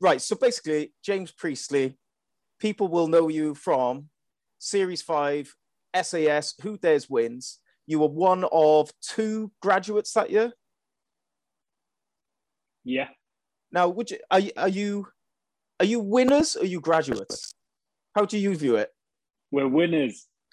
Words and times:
right. 0.00 0.20
So 0.20 0.36
basically, 0.36 0.92
James 1.02 1.30
Priestley, 1.30 1.96
people 2.60 2.88
will 2.88 3.08
know 3.08 3.28
you 3.28 3.54
from 3.54 4.08
Series 4.58 5.02
5, 5.02 5.54
SAS, 6.02 6.54
Who 6.62 6.76
Dares 6.78 7.08
Wins. 7.10 7.58
You 7.86 7.98
were 8.00 8.08
one 8.08 8.44
of 8.52 8.90
two 9.02 9.50
graduates 9.60 10.12
that 10.12 10.30
year. 10.30 10.52
Yeah. 12.84 13.08
Now, 13.72 13.88
would 13.88 14.10
you 14.10 14.18
are, 14.30 14.40
you- 14.40 14.52
are 14.56 14.68
you 14.68 15.06
are 15.80 15.86
you 15.86 16.00
winners 16.00 16.56
or 16.56 16.62
are 16.62 16.66
you 16.66 16.80
graduates? 16.80 17.54
How 18.14 18.24
do 18.24 18.38
you 18.38 18.54
view 18.54 18.76
it? 18.76 18.90
We're 19.50 19.68
winners. 19.68 20.26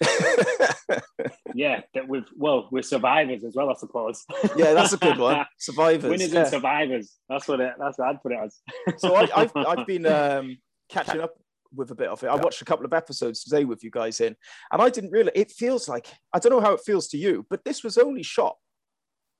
Yeah, 1.54 1.80
that 1.94 2.08
we've 2.08 2.26
well, 2.36 2.68
we're 2.70 2.82
survivors 2.82 3.44
as 3.44 3.54
well, 3.54 3.70
I 3.70 3.74
suppose. 3.74 4.24
yeah, 4.56 4.72
that's 4.74 4.92
a 4.92 4.96
good 4.96 5.18
one. 5.18 5.44
Survivors. 5.58 6.10
winners 6.10 6.32
yeah. 6.32 6.40
and 6.40 6.48
survivors. 6.48 7.16
That's 7.28 7.48
what 7.48 7.60
it. 7.60 7.74
That's 7.78 7.98
what 7.98 8.08
I'd 8.08 8.22
put 8.22 8.32
it 8.32 8.38
as. 8.42 8.58
so 8.98 9.14
I, 9.14 9.28
I've 9.34 9.52
I've 9.56 9.86
been 9.86 10.06
um, 10.06 10.58
catching 10.88 11.20
up 11.20 11.34
with 11.74 11.90
a 11.90 11.94
bit 11.94 12.08
of 12.08 12.22
it. 12.22 12.28
I 12.28 12.34
watched 12.36 12.62
a 12.62 12.64
couple 12.64 12.84
of 12.84 12.92
episodes 12.92 13.44
today 13.44 13.64
with 13.64 13.82
you 13.84 13.90
guys 13.90 14.20
in, 14.20 14.36
and 14.72 14.82
I 14.82 14.90
didn't 14.90 15.10
really. 15.10 15.32
It 15.34 15.50
feels 15.50 15.88
like 15.88 16.06
I 16.32 16.38
don't 16.38 16.52
know 16.52 16.60
how 16.60 16.74
it 16.74 16.80
feels 16.84 17.08
to 17.08 17.18
you, 17.18 17.46
but 17.50 17.64
this 17.64 17.84
was 17.84 17.98
only 17.98 18.22
shot 18.22 18.56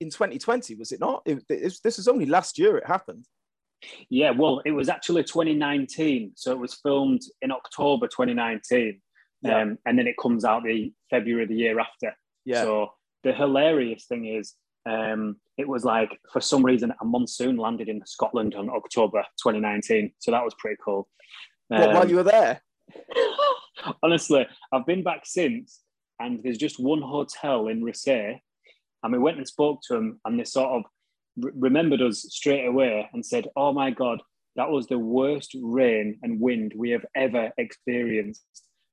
in 0.01 0.11
2020, 0.11 0.75
was 0.77 0.93
it 0.93 1.01
not? 1.01 1.23
It, 1.27 1.45
it, 1.49 1.75
this 1.85 1.99
is 1.99 2.09
only 2.09 2.27
last 2.27 2.59
year 2.59 2.79
it 2.79 2.87
happened. 2.87 3.27
Yeah, 4.09 4.31
well, 4.31 4.61
it 4.65 4.73
was 4.73 4.89
actually 4.89 5.25
2019, 5.25 6.33
so 6.35 6.53
it 6.53 6.59
was 6.59 6.75
filmed 6.83 7.23
in 7.43 7.51
October 7.51 8.07
2019, 8.09 9.01
Yeah. 9.43 9.63
um, 9.63 9.79
and 9.87 9.99
then 9.99 10.07
it 10.07 10.17
comes 10.21 10.45
out 10.45 10.65
the 10.65 10.93
February 11.09 11.47
the 11.47 11.55
year 11.55 11.81
after. 11.81 12.15
Yeah, 12.45 12.63
So 12.63 12.93
the 13.25 13.33
hilarious 13.33 14.07
thing 14.07 14.27
is, 14.27 14.55
um, 14.89 15.37
it 15.59 15.69
was 15.69 15.85
like 15.85 16.11
for 16.33 16.41
some 16.41 16.65
reason 16.65 16.93
a 17.01 17.05
monsoon 17.05 17.57
landed 17.57 17.89
in 17.89 18.03
Scotland 18.07 18.55
on 18.55 18.71
October 18.71 19.23
2019, 19.43 20.13
so 20.19 20.31
that 20.31 20.45
was 20.45 20.55
pretty 20.59 20.77
cool. 20.85 21.09
What, 21.69 21.89
Um, 21.89 21.95
while 21.95 22.09
you 22.09 22.17
were 22.17 22.23
there. 22.23 22.63
honestly, 24.03 24.47
I've 24.73 24.87
been 24.87 25.03
back 25.03 25.23
since, 25.25 25.81
and 26.19 26.41
there's 26.43 26.59
just 26.59 26.81
one 26.81 27.03
hotel 27.03 27.69
in 27.69 27.83
Raasay, 27.83 28.41
and 29.03 29.13
we 29.13 29.19
went 29.19 29.39
and 29.39 29.47
spoke 29.47 29.81
to 29.89 29.95
them, 29.95 30.21
and 30.25 30.39
they 30.39 30.45
sort 30.45 30.71
of 30.71 30.83
re- 31.37 31.53
remembered 31.55 32.03
us 32.03 32.27
straight 32.29 32.67
away 32.67 33.09
and 33.13 33.25
said, 33.25 33.49
"Oh 33.57 33.73
my 33.73 33.91
god, 33.91 34.21
that 34.57 34.71
was 34.71 34.87
the 34.87 34.99
worst 34.99 35.57
rain 35.63 36.19
and 36.23 36.41
wind 36.41 36.73
we 36.77 36.91
have 36.91 37.05
ever 37.15 37.53
experienced." 37.59 38.45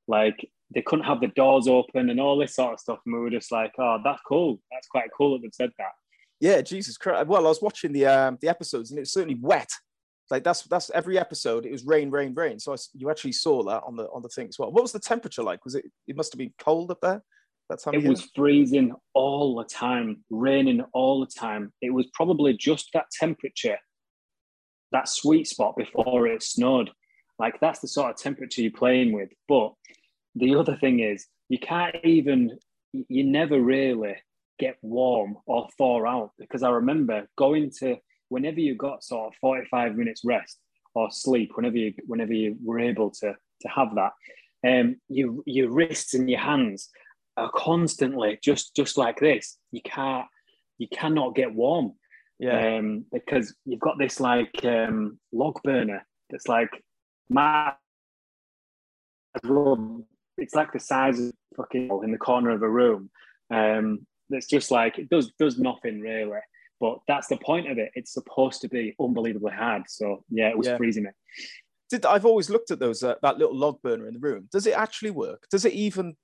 Like 0.07 0.49
they 0.73 0.81
couldn't 0.81 1.05
have 1.05 1.21
the 1.21 1.27
doors 1.27 1.67
open 1.67 2.09
and 2.09 2.19
all 2.19 2.37
this 2.37 2.55
sort 2.55 2.73
of 2.73 2.79
stuff, 2.79 2.99
and 3.05 3.13
we 3.13 3.21
were 3.21 3.29
just 3.29 3.51
like, 3.51 3.73
"Oh, 3.79 3.99
that's 4.03 4.21
cool. 4.27 4.59
That's 4.71 4.87
quite 4.87 5.09
cool 5.17 5.33
that 5.33 5.41
they've 5.43 5.53
said 5.53 5.71
that." 5.77 5.91
Yeah, 6.39 6.61
Jesus 6.61 6.97
Christ. 6.97 7.27
Well, 7.27 7.45
I 7.45 7.49
was 7.49 7.61
watching 7.61 7.93
the 7.93 8.05
um, 8.05 8.37
the 8.41 8.49
episodes, 8.49 8.91
and 8.91 8.99
it's 8.99 9.13
certainly 9.13 9.39
wet. 9.41 9.69
Like 10.29 10.43
that's 10.43 10.63
that's 10.63 10.89
every 10.91 11.17
episode. 11.17 11.65
It 11.65 11.71
was 11.71 11.85
rain, 11.85 12.09
rain, 12.11 12.33
rain. 12.33 12.59
So 12.59 12.73
I 12.73 12.77
you 12.93 13.09
actually 13.09 13.31
saw 13.31 13.63
that 13.63 13.83
on 13.85 13.95
the 13.95 14.07
on 14.09 14.21
the 14.21 14.29
thing 14.29 14.47
as 14.47 14.59
well. 14.59 14.71
What 14.71 14.81
was 14.81 14.91
the 14.91 14.99
temperature 14.99 15.43
like? 15.43 15.63
Was 15.63 15.75
it? 15.75 15.85
It 16.07 16.17
must 16.17 16.33
have 16.33 16.39
been 16.39 16.53
cold 16.59 16.91
up 16.91 16.99
there. 17.01 17.23
That 17.69 17.81
time 17.81 17.95
of 17.95 18.05
It 18.05 18.09
was 18.09 18.29
freezing 18.35 18.93
all 19.13 19.55
the 19.55 19.65
time, 19.65 20.23
raining 20.29 20.81
all 20.93 21.19
the 21.19 21.31
time. 21.31 21.73
It 21.81 21.93
was 21.93 22.07
probably 22.13 22.53
just 22.53 22.89
that 22.93 23.05
temperature, 23.11 23.77
that 24.91 25.09
sweet 25.09 25.47
spot 25.47 25.75
before 25.75 26.27
it 26.27 26.43
snowed. 26.43 26.91
Like 27.39 27.59
that's 27.59 27.79
the 27.79 27.87
sort 27.87 28.11
of 28.11 28.17
temperature 28.17 28.61
you're 28.61 28.71
playing 28.71 29.13
with. 29.13 29.29
But 29.47 29.73
the 30.35 30.55
other 30.55 30.75
thing 30.75 30.99
is, 30.99 31.27
you 31.49 31.59
can't 31.59 31.95
even, 32.03 32.57
you 32.93 33.23
never 33.23 33.59
really 33.59 34.15
get 34.59 34.77
warm 34.81 35.37
or 35.45 35.67
thaw 35.77 36.05
out 36.05 36.31
because 36.39 36.63
I 36.63 36.69
remember 36.69 37.27
going 37.37 37.71
to 37.79 37.97
whenever 38.29 38.59
you 38.59 38.75
got 38.75 39.03
sort 39.03 39.27
of 39.27 39.33
45 39.39 39.95
minutes 39.95 40.21
rest 40.25 40.59
or 40.95 41.09
sleep, 41.11 41.51
whenever 41.55 41.77
you 41.77 41.93
whenever 42.07 42.33
you 42.33 42.57
were 42.63 42.79
able 42.79 43.11
to 43.11 43.35
to 43.61 43.67
have 43.67 43.89
that, 43.95 44.11
um, 44.67 44.97
you, 45.07 45.43
your 45.45 45.69
wrists 45.69 46.13
and 46.13 46.29
your 46.29 46.39
hands 46.39 46.89
are 47.37 47.51
constantly 47.53 48.39
just 48.43 48.75
just 48.75 48.97
like 48.97 49.19
this. 49.19 49.57
You 49.71 49.81
can't 49.83 50.25
you 50.77 50.87
cannot 50.91 51.35
get 51.35 51.53
warm 51.53 51.93
yeah. 52.39 52.77
um, 52.77 53.05
because 53.11 53.55
you've 53.65 53.79
got 53.79 53.97
this 53.97 54.19
like 54.19 54.63
um, 54.63 55.19
log 55.31 55.61
burner 55.63 56.05
that's 56.29 56.47
like 56.47 56.69
my 57.29 57.73
it's 60.37 60.55
like 60.55 60.71
the 60.71 60.79
size 60.79 61.19
of 61.19 61.31
fucking 61.55 61.89
in 62.03 62.11
the 62.11 62.17
corner 62.17 62.51
of 62.51 62.61
a 62.61 62.69
room. 62.69 63.09
Um, 63.51 64.05
that's 64.29 64.47
just 64.47 64.71
like 64.71 64.97
it 64.99 65.09
does 65.09 65.31
does 65.39 65.57
nothing 65.57 65.99
really. 65.99 66.39
But 66.79 66.99
that's 67.07 67.27
the 67.27 67.37
point 67.37 67.69
of 67.71 67.77
it. 67.77 67.91
It's 67.95 68.13
supposed 68.13 68.61
to 68.61 68.69
be 68.69 68.95
unbelievably 68.99 69.53
hard. 69.53 69.83
So 69.87 70.23
yeah, 70.29 70.49
it 70.49 70.57
was 70.57 70.67
Yeah. 70.67 70.77
freezing 70.77 71.03
me. 71.03 71.09
Did 71.89 72.05
I've 72.05 72.25
always 72.25 72.49
looked 72.49 72.71
at 72.71 72.79
those 72.79 73.01
uh, 73.03 73.15
that 73.21 73.37
little 73.37 73.55
log 73.55 73.81
burner 73.81 74.07
in 74.07 74.13
the 74.13 74.19
room. 74.19 74.47
Does 74.51 74.67
it 74.67 74.73
actually 74.73 75.11
work? 75.11 75.47
Does 75.49 75.65
it 75.65 75.73
even 75.73 76.15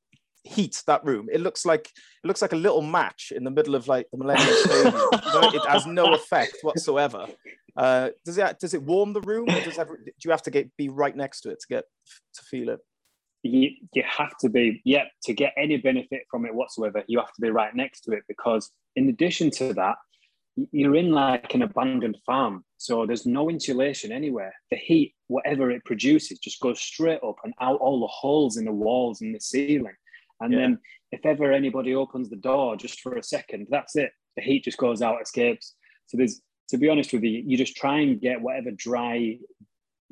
heat 0.43 0.83
that 0.87 1.03
room? 1.05 1.29
It 1.31 1.41
looks 1.41 1.65
like 1.65 1.87
it 2.23 2.27
looks 2.27 2.41
like 2.41 2.53
a 2.53 2.57
little 2.57 2.81
match 2.81 3.31
in 3.35 3.43
the 3.43 3.51
middle 3.51 3.75
of 3.75 3.87
like 3.87 4.07
the 4.11 4.17
Millennium 4.17 4.55
Stadium. 4.63 4.93
You 4.93 5.41
know, 5.41 5.51
it 5.53 5.69
has 5.69 5.85
no 5.85 6.13
effect 6.13 6.57
whatsoever. 6.61 7.27
Uh, 7.75 8.09
does 8.25 8.37
it 8.37 8.59
does 8.59 8.73
it 8.73 8.83
warm 8.83 9.13
the 9.13 9.21
room, 9.21 9.49
or 9.49 9.61
does 9.61 9.79
ever, 9.79 9.97
do 9.97 10.11
you 10.23 10.31
have 10.31 10.43
to 10.43 10.51
get 10.51 10.75
be 10.77 10.89
right 10.89 11.15
next 11.15 11.41
to 11.41 11.49
it 11.49 11.59
to 11.59 11.67
get 11.67 11.85
to 12.35 12.41
feel 12.43 12.69
it? 12.69 12.79
you, 13.43 13.71
you 13.93 14.03
have 14.07 14.35
to 14.37 14.49
be, 14.49 14.81
yeah, 14.85 15.03
to 15.23 15.33
get 15.33 15.53
any 15.57 15.77
benefit 15.77 16.23
from 16.31 16.45
it 16.45 16.55
whatsoever, 16.55 17.03
you 17.07 17.19
have 17.19 17.33
to 17.33 17.41
be 17.41 17.49
right 17.49 17.75
next 17.75 18.01
to 18.01 18.13
it 18.13 18.23
because, 18.27 18.71
in 18.95 19.09
addition 19.09 19.51
to 19.51 19.73
that, 19.73 19.95
you're 20.71 20.95
in 20.95 21.11
like 21.11 21.53
an 21.53 21.63
abandoned 21.63 22.17
farm. 22.25 22.63
So 22.77 23.05
there's 23.05 23.25
no 23.25 23.49
insulation 23.49 24.11
anywhere. 24.11 24.53
The 24.71 24.77
heat, 24.77 25.13
whatever 25.27 25.71
it 25.71 25.83
produces, 25.83 26.39
just 26.39 26.61
goes 26.61 26.79
straight 26.79 27.19
up 27.23 27.35
and 27.43 27.53
out 27.59 27.79
all 27.79 27.99
the 27.99 28.07
holes 28.07 28.57
in 28.57 28.65
the 28.65 28.71
walls 28.71 29.21
and 29.21 29.35
the 29.35 29.39
ceiling. 29.39 29.95
And 30.43 30.53
Yeah. 30.53 30.59
then, 30.59 30.79
if 31.11 31.25
ever 31.25 31.51
anybody 31.51 31.95
opens 31.95 32.29
the 32.29 32.35
door 32.35 32.75
just 32.75 33.01
for 33.01 33.15
a 33.15 33.23
second, 33.23 33.67
that's 33.69 33.95
it. 33.95 34.11
The 34.35 34.43
heat 34.43 34.63
just 34.63 34.77
goes 34.77 35.01
out, 35.01 35.21
escapes. 35.21 35.75
So 36.07 36.17
there's, 36.17 36.41
to 36.69 36.77
be 36.77 36.89
honest 36.89 37.13
with 37.13 37.23
you, 37.23 37.43
you 37.45 37.57
just 37.57 37.75
try 37.75 37.99
and 37.99 38.19
get 38.19 38.41
whatever 38.41 38.71
dry 38.71 39.39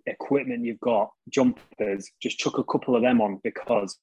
equipment 0.05 0.65
you've 0.65 0.79
got, 0.79 1.11
jumpers, 1.29 2.09
just 2.21 2.39
chuck 2.39 2.57
a 2.57 2.63
couple 2.63 2.95
of 2.95 3.01
them 3.01 3.21
on 3.21 3.39
because 3.43 3.97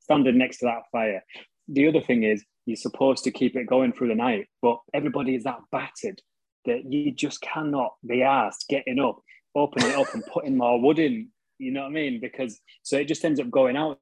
standing 0.00 0.38
next 0.38 0.58
to 0.58 0.66
that 0.66 0.82
fire. 0.92 1.22
The 1.68 1.88
other 1.88 2.00
thing 2.00 2.22
is 2.24 2.44
you're 2.66 2.76
supposed 2.76 3.24
to 3.24 3.30
keep 3.30 3.56
it 3.56 3.66
going 3.66 3.92
through 3.92 4.08
the 4.08 4.14
night, 4.14 4.48
but 4.62 4.78
everybody 4.94 5.34
is 5.34 5.44
that 5.44 5.60
battered 5.72 6.20
that 6.66 6.90
you 6.90 7.12
just 7.12 7.40
cannot 7.40 7.94
be 8.06 8.22
asked 8.22 8.66
getting 8.68 8.98
up, 8.98 9.20
opening 9.54 9.90
it 9.90 9.96
up 9.96 10.12
and 10.14 10.24
putting 10.26 10.56
more 10.56 10.80
wood 10.80 10.98
in. 10.98 11.28
You 11.60 11.72
know 11.72 11.82
what 11.82 11.88
I 11.88 11.92
mean? 11.92 12.20
Because 12.20 12.60
so 12.82 12.96
it 12.96 13.08
just 13.08 13.24
ends 13.24 13.38
up 13.38 13.50
going 13.50 13.76
out 13.76 13.98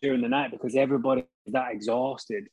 during 0.00 0.22
the 0.22 0.28
night 0.28 0.50
because 0.52 0.76
everybody's 0.76 1.24
that 1.46 1.72
exhausted. 1.72 2.48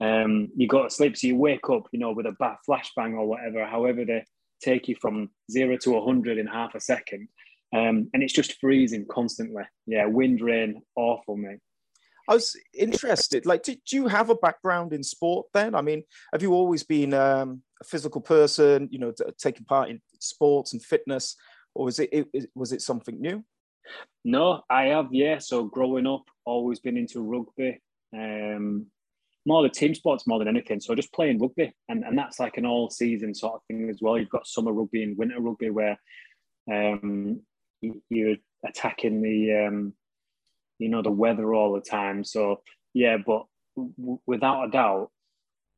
Um, 0.00 0.48
you 0.54 0.68
go 0.68 0.84
to 0.84 0.90
sleep, 0.90 1.16
so 1.16 1.26
you 1.26 1.36
wake 1.36 1.68
up, 1.70 1.88
you 1.92 1.98
know, 1.98 2.12
with 2.12 2.26
a 2.26 2.36
bat 2.38 2.58
flashbang 2.68 3.14
or 3.14 3.26
whatever, 3.26 3.66
however 3.66 4.04
they 4.04 4.24
take 4.62 4.88
you 4.88 4.96
from 5.00 5.30
zero 5.50 5.76
to 5.78 5.90
100 5.90 6.38
in 6.38 6.46
half 6.46 6.74
a 6.74 6.80
second. 6.80 7.28
Um, 7.74 8.08
and 8.14 8.22
it's 8.22 8.32
just 8.32 8.58
freezing 8.60 9.06
constantly. 9.10 9.64
Yeah, 9.86 10.06
wind, 10.06 10.40
rain, 10.40 10.82
awful, 10.96 11.36
mate. 11.36 11.58
I 12.28 12.34
was 12.34 12.56
interested. 12.74 13.46
Like, 13.46 13.62
did 13.62 13.80
you 13.90 14.06
have 14.06 14.30
a 14.30 14.34
background 14.34 14.92
in 14.92 15.02
sport 15.02 15.46
then? 15.54 15.74
I 15.74 15.80
mean, 15.80 16.04
have 16.32 16.42
you 16.42 16.52
always 16.52 16.82
been 16.82 17.14
um, 17.14 17.62
a 17.80 17.84
physical 17.84 18.20
person? 18.20 18.88
You 18.90 18.98
know, 18.98 19.12
taking 19.38 19.64
part 19.64 19.88
in 19.88 20.00
sports 20.20 20.74
and 20.74 20.82
fitness, 20.82 21.36
or 21.74 21.86
was 21.86 21.98
it, 21.98 22.10
it 22.12 22.50
was 22.54 22.72
it 22.72 22.82
something 22.82 23.18
new? 23.20 23.42
No, 24.24 24.62
I 24.68 24.84
have, 24.84 25.08
yeah. 25.12 25.38
So 25.38 25.64
growing 25.64 26.06
up, 26.06 26.24
always 26.44 26.80
been 26.80 26.96
into 26.96 27.20
rugby. 27.22 27.80
Um, 28.14 28.86
more 29.46 29.62
the 29.62 29.68
team 29.70 29.94
sports 29.94 30.26
more 30.26 30.38
than 30.38 30.48
anything. 30.48 30.80
So 30.80 30.94
just 30.94 31.12
playing 31.12 31.38
rugby, 31.38 31.72
and, 31.88 32.04
and 32.04 32.18
that's 32.18 32.38
like 32.38 32.58
an 32.58 32.66
all 32.66 32.90
season 32.90 33.34
sort 33.34 33.54
of 33.54 33.60
thing 33.68 33.88
as 33.88 33.98
well. 34.02 34.18
You've 34.18 34.28
got 34.28 34.46
summer 34.46 34.72
rugby 34.72 35.02
and 35.02 35.16
winter 35.16 35.40
rugby 35.40 35.70
where 35.70 35.98
um, 36.70 37.40
you- 37.80 38.02
you're 38.10 38.36
attacking 38.66 39.22
the 39.22 39.66
um, 39.66 39.92
you 40.78 40.88
know 40.88 41.02
the 41.02 41.10
weather 41.10 41.54
all 41.54 41.72
the 41.72 41.80
time. 41.80 42.24
So 42.24 42.60
yeah, 42.92 43.16
but 43.16 43.46
w- 43.76 44.20
without 44.26 44.64
a 44.64 44.70
doubt, 44.70 45.10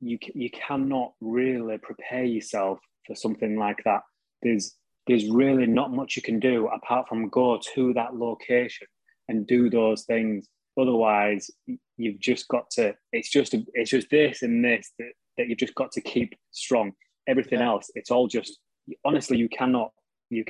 you 0.00 0.18
c- 0.22 0.32
you 0.34 0.50
cannot 0.50 1.12
really 1.20 1.78
prepare 1.78 2.24
yourself 2.24 2.80
for 3.06 3.14
something 3.14 3.56
like 3.56 3.82
that. 3.84 4.02
There's 4.42 4.74
there's 5.06 5.28
really 5.28 5.66
not 5.66 5.92
much 5.92 6.16
you 6.16 6.22
can 6.22 6.38
do 6.38 6.68
apart 6.68 7.08
from 7.08 7.28
go 7.28 7.58
to 7.74 7.92
that 7.94 8.14
location 8.14 8.86
and 9.28 9.46
do 9.46 9.70
those 9.70 10.04
things. 10.04 10.48
Otherwise, 10.80 11.50
you've 11.96 12.20
just 12.20 12.48
got 12.48 12.70
to. 12.72 12.94
It's 13.12 13.30
just 13.30 13.54
it's 13.74 13.90
just 13.90 14.10
this 14.10 14.42
and 14.42 14.64
this 14.64 14.92
that, 14.98 15.12
that 15.36 15.48
you've 15.48 15.58
just 15.58 15.74
got 15.74 15.90
to 15.92 16.00
keep 16.00 16.34
strong. 16.52 16.92
Everything 17.28 17.60
Yeah. 17.60 17.70
else, 17.70 17.90
it's 17.94 18.10
all 18.10 18.28
just 18.28 18.58
honestly 19.04 19.36
you 19.36 19.48
cannot 19.48 19.90
you 20.30 20.44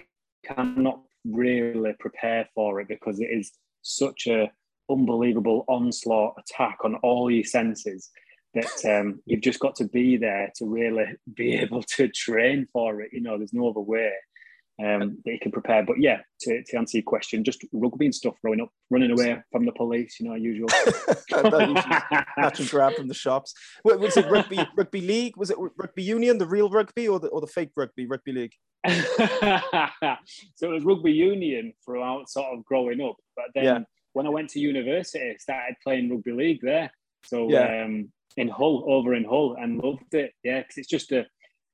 cannot 0.45 1.01
really 1.25 1.93
prepare 1.99 2.49
for 2.55 2.81
it 2.81 2.89
because 2.89 3.21
it 3.21 3.29
is 3.31 3.53
such 3.83 4.27
a 4.27 4.51
unbelievable 4.91 5.65
onslaught 5.69 6.35
attack 6.39 6.79
on 6.85 6.97
all 6.97 7.31
your 7.31 7.45
senses 7.45 8.11
that 8.55 8.85
um, 9.01 9.21
you've 9.27 9.43
just 9.43 9.61
got 9.61 9.75
to 9.77 9.85
be 9.85 10.17
there 10.17 10.51
to 10.57 10.67
really 10.67 11.05
be 11.35 11.55
able 11.63 11.83
to 11.83 12.09
train 12.09 12.67
for 12.73 13.01
it. 13.01 13.11
You 13.13 13.21
know, 13.21 13.39
there's 13.39 13.53
no 13.53 13.69
other 13.71 13.81
way. 13.81 14.13
Um, 14.83 15.19
that 15.25 15.33
you 15.33 15.39
can 15.39 15.53
prepare. 15.53 15.85
But 15.85 16.01
yeah, 16.01 16.21
to, 16.43 16.63
to 16.63 16.77
answer 16.79 16.99
your 16.99 17.05
question, 17.05 17.45
just 17.45 17.65
rugby 17.73 18.07
and 18.07 18.15
stuff 18.15 18.35
growing 18.43 18.61
up, 18.61 18.71
running 18.91 19.11
away 19.11 19.43
from 19.53 19.65
the 19.65 19.73
police, 19.73 20.19
you 20.19 20.29
know, 20.29 20.35
usual. 20.35 20.69
catch 21.29 22.61
and 22.61 22.71
grab 22.71 22.95
from 22.95 23.09
the 23.09 23.15
shops. 23.15 23.55
What, 23.83 24.01
was 24.01 24.17
it 24.17 24.31
rugby 24.31 24.59
rugby 24.77 25.01
league? 25.01 25.37
Was 25.37 25.51
it 25.51 25.59
rugby 25.77 26.03
union, 26.03 26.39
the 26.39 26.47
real 26.47 26.71
rugby, 26.71 27.09
or 27.09 27.21
the 27.21 27.29
or 27.29 27.41
the 27.41 27.47
fake 27.47 27.71
rugby, 27.77 28.07
rugby 28.07 28.33
league? 28.33 28.55
so 28.87 28.97
it 30.63 30.69
was 30.69 30.85
rugby 30.85 31.13
union 31.13 31.75
throughout 31.85 32.31
sort 32.31 32.57
of 32.57 32.65
growing 32.65 33.01
up, 33.01 33.17
but 33.37 33.47
then 33.55 33.65
yeah. 33.65 33.79
when 34.15 34.27
I 34.27 34.31
went 34.31 34.49
to 34.51 34.61
university, 34.61 35.21
I 35.21 35.37
started 35.37 35.77
playing 35.85 36.11
rugby 36.11 36.33
league 36.33 36.61
there. 36.63 36.91
So 37.27 37.51
yeah. 37.51 37.85
um, 37.85 38.11
in 38.39 38.49
Hull, 38.49 38.85
over 38.87 39.15
in 39.15 39.25
Hull, 39.25 39.57
and 39.61 39.79
loved 39.79 40.15
it. 40.15 40.33
Yeah, 40.43 40.61
because 40.61 40.79
it's 40.79 40.89
just 40.89 41.13
a 41.13 41.27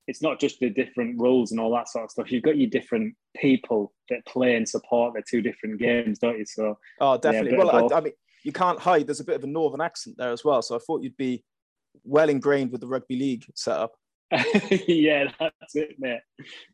it's 0.06 0.22
not 0.22 0.38
just 0.38 0.60
the 0.60 0.70
different 0.70 1.20
rules 1.20 1.50
and 1.50 1.60
all 1.60 1.72
that 1.72 1.88
sort 1.88 2.04
of 2.04 2.10
stuff. 2.10 2.30
You've 2.30 2.44
got 2.44 2.56
your 2.56 2.70
different 2.70 3.14
people 3.36 3.92
that 4.08 4.24
play 4.26 4.54
and 4.56 4.68
support 4.68 5.14
the 5.14 5.22
two 5.28 5.42
different 5.42 5.80
games, 5.80 6.18
don't 6.18 6.38
you? 6.38 6.46
So 6.46 6.78
oh, 7.00 7.18
definitely. 7.18 7.52
Yeah, 7.52 7.64
well, 7.64 7.92
I, 7.92 7.96
I, 7.96 8.00
mean, 8.00 8.12
you 8.44 8.52
can't 8.52 8.78
hide. 8.78 9.06
There's 9.06 9.20
a 9.20 9.24
bit 9.24 9.36
of 9.36 9.44
a 9.44 9.48
northern 9.48 9.80
accent 9.80 10.16
there 10.18 10.32
as 10.32 10.44
well. 10.44 10.62
So 10.62 10.76
I 10.76 10.78
thought 10.78 11.02
you'd 11.02 11.16
be 11.16 11.44
well 12.04 12.28
ingrained 12.28 12.70
with 12.70 12.80
the 12.80 12.86
rugby 12.86 13.16
league 13.16 13.44
setup. 13.54 13.94
yeah, 14.86 15.30
that's 15.38 15.74
it, 15.74 15.96
mate. 15.98 16.20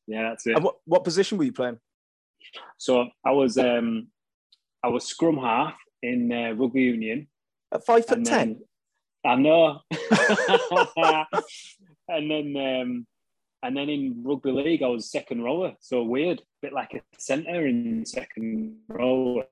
Yeah, 0.06 0.30
that's 0.30 0.46
it. 0.46 0.56
And 0.56 0.64
what, 0.64 0.76
what 0.84 1.04
position 1.04 1.38
were 1.38 1.44
you 1.44 1.52
playing? 1.52 1.78
So 2.76 3.08
I 3.24 3.30
was 3.30 3.56
um 3.56 4.08
I 4.82 4.88
was 4.88 5.04
scrum 5.04 5.36
half 5.38 5.74
in 6.02 6.32
uh, 6.32 6.52
rugby 6.52 6.82
union. 6.82 7.28
At 7.72 7.86
five 7.86 8.06
foot 8.06 8.24
ten. 8.24 8.60
I 9.24 9.36
know. 9.36 9.80
and 12.08 12.30
then 12.30 12.56
um, 12.56 13.06
and 13.62 13.76
then 13.76 13.88
in 13.88 14.22
rugby 14.24 14.50
league, 14.50 14.82
I 14.82 14.88
was 14.88 15.10
second 15.10 15.42
rower. 15.42 15.74
So 15.80 16.02
weird, 16.02 16.40
a 16.40 16.42
bit 16.62 16.72
like 16.72 16.94
a 16.94 17.00
centre 17.18 17.66
in 17.66 18.04
second 18.04 18.76
row. 18.88 19.44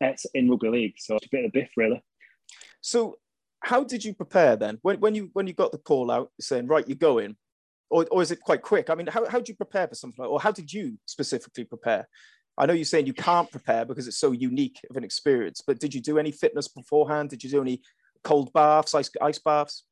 That's 0.00 0.24
in 0.34 0.50
rugby 0.50 0.68
league. 0.68 0.94
So 0.98 1.16
it's 1.16 1.26
a 1.26 1.30
bit 1.30 1.44
of 1.44 1.50
a 1.50 1.52
biff, 1.52 1.70
really. 1.76 2.02
So 2.80 3.18
how 3.60 3.84
did 3.84 4.04
you 4.04 4.14
prepare 4.14 4.56
then? 4.56 4.78
When, 4.82 4.98
when 5.00 5.14
you 5.14 5.30
when 5.32 5.46
you 5.46 5.52
got 5.52 5.72
the 5.72 5.78
call 5.78 6.10
out 6.10 6.30
saying, 6.40 6.66
right, 6.66 6.86
you're 6.86 6.96
going, 6.96 7.36
or, 7.90 8.06
or 8.10 8.22
is 8.22 8.32
it 8.32 8.40
quite 8.40 8.62
quick? 8.62 8.90
I 8.90 8.94
mean, 8.94 9.06
how, 9.06 9.28
how 9.28 9.38
did 9.38 9.48
you 9.48 9.54
prepare 9.54 9.86
for 9.86 9.94
something 9.94 10.22
like 10.22 10.30
or 10.30 10.40
how 10.40 10.50
did 10.50 10.72
you 10.72 10.98
specifically 11.06 11.64
prepare? 11.64 12.08
I 12.58 12.66
know 12.66 12.74
you're 12.74 12.84
saying 12.84 13.06
you 13.06 13.14
can't 13.14 13.50
prepare 13.50 13.84
because 13.84 14.08
it's 14.08 14.18
so 14.18 14.32
unique 14.32 14.78
of 14.90 14.96
an 14.96 15.04
experience, 15.04 15.62
but 15.66 15.78
did 15.78 15.94
you 15.94 16.00
do 16.00 16.18
any 16.18 16.32
fitness 16.32 16.68
beforehand? 16.68 17.30
Did 17.30 17.42
you 17.44 17.50
do 17.50 17.62
any 17.62 17.80
cold 18.24 18.52
baths, 18.52 18.94
ice, 18.94 19.10
ice 19.22 19.38
baths? 19.38 19.84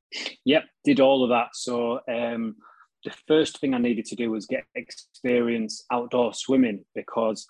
Yep, 0.45 0.65
did 0.85 1.01
all 1.01 1.25
of 1.25 1.31
that. 1.31 1.51
So 1.55 2.01
um, 2.09 2.57
the 3.05 3.15
first 3.27 3.61
thing 3.61 3.75
I 3.75 3.79
needed 3.79 4.05
to 4.07 4.17
do 4.17 4.31
was 4.31 4.47
get 4.47 4.65
experience 4.75 5.85
outdoor 5.91 6.35
swimming 6.35 6.85
because 6.95 7.47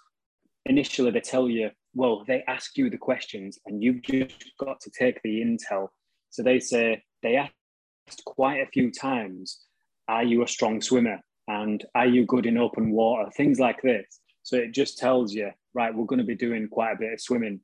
initially 0.67 1.11
they 1.11 1.20
tell 1.20 1.49
you, 1.49 1.70
well, 1.94 2.25
they 2.26 2.44
ask 2.47 2.76
you 2.76 2.88
the 2.91 2.99
questions 2.99 3.58
and 3.67 3.82
you've 3.82 4.02
just 4.02 4.52
got 4.58 4.81
to 4.81 4.91
take 4.91 5.20
the 5.23 5.41
intel. 5.41 5.88
So 6.31 6.43
they 6.43 6.61
say, 6.61 7.02
they 7.23 7.37
asked 7.37 8.25
quite 8.25 8.61
a 8.61 8.70
few 8.73 8.91
times, 8.93 9.61
are 10.08 10.25
you 10.25 10.43
a 10.43 10.49
strong 10.49 10.81
swimmer? 10.81 11.19
And 11.49 11.85
are 11.97 12.06
you 12.06 12.26
good 12.26 12.47
in 12.47 12.58
open 12.58 12.93
water? 12.93 13.29
Things 13.37 13.58
like 13.58 13.82
this. 13.82 14.20
So 14.44 14.56
it 14.56 14.73
just 14.73 14.99
tells 14.99 15.35
you, 15.35 15.50
right, 15.75 15.94
we're 15.94 16.06
going 16.06 16.20
to 16.20 16.25
be 16.25 16.37
doing 16.37 16.69
quite 16.69 16.93
a 16.93 16.99
bit 16.99 17.12
of 17.12 17.20
swimming. 17.20 17.61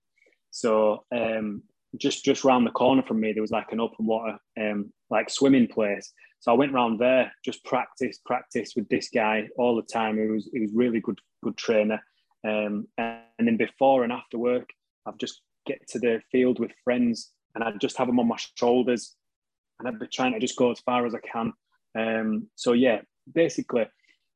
So 0.51 1.05
um, 1.15 1.63
just 1.97 2.25
just 2.25 2.45
round 2.45 2.67
the 2.67 2.73
corner 2.73 3.03
from 3.03 3.21
me, 3.21 3.33
there 3.33 3.43
was 3.43 3.51
like 3.51 3.73
an 3.73 3.81
open 3.81 4.07
water 4.07 4.39
um, 4.61 4.93
like 5.11 5.31
swimming 5.31 5.69
place. 5.69 6.13
So 6.47 6.53
I 6.53 6.55
went 6.55 6.73
round 6.73 7.01
there, 7.01 7.33
just 7.45 7.65
practice, 7.65 8.21
practice 8.25 8.75
with 8.77 8.89
this 8.89 9.09
guy 9.13 9.49
all 9.59 9.75
the 9.75 9.83
time. 9.83 10.17
He 10.17 10.29
was 10.29 10.49
he 10.53 10.61
was 10.61 10.71
really 10.73 11.01
good, 11.01 11.19
good 11.43 11.57
trainer. 11.57 12.01
Um, 12.47 12.87
and, 12.99 13.19
and 13.41 13.49
then 13.49 13.57
before 13.57 14.05
and 14.05 14.13
after 14.13 14.39
work, 14.39 14.69
I've 15.07 15.19
just 15.19 15.41
get 15.67 15.85
to 15.89 15.99
the 15.99 16.23
field 16.31 16.61
with 16.61 16.71
friends, 16.85 17.33
and 17.57 17.65
I'd 17.65 17.81
just 17.81 17.99
have 17.99 18.07
them 18.07 18.21
on 18.21 18.29
my 18.29 18.37
shoulders, 18.55 19.17
and 19.81 19.89
I'd 19.89 19.99
be 19.99 20.07
trying 20.07 20.35
to 20.35 20.39
just 20.39 20.57
go 20.57 20.71
as 20.71 20.79
far 20.79 21.05
as 21.05 21.17
I 21.17 21.19
can. 21.19 21.53
Um, 21.99 22.47
so 22.55 22.75
yeah, 22.75 23.01
basically, 23.35 23.89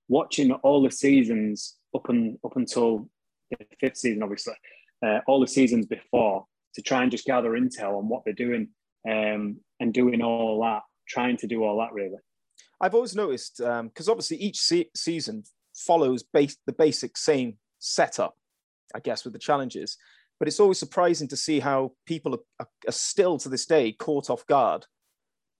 watching 0.08 0.50
all 0.50 0.82
the 0.82 0.90
seasons 0.90 1.76
up 1.94 2.08
and 2.08 2.38
up 2.44 2.56
until 2.56 3.08
the 3.52 3.64
fifth 3.78 3.98
season, 3.98 4.24
obviously, 4.24 4.54
uh, 5.06 5.20
all 5.28 5.38
the 5.38 5.46
seasons 5.46 5.86
before, 5.86 6.44
to 6.74 6.82
try 6.82 7.02
and 7.02 7.12
just 7.12 7.24
gather 7.24 7.52
intel 7.52 7.98
on 7.98 8.08
what 8.08 8.24
they're 8.24 8.34
doing 8.34 8.70
um, 9.08 9.60
and 9.78 9.94
doing 9.94 10.22
all 10.22 10.60
that 10.62 10.82
trying 11.10 11.36
to 11.38 11.46
do 11.46 11.64
all 11.64 11.78
that 11.78 11.92
really. 11.92 12.18
I've 12.80 12.94
always 12.94 13.14
noticed 13.14 13.58
because 13.58 14.08
um, 14.08 14.12
obviously 14.12 14.38
each 14.38 14.58
se- 14.58 14.90
season 14.94 15.44
follows 15.74 16.22
base- 16.22 16.56
the 16.66 16.72
basic 16.72 17.16
same 17.16 17.58
setup, 17.78 18.36
I 18.94 19.00
guess, 19.00 19.24
with 19.24 19.32
the 19.32 19.38
challenges. 19.38 19.96
But 20.38 20.48
it's 20.48 20.60
always 20.60 20.78
surprising 20.78 21.28
to 21.28 21.36
see 21.36 21.60
how 21.60 21.92
people 22.06 22.40
are, 22.58 22.68
are 22.88 22.92
still 22.92 23.36
to 23.38 23.48
this 23.50 23.66
day 23.66 23.92
caught 23.92 24.30
off 24.30 24.46
guard 24.46 24.86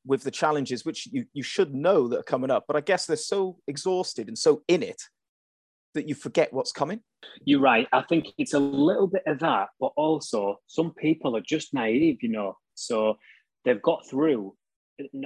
with 0.06 0.22
the 0.22 0.30
challenges, 0.30 0.84
which 0.86 1.06
you, 1.12 1.26
you 1.34 1.42
should 1.42 1.74
know 1.74 2.08
that 2.08 2.20
are 2.20 2.22
coming 2.22 2.50
up. 2.50 2.64
But 2.66 2.76
I 2.76 2.80
guess 2.80 3.04
they're 3.04 3.16
so 3.16 3.58
exhausted 3.66 4.28
and 4.28 4.38
so 4.38 4.62
in 4.68 4.82
it 4.82 5.02
that 5.94 6.08
you 6.08 6.14
forget 6.14 6.52
what's 6.52 6.72
coming. 6.72 7.00
You're 7.44 7.60
right. 7.60 7.86
I 7.92 8.02
think 8.02 8.28
it's 8.38 8.54
a 8.54 8.58
little 8.58 9.06
bit 9.06 9.24
of 9.26 9.40
that, 9.40 9.68
but 9.78 9.92
also 9.96 10.60
some 10.66 10.94
people 10.94 11.36
are 11.36 11.42
just 11.42 11.74
naive, 11.74 12.22
you 12.22 12.30
know. 12.30 12.56
So 12.74 13.18
they've 13.64 13.82
got 13.82 14.08
through 14.08 14.54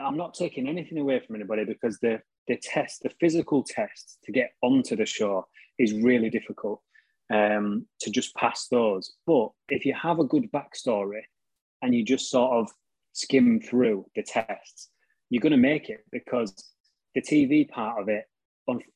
I'm 0.03 0.17
not 0.17 0.35
taking 0.35 0.69
anything 0.69 0.99
away 0.99 1.21
from 1.21 1.37
anybody 1.37 1.65
because 1.65 1.99
the 2.01 2.21
the 2.47 2.59
test, 2.63 3.03
the 3.03 3.11
physical 3.21 3.63
test 3.63 4.19
to 4.25 4.33
get 4.33 4.53
onto 4.63 4.97
the 4.97 5.07
show 5.07 5.47
is 5.79 5.95
really 5.95 6.31
difficult 6.31 6.81
um, 7.33 7.87
to 8.01 8.11
just 8.11 8.35
pass 8.35 8.69
those. 8.69 9.13
But 9.27 9.49
if 9.69 9.87
you 9.87 9.95
have 9.95 10.19
a 10.19 10.25
good 10.25 10.51
backstory 10.53 11.23
and 11.83 11.95
you 11.95 12.05
just 12.05 12.31
sort 12.31 12.53
of 12.53 12.71
skim 13.13 13.61
through 13.61 14.07
the 14.15 14.23
tests, 14.23 14.91
you're 15.31 15.41
going 15.41 15.53
to 15.53 15.57
make 15.57 15.89
it 15.89 16.05
because 16.13 16.53
the 17.15 17.23
TV 17.23 17.69
part 17.69 18.01
of 18.01 18.09
it, 18.09 18.25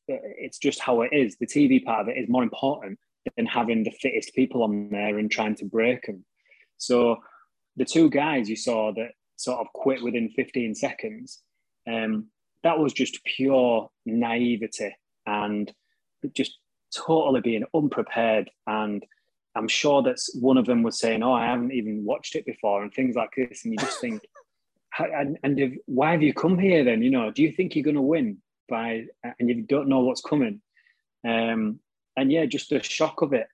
it's 0.08 0.58
just 0.58 0.80
how 0.80 1.02
it 1.02 1.10
is. 1.12 1.36
The 1.38 1.46
TV 1.46 1.82
part 1.84 2.02
of 2.02 2.08
it 2.08 2.18
is 2.18 2.28
more 2.28 2.42
important 2.42 2.98
than 3.36 3.46
having 3.46 3.84
the 3.84 3.90
fittest 3.90 4.34
people 4.34 4.62
on 4.62 4.90
there 4.90 5.18
and 5.18 5.30
trying 5.30 5.54
to 5.56 5.64
break 5.64 6.06
them. 6.06 6.24
So 6.76 7.16
the 7.76 7.84
two 7.84 8.10
guys 8.10 8.48
you 8.48 8.56
saw 8.56 8.92
that 8.94 9.12
sort 9.38 9.60
of 9.60 9.72
quit 9.72 10.02
within 10.02 10.28
15 10.30 10.74
seconds. 10.74 11.42
Um, 11.90 12.26
that 12.64 12.78
was 12.78 12.92
just 12.92 13.24
pure 13.24 13.88
naivety 14.04 14.94
and 15.26 15.72
just 16.34 16.58
totally 16.94 17.40
being 17.40 17.64
unprepared. 17.74 18.50
And 18.66 19.04
I'm 19.54 19.68
sure 19.68 20.02
that 20.02 20.18
one 20.34 20.58
of 20.58 20.66
them 20.66 20.82
was 20.82 20.98
saying, 20.98 21.22
"Oh, 21.22 21.32
I 21.32 21.46
haven't 21.46 21.72
even 21.72 22.04
watched 22.04 22.34
it 22.34 22.44
before," 22.44 22.82
and 22.82 22.92
things 22.92 23.14
like 23.14 23.30
this. 23.36 23.64
And 23.64 23.72
you 23.72 23.78
just 23.78 24.00
think, 24.00 24.22
and, 24.98 25.38
and 25.42 25.58
if, 25.58 25.72
why 25.86 26.12
have 26.12 26.22
you 26.22 26.34
come 26.34 26.58
here 26.58 26.84
then? 26.84 27.02
You 27.02 27.10
know, 27.10 27.30
do 27.30 27.42
you 27.42 27.52
think 27.52 27.74
you're 27.74 27.84
going 27.84 27.94
to 27.94 28.02
win 28.02 28.38
by, 28.68 29.04
and 29.38 29.48
you 29.48 29.62
don't 29.62 29.88
know 29.88 30.00
what's 30.00 30.20
coming? 30.20 30.60
Um, 31.26 31.80
and 32.16 32.32
yeah, 32.32 32.44
just 32.46 32.70
the 32.70 32.82
shock 32.82 33.22
of 33.22 33.32
it. 33.32 33.46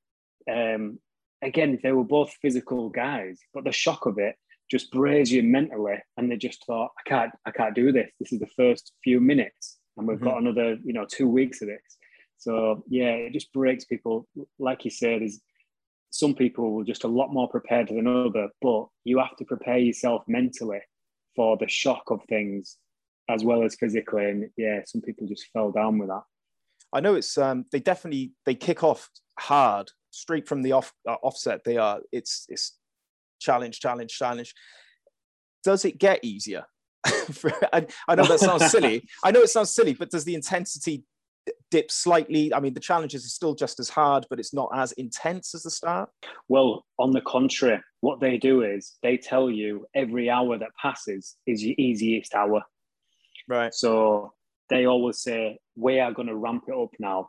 Um, 0.50 0.99
again, 1.42 1.78
they 1.82 1.92
were 1.92 2.04
both 2.04 2.37
physical 2.40 2.88
guys, 2.88 3.38
but 3.52 3.64
the 3.64 3.73
shock 3.73 4.06
of 4.06 4.18
it 4.18 4.37
just 4.71 4.90
braze 4.90 5.30
you 5.30 5.42
mentally 5.42 5.97
and 6.16 6.30
they 6.30 6.37
just 6.37 6.64
thought 6.66 6.90
i 6.99 7.09
can't 7.09 7.33
i 7.47 7.50
can't 7.50 7.75
do 7.75 7.92
this. 7.92 8.11
This 8.21 8.33
is 8.33 8.40
the 8.40 8.54
first 8.56 8.92
few 9.02 9.21
minutes 9.21 9.78
and 9.97 10.06
we've 10.06 10.16
mm-hmm. 10.16 10.26
got 10.26 10.40
another 10.40 10.76
you 10.85 10.92
know 10.92 11.06
two 11.09 11.28
weeks 11.28 11.62
of 11.62 11.68
this. 11.68 11.83
So 12.38 12.85
yeah 12.88 13.12
it 13.12 13.33
just 13.33 13.52
breaks 13.52 13.85
people. 13.85 14.26
Like 14.59 14.85
you 14.85 14.90
said 14.90 15.23
is 15.23 15.40
some 16.11 16.35
people 16.35 16.73
were 16.73 16.85
just 16.85 17.04
a 17.04 17.09
lot 17.09 17.33
more 17.33 17.49
prepared 17.49 17.88
than 17.88 18.06
other 18.06 18.49
but 18.62 18.87
you 19.04 19.18
have 19.18 19.37
to 19.37 19.44
prepare 19.44 19.78
yourself 19.78 20.23
mentally 20.28 20.80
for 21.35 21.56
the 21.56 21.68
shock 21.68 22.04
of 22.09 22.21
things 22.28 22.76
as 23.28 23.42
well 23.42 23.64
as 23.64 23.75
physically 23.75 24.25
and 24.30 24.50
yeah 24.56 24.80
some 24.87 25.00
people 25.00 25.26
just 25.26 25.47
fell 25.52 25.71
down 25.71 25.99
with 25.99 26.09
that. 26.09 26.23
I 26.92 27.00
know 27.00 27.14
it's 27.14 27.37
um 27.37 27.66
they 27.73 27.80
definitely 27.80 28.33
they 28.47 28.54
kick 28.54 28.83
off 28.83 29.11
hard 29.38 29.90
straight 30.11 30.49
from 30.49 30.62
the 30.62 30.73
off 30.73 30.92
uh, 31.09 31.16
offset. 31.23 31.64
They 31.64 31.76
are 31.76 32.00
it's 32.12 32.47
it's 32.49 32.78
challenge, 33.44 33.80
challenge, 33.80 34.16
challenge. 34.16 34.54
Does 35.62 35.84
it 35.84 35.98
get 35.98 36.24
easier? 36.24 36.64
I, 37.06 37.86
I 38.08 38.14
know 38.14 38.26
that 38.26 38.40
sounds 38.40 38.70
silly. 38.70 39.06
I 39.24 39.30
know 39.30 39.42
it 39.42 39.50
sounds 39.50 39.74
silly, 39.74 39.94
but 39.94 40.10
does 40.10 40.24
the 40.24 40.34
intensity 40.34 41.04
dip 41.70 41.90
slightly? 41.90 42.52
I 42.52 42.60
mean, 42.60 42.74
the 42.74 42.80
challenges 42.80 43.24
are 43.24 43.28
still 43.28 43.54
just 43.54 43.80
as 43.80 43.88
hard, 43.88 44.26
but 44.30 44.38
it's 44.38 44.54
not 44.54 44.70
as 44.74 44.92
intense 44.92 45.54
as 45.54 45.62
the 45.62 45.70
start. 45.70 46.10
Well, 46.48 46.84
on 46.98 47.10
the 47.10 47.20
contrary, 47.20 47.80
what 48.00 48.20
they 48.20 48.38
do 48.38 48.62
is 48.62 48.94
they 49.02 49.16
tell 49.16 49.50
you 49.50 49.86
every 49.94 50.30
hour 50.30 50.58
that 50.58 50.70
passes 50.80 51.36
is 51.46 51.64
your 51.64 51.74
easiest 51.78 52.34
hour. 52.34 52.62
Right. 53.48 53.74
So 53.74 54.32
they 54.70 54.86
always 54.86 55.20
say, 55.20 55.58
we 55.76 56.00
are 56.00 56.12
going 56.12 56.28
to 56.28 56.36
ramp 56.36 56.64
it 56.68 56.74
up 56.74 56.90
now. 56.98 57.28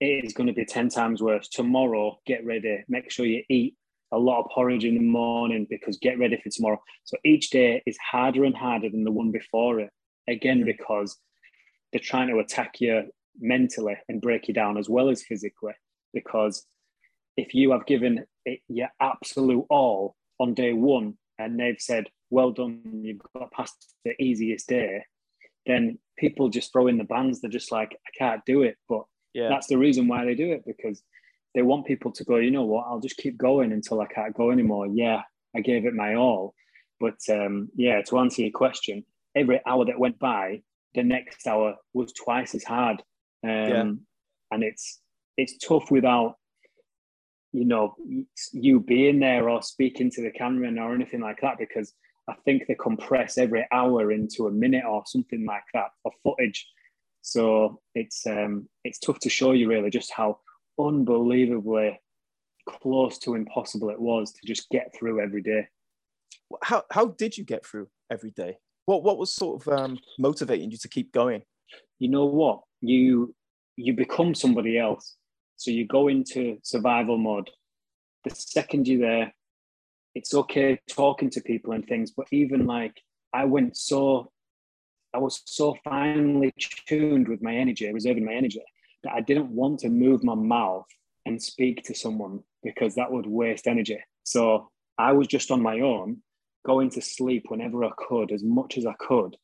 It 0.00 0.24
is 0.24 0.34
going 0.34 0.48
to 0.48 0.52
be 0.52 0.64
10 0.64 0.88
times 0.88 1.22
worse. 1.22 1.48
Tomorrow, 1.48 2.18
get 2.26 2.44
ready. 2.44 2.84
Make 2.88 3.10
sure 3.10 3.24
you 3.24 3.42
eat 3.48 3.76
a 4.14 4.18
lot 4.18 4.40
of 4.40 4.50
porridge 4.50 4.84
in 4.84 4.94
the 4.94 5.00
morning 5.00 5.66
because 5.68 5.98
get 5.98 6.18
ready 6.18 6.40
for 6.42 6.48
tomorrow. 6.48 6.80
So 7.02 7.16
each 7.24 7.50
day 7.50 7.82
is 7.84 7.98
harder 7.98 8.44
and 8.44 8.56
harder 8.56 8.88
than 8.88 9.04
the 9.04 9.10
one 9.10 9.32
before 9.32 9.80
it. 9.80 9.90
Again, 10.28 10.64
because 10.64 11.18
they're 11.92 12.00
trying 12.00 12.28
to 12.28 12.38
attack 12.38 12.80
you 12.80 13.10
mentally 13.40 13.96
and 14.08 14.22
break 14.22 14.48
you 14.48 14.54
down 14.54 14.78
as 14.78 14.88
well 14.88 15.10
as 15.10 15.22
physically. 15.22 15.72
Because 16.12 16.64
if 17.36 17.54
you 17.54 17.72
have 17.72 17.86
given 17.86 18.24
it 18.44 18.60
your 18.68 18.88
absolute 19.00 19.66
all 19.68 20.14
on 20.38 20.54
day 20.54 20.72
one 20.72 21.18
and 21.38 21.58
they've 21.58 21.80
said, 21.80 22.06
well 22.30 22.52
done, 22.52 22.80
you've 23.02 23.20
got 23.36 23.50
past 23.50 23.94
the 24.04 24.14
easiest 24.22 24.68
day, 24.68 25.04
then 25.66 25.98
people 26.16 26.48
just 26.48 26.72
throw 26.72 26.86
in 26.86 26.98
the 26.98 27.04
bands. 27.04 27.40
They're 27.40 27.50
just 27.50 27.72
like, 27.72 27.96
I 28.06 28.10
can't 28.16 28.44
do 28.46 28.62
it. 28.62 28.76
But 28.88 29.02
yeah. 29.32 29.48
that's 29.48 29.66
the 29.66 29.78
reason 29.78 30.06
why 30.06 30.24
they 30.24 30.36
do 30.36 30.52
it 30.52 30.62
because 30.64 31.02
they 31.54 31.62
want 31.62 31.86
people 31.86 32.10
to 32.12 32.24
go, 32.24 32.36
you 32.36 32.50
know 32.50 32.64
what, 32.64 32.86
I'll 32.88 33.00
just 33.00 33.16
keep 33.16 33.38
going 33.38 33.72
until 33.72 34.00
I 34.00 34.06
can't 34.06 34.34
go 34.34 34.50
anymore. 34.50 34.86
Yeah, 34.86 35.22
I 35.54 35.60
gave 35.60 35.86
it 35.86 35.94
my 35.94 36.14
all. 36.14 36.54
But 37.00 37.18
um, 37.30 37.68
yeah, 37.76 38.02
to 38.02 38.18
answer 38.18 38.42
your 38.42 38.50
question, 38.50 39.04
every 39.34 39.60
hour 39.66 39.84
that 39.84 39.98
went 39.98 40.18
by, 40.18 40.62
the 40.94 41.02
next 41.02 41.46
hour 41.46 41.76
was 41.92 42.12
twice 42.12 42.54
as 42.54 42.64
hard. 42.64 43.02
Um, 43.44 43.50
yeah. 43.50 43.92
And 44.50 44.62
it's 44.62 45.00
it's 45.36 45.58
tough 45.58 45.90
without 45.90 46.36
you 47.52 47.64
know 47.64 47.94
you 48.52 48.80
being 48.80 49.20
there 49.20 49.48
or 49.48 49.62
speaking 49.62 50.10
to 50.10 50.22
the 50.22 50.30
cameraman 50.30 50.78
or 50.78 50.94
anything 50.94 51.20
like 51.20 51.40
that 51.42 51.58
because 51.58 51.92
I 52.28 52.34
think 52.44 52.66
they 52.66 52.74
compress 52.74 53.36
every 53.36 53.66
hour 53.72 54.10
into 54.10 54.46
a 54.46 54.50
minute 54.50 54.84
or 54.88 55.02
something 55.06 55.44
like 55.44 55.64
that 55.74 55.90
of 56.04 56.12
footage. 56.22 56.66
So 57.22 57.80
it's 57.94 58.26
um, 58.26 58.68
it's 58.84 58.98
tough 58.98 59.18
to 59.20 59.30
show 59.30 59.52
you 59.52 59.68
really 59.68 59.90
just 59.90 60.12
how 60.12 60.38
unbelievably 60.78 62.00
close 62.68 63.18
to 63.18 63.34
impossible 63.34 63.90
it 63.90 64.00
was 64.00 64.32
to 64.32 64.46
just 64.46 64.68
get 64.70 64.94
through 64.94 65.20
every 65.20 65.42
day. 65.42 65.68
How 66.62 66.84
how 66.90 67.06
did 67.06 67.36
you 67.36 67.44
get 67.44 67.64
through 67.64 67.88
every 68.10 68.30
day? 68.30 68.58
What 68.86 69.02
what 69.02 69.18
was 69.18 69.34
sort 69.34 69.66
of 69.66 69.78
um, 69.78 69.98
motivating 70.18 70.70
you 70.70 70.78
to 70.78 70.88
keep 70.88 71.12
going? 71.12 71.42
You 71.98 72.08
know 72.08 72.26
what 72.26 72.62
you 72.80 73.34
you 73.76 73.94
become 73.94 74.34
somebody 74.34 74.78
else. 74.78 75.16
So 75.56 75.70
you 75.70 75.86
go 75.86 76.08
into 76.08 76.58
survival 76.62 77.18
mode. 77.18 77.50
The 78.24 78.30
second 78.30 78.88
you're 78.88 79.00
there, 79.00 79.34
it's 80.14 80.34
okay 80.34 80.80
talking 80.88 81.30
to 81.30 81.40
people 81.40 81.72
and 81.72 81.86
things, 81.86 82.12
but 82.12 82.26
even 82.30 82.66
like 82.66 83.00
I 83.32 83.44
went 83.44 83.76
so, 83.76 84.30
I 85.12 85.18
was 85.18 85.42
so 85.44 85.76
finely 85.84 86.52
tuned 86.86 87.28
with 87.28 87.42
my 87.42 87.54
energy, 87.54 87.92
reserving 87.92 88.24
my 88.24 88.34
energy, 88.34 88.62
that 89.04 89.12
I 89.12 89.20
didn't 89.20 89.50
want 89.50 89.80
to 89.80 89.88
move 89.88 90.24
my 90.24 90.34
mouth 90.34 90.86
and 91.26 91.42
speak 91.42 91.84
to 91.84 91.94
someone 91.94 92.40
because 92.62 92.94
that 92.96 93.10
would 93.10 93.26
waste 93.26 93.66
energy. 93.66 93.98
So 94.24 94.70
I 94.98 95.12
was 95.12 95.26
just 95.26 95.50
on 95.50 95.62
my 95.62 95.80
own, 95.80 96.22
going 96.66 96.90
to 96.90 97.00
sleep 97.00 97.44
whenever 97.48 97.84
I 97.84 97.90
could, 97.96 98.32
as 98.32 98.42
much 98.42 98.78
as 98.78 98.86
I 98.86 98.94
could, 98.98 99.36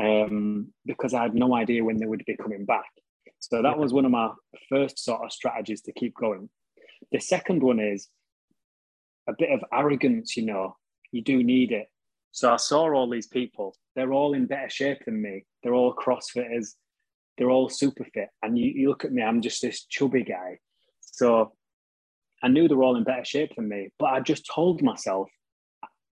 um, 0.00 0.72
because 0.86 1.14
I 1.14 1.22
had 1.22 1.34
no 1.34 1.54
idea 1.54 1.84
when 1.84 1.98
they 1.98 2.06
would 2.06 2.24
be 2.24 2.36
coming 2.36 2.64
back. 2.64 2.90
So 3.40 3.62
that 3.62 3.78
was 3.78 3.92
one 3.92 4.04
of 4.04 4.10
my 4.10 4.30
first 4.68 4.98
sort 4.98 5.24
of 5.24 5.32
strategies 5.32 5.82
to 5.82 5.92
keep 5.92 6.14
going. 6.14 6.48
The 7.12 7.20
second 7.20 7.62
one 7.62 7.80
is 7.80 8.08
a 9.28 9.34
bit 9.38 9.50
of 9.50 9.62
arrogance, 9.72 10.36
you 10.36 10.44
know, 10.44 10.76
you 11.12 11.22
do 11.22 11.42
need 11.42 11.72
it. 11.72 11.88
So 12.32 12.52
I 12.52 12.56
saw 12.56 12.92
all 12.92 13.10
these 13.10 13.26
people, 13.26 13.74
they're 13.94 14.12
all 14.12 14.34
in 14.34 14.46
better 14.46 14.70
shape 14.70 15.04
than 15.04 15.20
me. 15.20 15.44
They're 15.62 15.74
all 15.74 15.94
CrossFitters, 15.94 16.74
they're 17.38 17.50
all 17.50 17.68
super 17.68 18.04
fit. 18.12 18.28
And 18.42 18.58
you, 18.58 18.72
you 18.74 18.88
look 18.88 19.04
at 19.04 19.12
me, 19.12 19.22
I'm 19.22 19.40
just 19.40 19.62
this 19.62 19.84
chubby 19.84 20.24
guy. 20.24 20.58
So 21.00 21.52
I 22.42 22.48
knew 22.48 22.68
they 22.68 22.74
were 22.74 22.84
all 22.84 22.96
in 22.96 23.04
better 23.04 23.24
shape 23.24 23.52
than 23.56 23.68
me, 23.68 23.90
but 23.98 24.06
I 24.06 24.20
just 24.20 24.48
told 24.52 24.82
myself, 24.82 25.28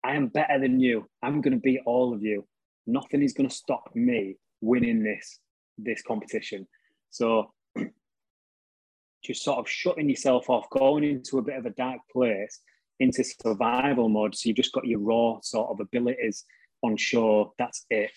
I 0.05 0.17
am 0.17 0.29
better 0.29 0.61
than 0.61 0.81
you. 0.81 1.09
I'm 1.23 1.41
going 1.41 1.55
to 1.55 1.61
beat 1.61 1.81
all 1.87 2.13
of 2.15 2.23
you. 2.23 2.47
Nothing 2.87 3.23
is 3.23 3.33
going 3.33 3.49
to 3.49 3.55
stop 3.55 3.91
me 3.95 4.37
winning 4.61 5.03
this 5.03 5.41
this 5.79 6.03
competition. 6.03 6.67
So 7.11 7.53
just 9.25 9.43
sort 9.43 9.59
of 9.59 9.69
shutting 9.69 10.09
yourself 10.09 10.49
off, 10.51 10.69
going 10.71 11.05
into 11.05 11.39
a 11.39 11.43
bit 11.43 11.57
of 11.57 11.67
a 11.67 11.71
dark 11.71 12.01
place, 12.13 12.61
into 13.01 13.25
survival 13.25 14.09
mode. 14.09 14.35
So 14.35 14.49
you've 14.49 14.57
just 14.57 14.73
got 14.73 14.87
your 14.87 15.01
raw 15.01 15.39
sort 15.43 15.71
of 15.71 15.81
abilities 15.81 16.45
on 16.83 16.97
show. 16.97 17.55
That's 17.59 17.87
it. 17.91 18.11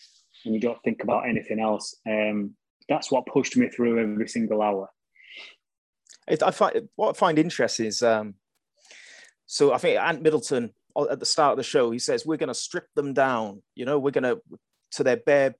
And 0.46 0.54
you 0.54 0.60
don't 0.60 0.82
think 0.84 1.04
about 1.04 1.28
anything 1.28 1.60
else. 1.60 1.96
Um, 2.08 2.56
that's 2.90 3.12
what 3.12 3.26
pushed 3.26 3.58
me 3.58 3.70
through 3.70 4.00
every 4.00 4.28
single 4.28 4.62
hour. 4.62 4.90
It, 6.28 6.44
I 6.44 6.52
find 6.52 6.90
what 6.96 7.10
I 7.10 7.14
find 7.14 7.40
interesting 7.40 7.86
is 7.86 8.02
um, 8.04 8.36
so 9.46 9.74
I 9.74 9.78
think 9.78 10.00
Ant 10.00 10.22
Middleton 10.22 10.74
at 11.10 11.20
the 11.20 11.26
start 11.26 11.52
of 11.52 11.58
the 11.58 11.64
show 11.64 11.92
he 11.92 12.00
says 12.00 12.26
we're 12.26 12.38
going 12.38 12.48
to 12.48 12.54
strip 12.54 12.88
them 12.96 13.14
down. 13.14 13.62
You 13.76 13.86
know, 13.86 14.00
we're 14.00 14.12
going 14.12 14.24
to 14.24 14.42
to 14.92 15.04
their 15.04 15.18
bare 15.18 15.56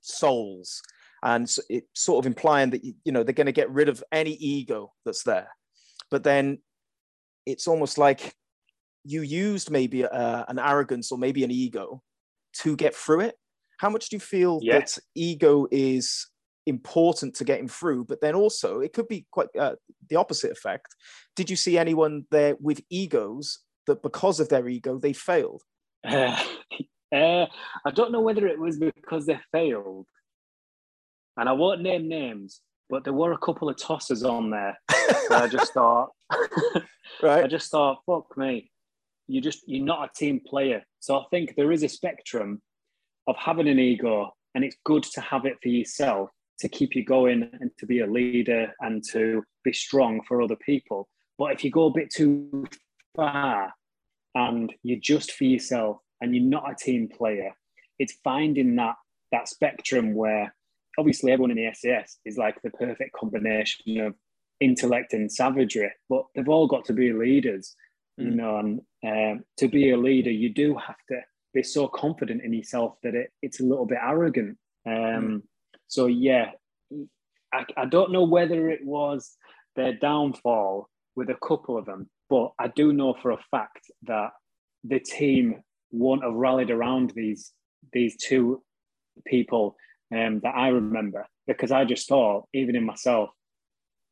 souls, 0.00 0.82
and 1.22 1.48
it 1.68 1.84
sort 1.94 2.24
of 2.24 2.26
implying 2.26 2.70
that 2.70 2.84
you 2.84 3.12
know 3.12 3.22
they're 3.22 3.32
going 3.32 3.46
to 3.46 3.52
get 3.52 3.70
rid 3.70 3.88
of 3.88 4.02
any 4.12 4.32
ego 4.32 4.92
that's 5.04 5.22
there. 5.22 5.48
But 6.10 6.24
then 6.24 6.58
it's 7.46 7.68
almost 7.68 7.98
like 7.98 8.34
you 9.04 9.22
used 9.22 9.70
maybe 9.70 10.04
uh, 10.04 10.44
an 10.48 10.58
arrogance 10.58 11.12
or 11.12 11.18
maybe 11.18 11.44
an 11.44 11.50
ego 11.50 12.02
to 12.52 12.76
get 12.76 12.94
through 12.94 13.20
it. 13.20 13.36
How 13.78 13.88
much 13.88 14.08
do 14.08 14.16
you 14.16 14.20
feel 14.20 14.58
yeah. 14.62 14.80
that 14.80 14.98
ego 15.14 15.66
is 15.70 16.26
important 16.68 17.34
to 17.36 17.44
getting 17.44 17.68
through? 17.68 18.04
But 18.04 18.20
then 18.20 18.34
also, 18.34 18.80
it 18.80 18.92
could 18.92 19.08
be 19.08 19.26
quite 19.30 19.48
uh, 19.58 19.76
the 20.08 20.16
opposite 20.16 20.52
effect. 20.52 20.94
Did 21.36 21.50
you 21.50 21.56
see 21.56 21.78
anyone 21.78 22.24
there 22.30 22.56
with 22.60 22.80
egos 22.90 23.60
that 23.86 24.02
because 24.02 24.40
of 24.40 24.48
their 24.48 24.68
ego, 24.68 24.98
they 24.98 25.12
failed? 25.12 25.62
Uh, 26.06 26.40
uh, 27.14 27.46
I 27.84 27.90
don't 27.92 28.12
know 28.12 28.20
whether 28.20 28.46
it 28.46 28.58
was 28.58 28.78
because 28.78 29.26
they 29.26 29.38
failed. 29.52 30.06
And 31.36 31.48
I 31.48 31.52
won't 31.52 31.82
name 31.82 32.08
names, 32.08 32.60
but 32.90 33.04
there 33.04 33.12
were 33.12 33.32
a 33.32 33.38
couple 33.38 33.68
of 33.68 33.76
tossers 33.76 34.28
on 34.28 34.50
there. 34.50 34.76
I 35.30 35.48
just 35.50 35.72
thought, 35.72 36.10
right. 37.22 37.44
I 37.44 37.46
just 37.46 37.70
thought, 37.70 38.02
fuck 38.06 38.36
me 38.36 38.70
you 39.28 39.40
just 39.40 39.62
you're 39.66 39.84
not 39.84 40.08
a 40.10 40.18
team 40.18 40.40
player. 40.44 40.82
So 41.00 41.18
I 41.18 41.24
think 41.30 41.54
there 41.54 41.70
is 41.70 41.82
a 41.82 41.88
spectrum 41.88 42.60
of 43.26 43.36
having 43.36 43.68
an 43.68 43.78
ego, 43.78 44.32
and 44.54 44.64
it's 44.64 44.76
good 44.84 45.04
to 45.04 45.20
have 45.20 45.44
it 45.44 45.58
for 45.62 45.68
yourself 45.68 46.30
to 46.60 46.68
keep 46.68 46.94
you 46.94 47.04
going 47.04 47.50
and 47.60 47.70
to 47.78 47.86
be 47.86 48.00
a 48.00 48.06
leader 48.06 48.72
and 48.80 49.02
to 49.12 49.42
be 49.64 49.72
strong 49.72 50.20
for 50.26 50.42
other 50.42 50.56
people. 50.56 51.08
But 51.38 51.52
if 51.52 51.64
you 51.64 51.70
go 51.70 51.86
a 51.86 51.92
bit 51.92 52.10
too 52.10 52.66
far 53.14 53.72
and 54.34 54.72
you're 54.82 54.98
just 55.00 55.32
for 55.32 55.44
yourself 55.44 55.98
and 56.20 56.34
you're 56.34 56.44
not 56.44 56.70
a 56.70 56.74
team 56.74 57.08
player, 57.08 57.52
it's 57.98 58.18
finding 58.24 58.76
that 58.76 58.94
that 59.30 59.48
spectrum 59.48 60.14
where 60.14 60.54
obviously 60.98 61.30
everyone 61.30 61.50
in 61.50 61.58
the 61.58 61.72
SAS 61.74 62.18
is 62.24 62.38
like 62.38 62.60
the 62.62 62.70
perfect 62.70 63.12
combination 63.12 64.00
of 64.00 64.14
intellect 64.60 65.12
and 65.12 65.30
savagery, 65.30 65.92
but 66.08 66.24
they've 66.34 66.48
all 66.48 66.66
got 66.66 66.84
to 66.86 66.92
be 66.92 67.12
leaders 67.12 67.76
you 68.18 68.32
mm. 68.32 68.34
know 68.34 68.58
and 68.58 68.80
um, 69.06 69.44
to 69.56 69.68
be 69.68 69.90
a 69.90 69.96
leader 69.96 70.30
you 70.30 70.52
do 70.52 70.76
have 70.76 70.96
to 71.08 71.20
be 71.54 71.62
so 71.62 71.88
confident 71.88 72.42
in 72.42 72.52
yourself 72.52 72.96
that 73.02 73.14
it, 73.14 73.32
it's 73.42 73.60
a 73.60 73.64
little 73.64 73.86
bit 73.86 73.98
arrogant 74.02 74.58
um, 74.86 74.92
mm. 74.92 75.42
So 75.88 76.06
yeah 76.06 76.50
I, 77.52 77.64
I 77.76 77.84
don't 77.86 78.12
know 78.12 78.24
whether 78.24 78.68
it 78.68 78.84
was 78.84 79.36
their 79.76 79.94
downfall 79.94 80.88
with 81.16 81.30
a 81.30 81.46
couple 81.46 81.76
of 81.76 81.86
them 81.86 82.08
but 82.30 82.52
i 82.58 82.68
do 82.68 82.92
know 82.92 83.14
for 83.20 83.32
a 83.32 83.38
fact 83.50 83.90
that 84.04 84.30
the 84.84 85.00
team 85.00 85.62
won't 85.90 86.22
have 86.22 86.34
rallied 86.34 86.70
around 86.70 87.12
these 87.14 87.52
these 87.92 88.16
two 88.16 88.62
people 89.26 89.76
um, 90.14 90.40
that 90.42 90.54
i 90.54 90.68
remember 90.68 91.26
because 91.46 91.72
i 91.72 91.84
just 91.84 92.08
thought 92.08 92.46
even 92.54 92.76
in 92.76 92.84
myself 92.84 93.30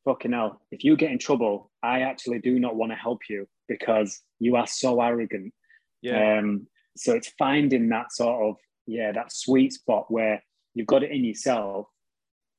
fucking 0.07 0.31
hell, 0.31 0.61
if 0.71 0.85
you 0.85 0.95
get 0.95 1.11
in 1.11 1.19
trouble, 1.19 1.69
I 1.83 2.01
actually 2.01 2.39
do 2.39 2.59
not 2.59 2.77
want 2.77 2.93
to 2.93 2.95
help 2.95 3.19
you 3.29 3.45
because 3.67 4.21
you 4.39 4.55
are 4.55 4.65
so 4.65 5.01
arrogant. 5.01 5.53
Yeah. 6.01 6.39
Um, 6.39 6.67
so 6.95 7.13
it's 7.13 7.33
finding 7.37 7.89
that 7.89 8.13
sort 8.13 8.41
of, 8.41 8.55
yeah, 8.85 9.11
that 9.11 9.33
sweet 9.33 9.73
spot 9.73 10.05
where 10.09 10.41
you've 10.77 10.87
got 10.87 11.03
it 11.03 11.11
in 11.11 11.23
yourself, 11.23 11.87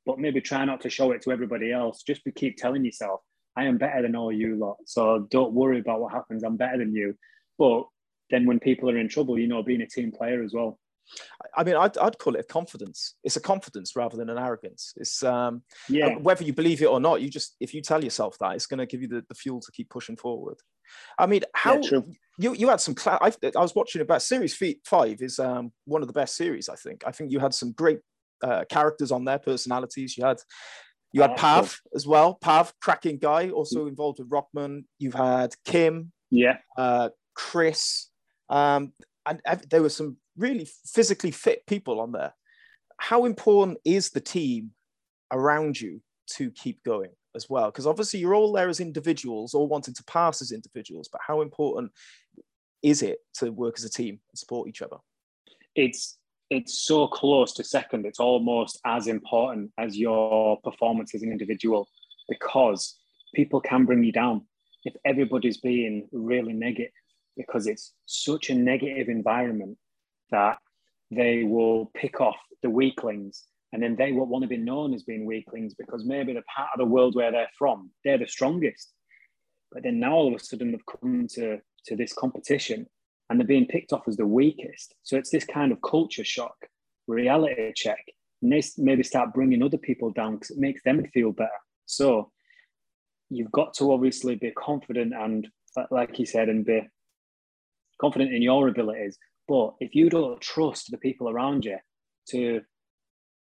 but 0.07 0.19
maybe 0.19 0.41
try 0.41 0.65
not 0.65 0.81
to 0.83 0.91
show 0.91 1.13
it 1.13 1.23
to 1.23 1.33
everybody 1.33 1.73
else. 1.73 2.03
Just 2.03 2.25
be 2.25 2.33
keep 2.33 2.57
telling 2.57 2.85
yourself, 2.85 3.21
I 3.57 3.65
am 3.65 3.79
better 3.79 4.03
than 4.03 4.17
all 4.17 4.33
you 4.33 4.57
lot. 4.57 4.77
So 4.87 5.27
don't 5.31 5.53
worry 5.53 5.81
about 5.81 6.01
what 6.01 6.13
happens. 6.13 6.45
I'm 6.45 6.57
better 6.57 6.79
than 6.79 6.95
you. 6.95 7.15
But 7.59 7.85
then 8.31 8.47
when 8.47 8.61
people 8.61 8.91
are 8.91 8.99
in 8.99 9.09
trouble, 9.09 9.39
you 9.39 9.49
know, 9.49 9.63
being 9.63 9.83
a 9.83 9.87
team 9.87 10.13
player 10.13 10.43
as 10.43 10.53
well. 10.53 10.79
I 11.57 11.65
mean, 11.65 11.77
I'd, 11.77 11.97
I'd 11.99 12.19
call 12.19 12.35
it 12.35 12.41
a 12.41 12.45
confidence. 12.45 13.15
It's 13.25 13.37
a 13.37 13.41
confidence 13.41 13.97
rather 13.97 14.17
than 14.17 14.31
an 14.31 14.39
arrogance. 14.39 14.93
It's 14.97 15.23
um, 15.23 15.63
yeah. 15.89 16.17
Whether 16.17 16.45
you 16.45 16.53
believe 16.53 16.83
it 16.83 16.87
or 16.87 17.01
not, 17.01 17.21
you 17.21 17.31
just 17.31 17.57
if 17.61 17.75
you 17.75 17.83
tell 17.83 18.03
yourself 18.03 18.37
that, 18.39 18.55
it's 18.55 18.67
going 18.67 18.79
to 18.79 18.87
give 18.87 19.03
you 19.03 19.09
the, 19.09 19.25
the 19.29 19.35
fuel 19.35 19.61
to 19.61 19.73
keep 19.73 19.91
pushing 19.91 20.17
forward. 20.17 20.59
I 21.19 21.27
mean, 21.27 21.43
how 21.55 21.81
yeah, 21.83 22.01
you 22.39 22.55
you 22.55 22.69
had 22.69 22.81
some. 22.81 22.97
Cl- 22.97 23.19
I, 23.21 23.33
I, 23.43 23.61
was 23.61 23.75
watching 23.75 24.01
about 24.01 24.23
series 24.23 24.57
five 24.85 25.21
is 25.21 25.39
um, 25.39 25.73
one 25.85 26.03
of 26.03 26.09
the 26.09 26.15
best 26.15 26.37
series. 26.37 26.69
I 26.69 26.77
think. 26.77 27.03
I 27.07 27.13
think 27.13 27.31
you 27.31 27.41
had 27.41 27.55
some 27.55 27.73
great 27.73 28.01
uh, 28.43 28.65
characters 28.71 29.13
on 29.13 29.25
their 29.25 29.39
personalities. 29.39 30.17
You 30.17 30.25
had 30.25 30.39
you 31.13 31.23
had 31.23 31.37
Pav 31.37 31.81
as 31.95 32.07
well. 32.07 32.35
Pav, 32.35 32.73
cracking 32.81 33.19
guy, 33.19 33.51
also 33.51 33.87
involved 33.87 34.19
with 34.19 34.29
Rockman. 34.29 34.85
You've 34.99 35.15
had 35.15 35.55
Kim. 35.65 36.13
Yeah. 36.31 36.59
Uh, 36.77 37.11
Chris. 37.35 38.09
Um, 38.51 38.93
and 39.27 39.41
there 39.71 39.83
were 39.83 39.89
some 39.89 40.17
really 40.39 40.69
physically 40.87 41.31
fit 41.31 41.67
people 41.67 42.01
on 42.01 42.13
there. 42.13 42.35
How 42.99 43.25
important 43.25 43.79
is 43.85 44.11
the 44.11 44.21
team 44.21 44.71
around 45.33 45.81
you 45.81 46.01
to 46.37 46.51
keep 46.51 46.83
going 46.85 47.11
as 47.35 47.49
well? 47.51 47.67
Because 47.67 47.87
obviously 47.87 48.21
you're 48.21 48.35
all 48.35 48.53
there 48.53 48.69
as 48.69 48.81
individuals, 48.81 49.55
all 49.55 49.69
wanting 49.69 49.95
to 49.95 50.05
pass 50.05 50.41
as 50.41 50.53
individuals, 50.53 51.09
but 51.11 51.21
how 51.27 51.41
important 51.41 51.93
is 52.83 53.03
it 53.03 53.19
to 53.35 53.51
work 53.51 53.75
as 53.77 53.85
a 53.85 53.91
team 53.91 54.21
and 54.31 54.39
support 54.39 54.69
each 54.69 54.83
other? 54.83 54.97
It's 55.75 56.19
it's 56.51 56.79
so 56.79 57.07
close 57.07 57.53
to 57.55 57.65
second. 57.65 58.07
It's 58.07 58.21
almost 58.21 58.81
as 58.87 59.07
important 59.07 59.71
as 59.77 59.99
your 59.99 60.59
performance 60.63 61.15
as 61.15 61.23
an 61.23 61.31
individual 61.31 61.89
because 62.27 62.97
people 63.35 63.61
can 63.61 63.85
bring 63.85 64.03
you 64.03 64.13
down 64.13 64.47
if 64.85 64.95
everybody's 65.05 65.59
being 65.59 66.09
really 66.11 66.55
negative 66.55 66.91
because 67.37 67.67
it's 67.67 67.93
such 68.07 68.49
a 68.49 68.55
negative 68.55 69.09
environment 69.09 69.77
that 70.31 70.59
they 71.11 71.43
will 71.43 71.91
pick 71.95 72.21
off 72.21 72.37
the 72.63 72.71
weaklings 72.71 73.45
and 73.73 73.83
then 73.83 73.97
they 73.97 74.13
won't 74.13 74.31
want 74.31 74.43
to 74.43 74.49
be 74.49 74.57
known 74.57 74.95
as 74.95 75.03
being 75.03 75.27
weaklings 75.27 75.75
because 75.75 76.05
maybe 76.05 76.33
the 76.33 76.43
part 76.43 76.71
of 76.75 76.79
the 76.79 76.87
world 76.87 77.15
where 77.15 77.31
they're 77.31 77.51
from, 77.59 77.91
they're 78.05 78.19
the 78.19 78.27
strongest. 78.27 78.93
But 79.71 79.83
then 79.83 80.01
now 80.01 80.15
all 80.15 80.29
of 80.29 80.35
a 80.35 80.43
sudden 80.43 80.73
they've 80.73 81.01
come 81.01 81.27
to, 81.33 81.59
to 81.87 81.97
this 81.97 82.15
competition 82.15 82.87
and 83.29 83.39
they're 83.39 83.47
being 83.47 83.67
picked 83.67 83.93
off 83.93 84.09
as 84.09 84.17
the 84.17 84.27
weakest. 84.27 84.95
So 85.03 85.17
it's 85.17 85.31
this 85.31 85.45
kind 85.45 85.71
of 85.71 85.83
culture 85.83 86.25
shock, 86.25 86.57
reality 87.07 87.73
check. 87.75 88.03
And 88.41 88.51
they 88.51 88.63
maybe 88.79 89.03
start 89.03 89.35
bringing 89.35 89.63
other 89.63 89.77
people 89.77 90.11
down 90.13 90.37
because 90.37 90.51
it 90.51 90.59
makes 90.59 90.83
them 90.83 91.05
feel 91.13 91.33
better. 91.33 91.51
So 91.85 92.31
you've 93.29 93.53
got 93.53 93.75
to 93.75 93.93
obviously 93.93 94.37
be 94.37 94.53
confident 94.53 95.13
and, 95.13 95.47
like 95.91 96.19
you 96.19 96.25
said, 96.25 96.49
and 96.49 96.65
be 96.65 96.89
confident 98.01 98.33
in 98.33 98.41
your 98.41 98.69
abilities. 98.69 99.19
But 99.49 99.75
if 99.81 99.95
you 99.95 100.11
don't 100.11 100.41
trust 100.41 100.91
the 100.91 100.99
people 100.99 101.29
around 101.29 101.65
you 101.65 101.79
to 102.31 102.61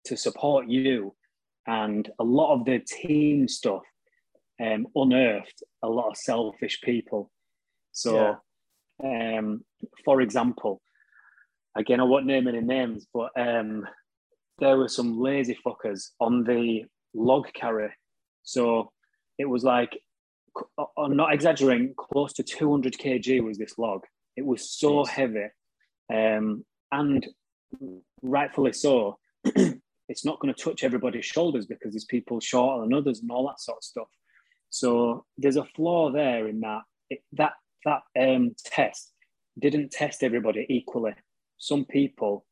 to 0.04 0.16
support 0.16 0.68
you, 0.68 1.14
and 1.66 2.08
a 2.18 2.24
lot 2.24 2.54
of 2.54 2.64
the 2.64 2.78
team 2.78 3.48
stuff 3.48 3.82
um, 4.64 4.86
unearthed 4.94 5.62
a 5.82 5.88
lot 5.88 6.08
of 6.08 6.16
selfish 6.16 6.80
people. 6.82 7.30
So, 7.92 8.38
yeah. 9.02 9.38
um, 9.38 9.64
for 10.04 10.20
example, 10.20 10.80
again, 11.76 12.00
I 12.00 12.04
won't 12.04 12.26
name 12.26 12.48
any 12.48 12.60
names, 12.60 13.06
but 13.12 13.30
um, 13.36 13.86
there 14.58 14.76
were 14.76 14.88
some 14.88 15.20
lazy 15.20 15.58
fuckers 15.66 16.10
on 16.20 16.44
the 16.44 16.84
log 17.14 17.52
carry. 17.54 17.90
So 18.42 18.92
it 19.38 19.44
was 19.44 19.64
like, 19.64 19.98
I'm 20.96 21.16
not 21.16 21.34
exaggerating, 21.34 21.94
close 21.96 22.32
to 22.34 22.42
200 22.42 22.94
kg 22.94 23.44
was 23.44 23.58
this 23.58 23.78
log. 23.78 24.00
It 24.36 24.44
was 24.44 24.70
so 24.70 25.02
Jeez. 25.02 25.08
heavy, 25.08 25.46
um, 26.12 26.64
and 26.92 27.26
rightfully 28.22 28.72
so. 28.72 29.18
it's 30.08 30.24
not 30.24 30.40
going 30.40 30.52
to 30.52 30.62
touch 30.62 30.84
everybody's 30.84 31.26
shoulders 31.26 31.66
because 31.66 31.92
there's 31.92 32.04
people 32.04 32.40
shorter 32.40 32.82
than 32.82 32.94
others 32.94 33.20
and 33.20 33.30
all 33.30 33.46
that 33.46 33.60
sort 33.60 33.78
of 33.78 33.84
stuff. 33.84 34.08
So 34.70 35.24
there's 35.36 35.56
a 35.56 35.64
flaw 35.64 36.10
there 36.10 36.48
in 36.48 36.60
that 36.60 36.82
it, 37.10 37.20
that 37.32 37.52
that 37.84 38.02
um, 38.18 38.54
test 38.64 39.12
didn't 39.58 39.90
test 39.90 40.22
everybody 40.22 40.66
equally. 40.68 41.14
Some 41.58 41.84
people 41.84 42.44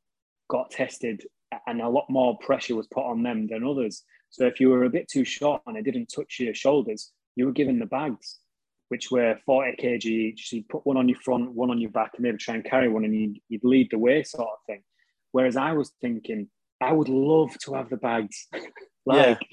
got 0.48 0.70
tested 0.70 1.24
and 1.66 1.80
a 1.80 1.88
lot 1.88 2.08
more 2.08 2.38
pressure 2.38 2.74
was 2.74 2.88
put 2.88 3.04
on 3.04 3.22
them 3.22 3.46
than 3.46 3.64
others. 3.64 4.02
So 4.30 4.46
if 4.46 4.60
you 4.60 4.70
were 4.70 4.84
a 4.84 4.90
bit 4.90 5.08
too 5.08 5.24
short 5.24 5.62
and 5.66 5.76
it 5.76 5.84
didn't 5.84 6.12
touch 6.14 6.38
your 6.40 6.54
shoulders, 6.54 7.12
you 7.36 7.46
were 7.46 7.52
given 7.52 7.78
the 7.78 7.86
bags, 7.86 8.38
which 8.88 9.10
were 9.10 9.38
40 9.46 9.76
kg 9.82 10.04
each. 10.04 10.48
So 10.48 10.56
you 10.56 10.64
put 10.68 10.86
one 10.86 10.96
on 10.96 11.08
your 11.08 11.18
front, 11.20 11.52
one 11.52 11.70
on 11.70 11.80
your 11.80 11.90
back, 11.90 12.12
and 12.14 12.22
maybe 12.22 12.38
try 12.38 12.54
and 12.54 12.64
carry 12.64 12.88
one, 12.88 13.04
and 13.04 13.14
you'd, 13.14 13.38
you'd 13.48 13.64
lead 13.64 13.88
the 13.90 13.98
way, 13.98 14.22
sort 14.22 14.48
of 14.48 14.58
thing. 14.66 14.82
Whereas 15.32 15.56
I 15.56 15.72
was 15.72 15.92
thinking, 16.00 16.48
I 16.80 16.92
would 16.92 17.08
love 17.08 17.56
to 17.64 17.74
have 17.74 17.90
the 17.90 17.96
bags. 17.96 18.46
like, 19.06 19.38
yeah. 19.40 19.46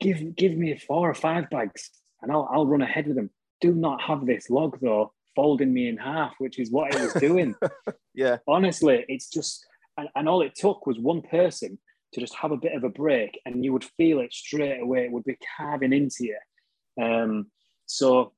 give 0.00 0.36
give 0.36 0.56
me 0.56 0.76
four 0.78 1.08
or 1.08 1.14
five 1.14 1.50
bags, 1.50 1.90
and 2.22 2.30
I'll 2.30 2.48
I'll 2.52 2.66
run 2.66 2.82
ahead 2.82 3.06
with 3.06 3.16
them. 3.16 3.30
Do 3.60 3.72
not 3.72 4.02
have 4.02 4.26
this 4.26 4.50
log 4.50 4.78
though 4.80 5.12
folding 5.34 5.72
me 5.72 5.88
in 5.88 5.96
half, 5.96 6.34
which 6.38 6.58
is 6.58 6.70
what 6.70 6.94
it 6.94 7.00
was 7.00 7.12
doing. 7.14 7.54
yeah. 8.14 8.38
Honestly, 8.46 9.04
it's 9.08 9.28
just 9.28 9.66
and, 9.96 10.08
and 10.14 10.28
all 10.28 10.42
it 10.42 10.54
took 10.54 10.86
was 10.86 10.98
one 10.98 11.22
person 11.22 11.78
to 12.12 12.20
just 12.20 12.34
have 12.36 12.52
a 12.52 12.56
bit 12.56 12.74
of 12.74 12.84
a 12.84 12.88
break, 12.88 13.40
and 13.44 13.64
you 13.64 13.72
would 13.72 13.84
feel 13.96 14.20
it 14.20 14.32
straight 14.32 14.80
away. 14.80 15.04
It 15.04 15.12
would 15.12 15.24
be 15.24 15.36
carving 15.56 15.92
into 15.92 16.24
you. 16.24 16.38
Um, 17.02 17.46
so 17.86 18.32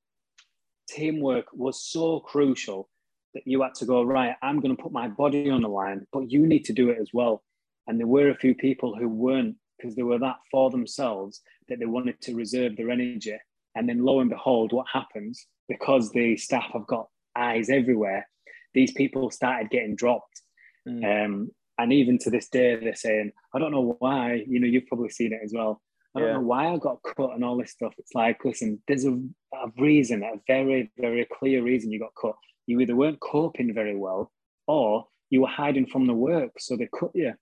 teamwork 0.89 1.47
was 1.53 1.83
so 1.83 2.21
crucial 2.21 2.89
that 3.35 3.47
you 3.47 3.63
had 3.63 3.75
to 3.75 3.87
go 3.87 4.03
right. 4.03 4.35
I'm 4.43 4.61
going 4.61 4.75
to 4.77 4.83
put 4.83 4.93
my 4.93 5.09
body 5.09 5.51
on 5.51 5.63
the 5.63 5.69
line, 5.69 6.07
but 6.13 6.31
you 6.31 6.47
need 6.47 6.65
to 6.67 6.73
do 6.73 6.91
it 6.91 6.99
as 7.01 7.11
well. 7.13 7.43
And 7.87 8.01
there 8.01 8.07
were 8.07 8.31
a 8.31 8.37
few 8.37 8.55
people 8.55 8.97
who 8.97 9.09
weren't 9.09 9.57
because 9.79 9.95
they 9.95 10.03
were 10.03 10.19
that 10.19 10.37
for 10.51 10.71
themselves 10.71 11.43
that 11.69 11.79
they 11.79 11.87
wanted 11.87 12.21
to 12.23 12.35
reserve 12.35 12.77
their 12.77 12.91
energy. 12.91 13.37
And 13.75 13.89
then 13.89 14.05
lo 14.05 14.21
and 14.21 14.31
behold, 14.31 14.73
what 14.73 14.87
happens? 14.93 15.47
Because 15.69 16.11
the 16.11 16.37
staff 16.37 16.71
have 16.73 16.87
got 16.87 17.09
eyes 17.37 17.69
everywhere, 17.69 18.27
these 18.73 18.93
people 18.93 19.31
started 19.31 19.71
getting 19.71 19.97
dropped. 19.97 20.43
Mm. 20.89 21.25
Um, 21.25 21.51
and 21.79 21.93
even 21.93 22.19
to 22.19 22.31
this 22.31 22.49
day, 22.49 22.77
they're 22.77 22.95
saying, 22.95 23.33
I 23.55 23.59
don't 23.59 23.73
know 23.73 23.97
why, 23.99 24.45
you 24.47 24.61
know, 24.61 24.67
you've 24.67 24.87
probably 24.87 25.11
seen 25.11 25.33
it 25.33 25.41
as 25.45 25.53
well. 25.55 25.83
I 26.17 26.21
don't 26.21 26.29
yeah. 26.29 26.35
know 26.35 26.41
why 26.41 26.73
I 26.73 26.79
got 26.79 27.03
cut 27.03 27.33
and 27.35 27.45
all 27.45 27.59
this 27.59 27.73
stuff. 27.73 27.93
It's 27.99 28.15
like, 28.15 28.43
listen, 28.45 28.83
there's 28.89 29.05
a, 29.05 29.13
a 29.13 29.71
reason, 29.79 30.23
a 30.23 30.41
very, 30.47 30.91
very 30.97 31.27
clear 31.31 31.63
reason 31.63 31.93
you 31.93 31.99
got 31.99 32.15
cut. 32.21 32.37
You 32.67 32.81
either 32.81 32.97
weren't 32.97 33.21
coping 33.21 33.75
very 33.75 33.95
well 33.95 34.33
or 34.67 35.07
you 35.29 35.43
were 35.43 35.49
hiding 35.49 35.87
from 35.87 36.07
the 36.07 36.15
work, 36.15 36.53
so 36.59 36.77
they 36.77 36.89
cut 36.99 37.11
you. 37.15 37.35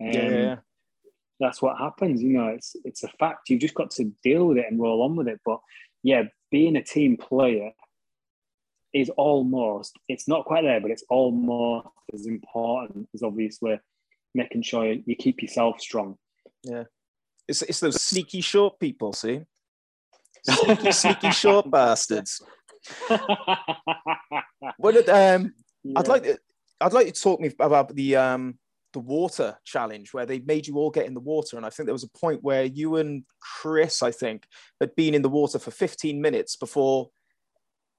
Um, 0.00 0.12
yeah. 0.12 0.56
That's 1.38 1.62
what 1.62 1.78
happens. 1.78 2.22
You 2.22 2.36
know, 2.36 2.48
it's 2.48 2.76
it's 2.84 3.02
a 3.02 3.08
fact. 3.08 3.48
You've 3.48 3.60
just 3.60 3.74
got 3.74 3.90
to 3.92 4.12
deal 4.22 4.46
with 4.46 4.58
it 4.58 4.66
and 4.70 4.78
roll 4.78 5.02
on 5.02 5.16
with 5.16 5.28
it. 5.28 5.40
But 5.44 5.60
yeah, 6.02 6.24
being 6.50 6.76
a 6.76 6.82
team 6.82 7.16
player 7.16 7.70
is 8.92 9.10
almost, 9.10 9.96
it's 10.08 10.28
not 10.28 10.44
quite 10.44 10.64
there, 10.64 10.80
but 10.80 10.90
it's 10.90 11.04
almost 11.08 11.88
as 12.12 12.26
important 12.26 13.08
as 13.14 13.22
obviously 13.22 13.80
making 14.34 14.62
sure 14.62 14.92
you 14.92 15.16
keep 15.16 15.42
yourself 15.42 15.80
strong. 15.80 16.16
Yeah. 16.64 16.84
It's, 17.50 17.62
it's 17.62 17.80
those 17.80 18.00
sneaky 18.00 18.40
short 18.40 18.78
people, 18.78 19.12
see? 19.12 19.42
Sneaky, 20.44 20.92
sneaky 20.92 21.30
short 21.32 21.70
bastards. 21.70 22.40
did, 23.08 25.08
um, 25.10 25.52
yeah. 25.82 25.98
I'd 25.98 26.08
like 26.08 26.22
to, 26.22 26.38
I'd 26.80 26.92
like 26.94 27.06
you 27.06 27.12
to 27.12 27.20
talk 27.20 27.40
me 27.40 27.52
about 27.58 27.94
the 27.94 28.16
um, 28.16 28.58
the 28.92 29.00
water 29.00 29.58
challenge 29.64 30.14
where 30.14 30.26
they 30.26 30.38
made 30.38 30.66
you 30.66 30.76
all 30.76 30.90
get 30.90 31.06
in 31.06 31.12
the 31.12 31.20
water. 31.20 31.56
And 31.56 31.66
I 31.66 31.70
think 31.70 31.86
there 31.86 31.92
was 31.92 32.04
a 32.04 32.18
point 32.18 32.42
where 32.42 32.64
you 32.64 32.96
and 32.96 33.24
Chris, 33.40 34.02
I 34.02 34.12
think, 34.12 34.46
had 34.80 34.94
been 34.96 35.14
in 35.14 35.22
the 35.22 35.28
water 35.28 35.58
for 35.58 35.70
15 35.70 36.20
minutes 36.20 36.56
before, 36.56 37.10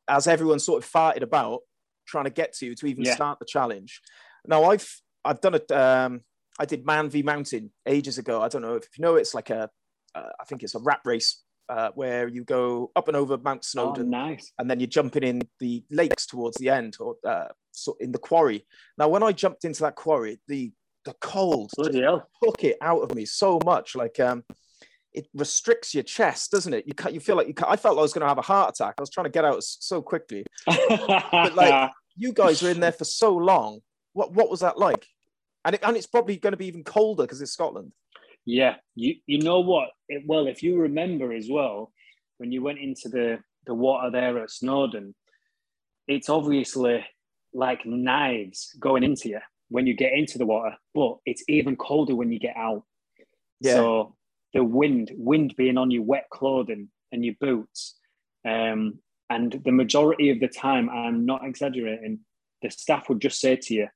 as 0.08 0.28
everyone 0.28 0.60
sort 0.60 0.84
of 0.84 0.90
farted 0.90 1.22
about 1.22 1.60
trying 2.08 2.24
to 2.24 2.32
get 2.32 2.54
to 2.54 2.66
you 2.66 2.76
to 2.76 2.88
even 2.88 3.04
yeah. 3.04 3.14
start 3.14 3.38
the 3.38 3.46
challenge. 3.46 4.02
Now 4.48 4.64
I've 4.64 4.90
I've 5.24 5.42
done 5.42 5.56
it. 5.56 5.72
Um, 5.72 6.22
I 6.60 6.66
did 6.66 6.86
Man 6.86 7.10
v 7.10 7.24
Mountain 7.24 7.72
ages 7.86 8.18
ago. 8.18 8.42
I 8.42 8.48
don't 8.48 8.62
know 8.62 8.76
if 8.76 8.88
you 8.98 9.02
know. 9.02 9.16
It's 9.16 9.34
like 9.34 9.50
a, 9.50 9.70
uh, 10.16 10.30
I 10.40 10.44
think 10.46 10.64
it's 10.64 10.76
a 10.76 10.80
rat 10.80 11.00
race 11.06 11.42
uh, 11.70 11.92
where 11.96 12.28
you 12.28 12.44
go 12.44 12.92
up 12.96 13.08
and 13.08 13.18
over 13.18 13.38
Mount 13.38 13.64
Snowdon, 13.64 14.14
oh, 14.14 14.28
nice. 14.28 14.52
and 14.60 14.70
then 14.70 14.80
you're 14.80 14.88
jumping 14.88 15.24
in 15.24 15.42
the 15.60 15.84
lakes 15.90 16.26
towards 16.26 16.58
the 16.58 16.70
end, 16.70 16.98
or 17.00 17.16
uh, 17.26 17.48
so 17.72 17.96
in 18.00 18.12
the 18.12 18.20
quarry. 18.20 18.66
Now, 18.98 19.08
when 19.08 19.24
I 19.24 19.32
jumped 19.32 19.66
into 19.66 19.82
that 19.84 19.96
quarry, 19.96 20.40
the 20.48 20.72
the 21.06 21.14
cold 21.22 21.72
took 22.44 22.64
it 22.64 22.78
out 22.82 23.02
of 23.02 23.16
me 23.16 23.26
so 23.26 23.60
much. 23.66 23.96
Like 23.96 24.20
um, 24.20 24.44
it 25.14 25.28
restricts 25.34 25.94
your 25.94 26.04
chest, 26.04 26.52
doesn't 26.52 26.74
it? 26.74 26.86
You 26.88 26.94
can't, 26.94 27.14
you 27.14 27.20
feel 27.20 27.36
like 27.36 27.48
you 27.48 27.54
can't, 27.54 27.72
I 27.72 27.76
felt 27.76 27.96
like 27.96 28.02
I 28.02 28.04
was 28.04 28.14
going 28.14 28.22
to 28.22 28.28
have 28.28 28.38
a 28.38 28.44
heart 28.44 28.76
attack. 28.76 28.96
I 28.98 29.02
was 29.02 29.10
trying 29.10 29.26
to 29.26 29.32
get 29.32 29.46
out 29.46 29.64
so 29.64 30.02
quickly. 30.02 30.46
but 30.66 31.56
like 31.56 31.92
you 32.16 32.34
guys 32.34 32.62
were 32.62 32.70
in 32.70 32.80
there 32.80 32.92
for 32.92 33.06
so 33.06 33.36
long. 33.36 33.80
What 34.14 34.34
what 34.34 34.50
was 34.50 34.60
that 34.60 34.78
like? 34.78 35.06
And 35.64 35.76
it, 35.76 35.82
and 35.84 35.96
it's 35.96 36.08
probably 36.08 36.38
going 36.38 36.52
to 36.52 36.58
be 36.58 36.68
even 36.68 36.84
colder 36.84 37.24
because 37.24 37.42
it's 37.42 37.52
Scotland. 37.52 37.92
Yeah, 38.46 38.76
you 38.96 39.16
you 39.28 39.40
know 39.40 39.60
what? 39.60 39.90
It, 40.10 40.24
well, 40.26 40.48
if 40.48 40.64
you 40.64 40.80
remember 40.80 41.32
as 41.32 41.48
well, 41.50 41.92
when 42.38 42.52
you 42.52 42.64
went 42.64 42.80
into 42.80 43.10
the 43.10 43.40
the 43.68 43.76
water 43.76 44.10
there 44.10 44.40
at 44.40 44.50
Snowdon, 44.50 45.14
it's 46.08 46.30
obviously 46.30 47.06
like 47.54 47.86
knives 47.86 48.76
going 48.80 49.04
into 49.04 49.30
you 49.30 49.40
when 49.70 49.88
you 49.88 49.94
get 49.94 50.14
into 50.14 50.38
the 50.38 50.46
water, 50.46 50.76
but 50.94 51.18
it's 51.26 51.44
even 51.48 51.76
colder 51.76 52.16
when 52.16 52.32
you 52.32 52.40
get 52.40 52.58
out. 52.58 52.84
Yeah. 53.62 53.76
So 53.76 54.16
the 54.54 54.64
wind, 54.64 55.12
wind 55.16 55.56
being 55.56 55.78
on 55.78 55.92
your 55.92 56.04
wet 56.04 56.26
clothing 56.30 56.90
and 57.12 57.24
your 57.24 57.36
boots, 57.40 57.98
um, 58.46 59.00
and 59.30 59.62
the 59.64 59.72
majority 59.72 60.30
of 60.30 60.42
the 60.42 60.50
time, 60.50 60.90
I'm 60.90 61.26
not 61.26 61.46
exaggerating, 61.46 62.20
the 62.62 62.70
staff 62.70 63.08
would 63.08 63.22
just 63.22 63.40
say 63.40 63.56
to 63.56 63.74
you, 63.74 63.88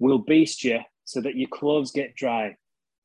"We'll 0.00 0.18
beast 0.18 0.64
you 0.64 0.80
so 1.04 1.20
that 1.20 1.36
your 1.36 1.48
clothes 1.48 1.92
get 1.92 2.16
dry." 2.16 2.56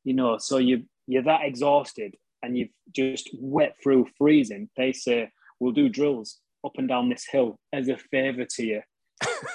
You 0.03 0.15
know, 0.15 0.39
so 0.39 0.57
you 0.57 0.85
you're 1.07 1.23
that 1.23 1.45
exhausted 1.45 2.15
and 2.41 2.57
you've 2.57 2.69
just 2.91 3.29
wet 3.39 3.75
through 3.81 4.07
freezing. 4.17 4.69
They 4.75 4.91
say, 4.91 5.29
"We'll 5.59 5.73
do 5.73 5.89
drills 5.89 6.39
up 6.65 6.73
and 6.77 6.87
down 6.87 7.09
this 7.09 7.25
hill 7.25 7.59
as 7.71 7.87
a 7.87 7.97
favour 7.97 8.45
to 8.55 8.65
you." 8.65 8.81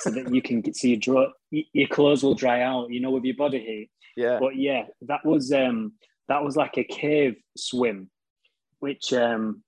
so 0.01 0.11
that 0.11 0.33
you 0.33 0.41
can 0.41 0.73
see 0.73 0.91
your 0.91 0.99
draw, 0.99 1.27
your 1.51 1.89
clothes 1.89 2.23
will 2.23 2.35
dry 2.35 2.63
out, 2.63 2.91
you 2.91 3.01
know, 3.01 3.11
with 3.11 3.25
your 3.25 3.37
body 3.37 3.59
heat. 3.59 3.91
Yeah. 4.17 4.39
But 4.41 4.57
yeah, 4.57 4.85
that 5.03 5.25
was 5.25 5.53
um 5.53 5.93
that 6.31 6.45
was 6.45 6.57
like 6.57 6.79
a 6.79 6.85
cave 6.85 7.37
swim, 7.57 8.09
which 8.79 9.13
um, 9.13 9.65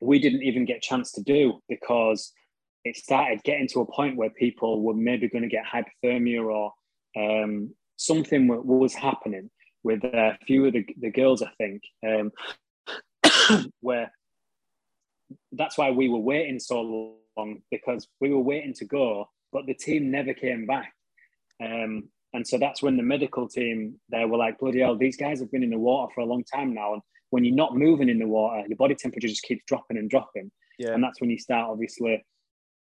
we 0.00 0.20
didn't 0.20 0.42
even 0.42 0.64
get 0.64 0.78
a 0.78 0.80
chance 0.80 1.10
to 1.12 1.22
do 1.22 1.60
because 1.68 2.32
it 2.84 2.96
started 2.96 3.42
getting 3.42 3.66
to 3.68 3.80
a 3.80 3.92
point 3.92 4.16
where 4.16 4.30
people 4.30 4.82
were 4.82 4.94
maybe 4.94 5.28
going 5.28 5.42
to 5.42 5.48
get 5.48 5.64
hypothermia 5.64 6.44
or 6.44 6.72
um, 7.16 7.74
something 7.96 8.48
was 8.48 8.94
happening 8.94 9.50
with 9.82 10.04
a 10.04 10.36
few 10.46 10.66
of 10.66 10.72
the, 10.72 10.86
the 11.00 11.10
girls, 11.10 11.42
I 11.42 11.50
think, 11.58 11.82
um, 12.06 12.32
where 13.80 14.12
that's 15.52 15.78
why 15.78 15.90
we 15.90 16.08
were 16.08 16.18
waiting 16.18 16.58
so 16.58 17.14
long 17.36 17.62
because 17.70 18.08
we 18.20 18.30
were 18.30 18.40
waiting 18.40 18.74
to 18.74 18.84
go, 18.84 19.28
but 19.52 19.66
the 19.66 19.74
team 19.74 20.10
never 20.10 20.34
came 20.34 20.66
back. 20.66 20.92
Um, 21.62 22.08
and 22.32 22.46
so 22.46 22.58
that's 22.58 22.82
when 22.82 22.96
the 22.96 23.02
medical 23.02 23.48
team 23.48 24.00
they 24.10 24.24
were 24.24 24.36
like, 24.36 24.58
bloody 24.58 24.80
hell, 24.80 24.96
these 24.96 25.16
guys 25.16 25.40
have 25.40 25.50
been 25.50 25.62
in 25.62 25.70
the 25.70 25.78
water 25.78 26.12
for 26.14 26.20
a 26.20 26.26
long 26.26 26.44
time 26.44 26.74
now. 26.74 26.94
And 26.94 27.02
when 27.30 27.44
you're 27.44 27.54
not 27.54 27.76
moving 27.76 28.08
in 28.08 28.18
the 28.18 28.26
water, 28.26 28.64
your 28.68 28.76
body 28.76 28.94
temperature 28.94 29.28
just 29.28 29.42
keeps 29.42 29.64
dropping 29.66 29.98
and 29.98 30.08
dropping. 30.08 30.50
Yeah. 30.78 30.92
And 30.92 31.02
that's 31.02 31.20
when 31.20 31.30
you 31.30 31.38
start 31.38 31.70
obviously 31.70 32.24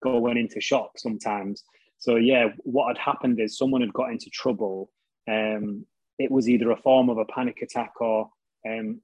going 0.03 0.37
into 0.37 0.59
shock 0.59 0.91
sometimes. 0.97 1.63
So 1.97 2.15
yeah, 2.15 2.49
what 2.63 2.87
had 2.89 2.97
happened 2.97 3.39
is 3.39 3.57
someone 3.57 3.81
had 3.81 3.93
got 3.93 4.11
into 4.11 4.29
trouble. 4.29 4.91
Um, 5.27 5.85
it 6.19 6.31
was 6.31 6.47
either 6.47 6.71
a 6.71 6.77
form 6.77 7.09
of 7.09 7.17
a 7.17 7.25
panic 7.25 7.61
attack 7.61 7.93
or, 7.99 8.29
um, 8.67 9.01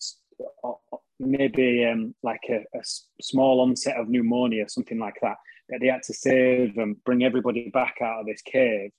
or 0.63 0.79
maybe 1.19 1.85
um, 1.85 2.15
like 2.23 2.41
a, 2.49 2.63
a, 2.77 2.81
small 3.21 3.61
onset 3.61 3.97
of 3.97 4.09
pneumonia, 4.09 4.67
something 4.69 4.99
like 4.99 5.17
that. 5.21 5.37
That 5.69 5.79
they 5.79 5.87
had 5.87 6.03
to 6.03 6.13
save 6.13 6.77
and 6.77 7.01
bring 7.03 7.23
everybody 7.23 7.69
back 7.69 7.97
out 8.01 8.21
of 8.21 8.25
this 8.25 8.41
cave, 8.41 8.91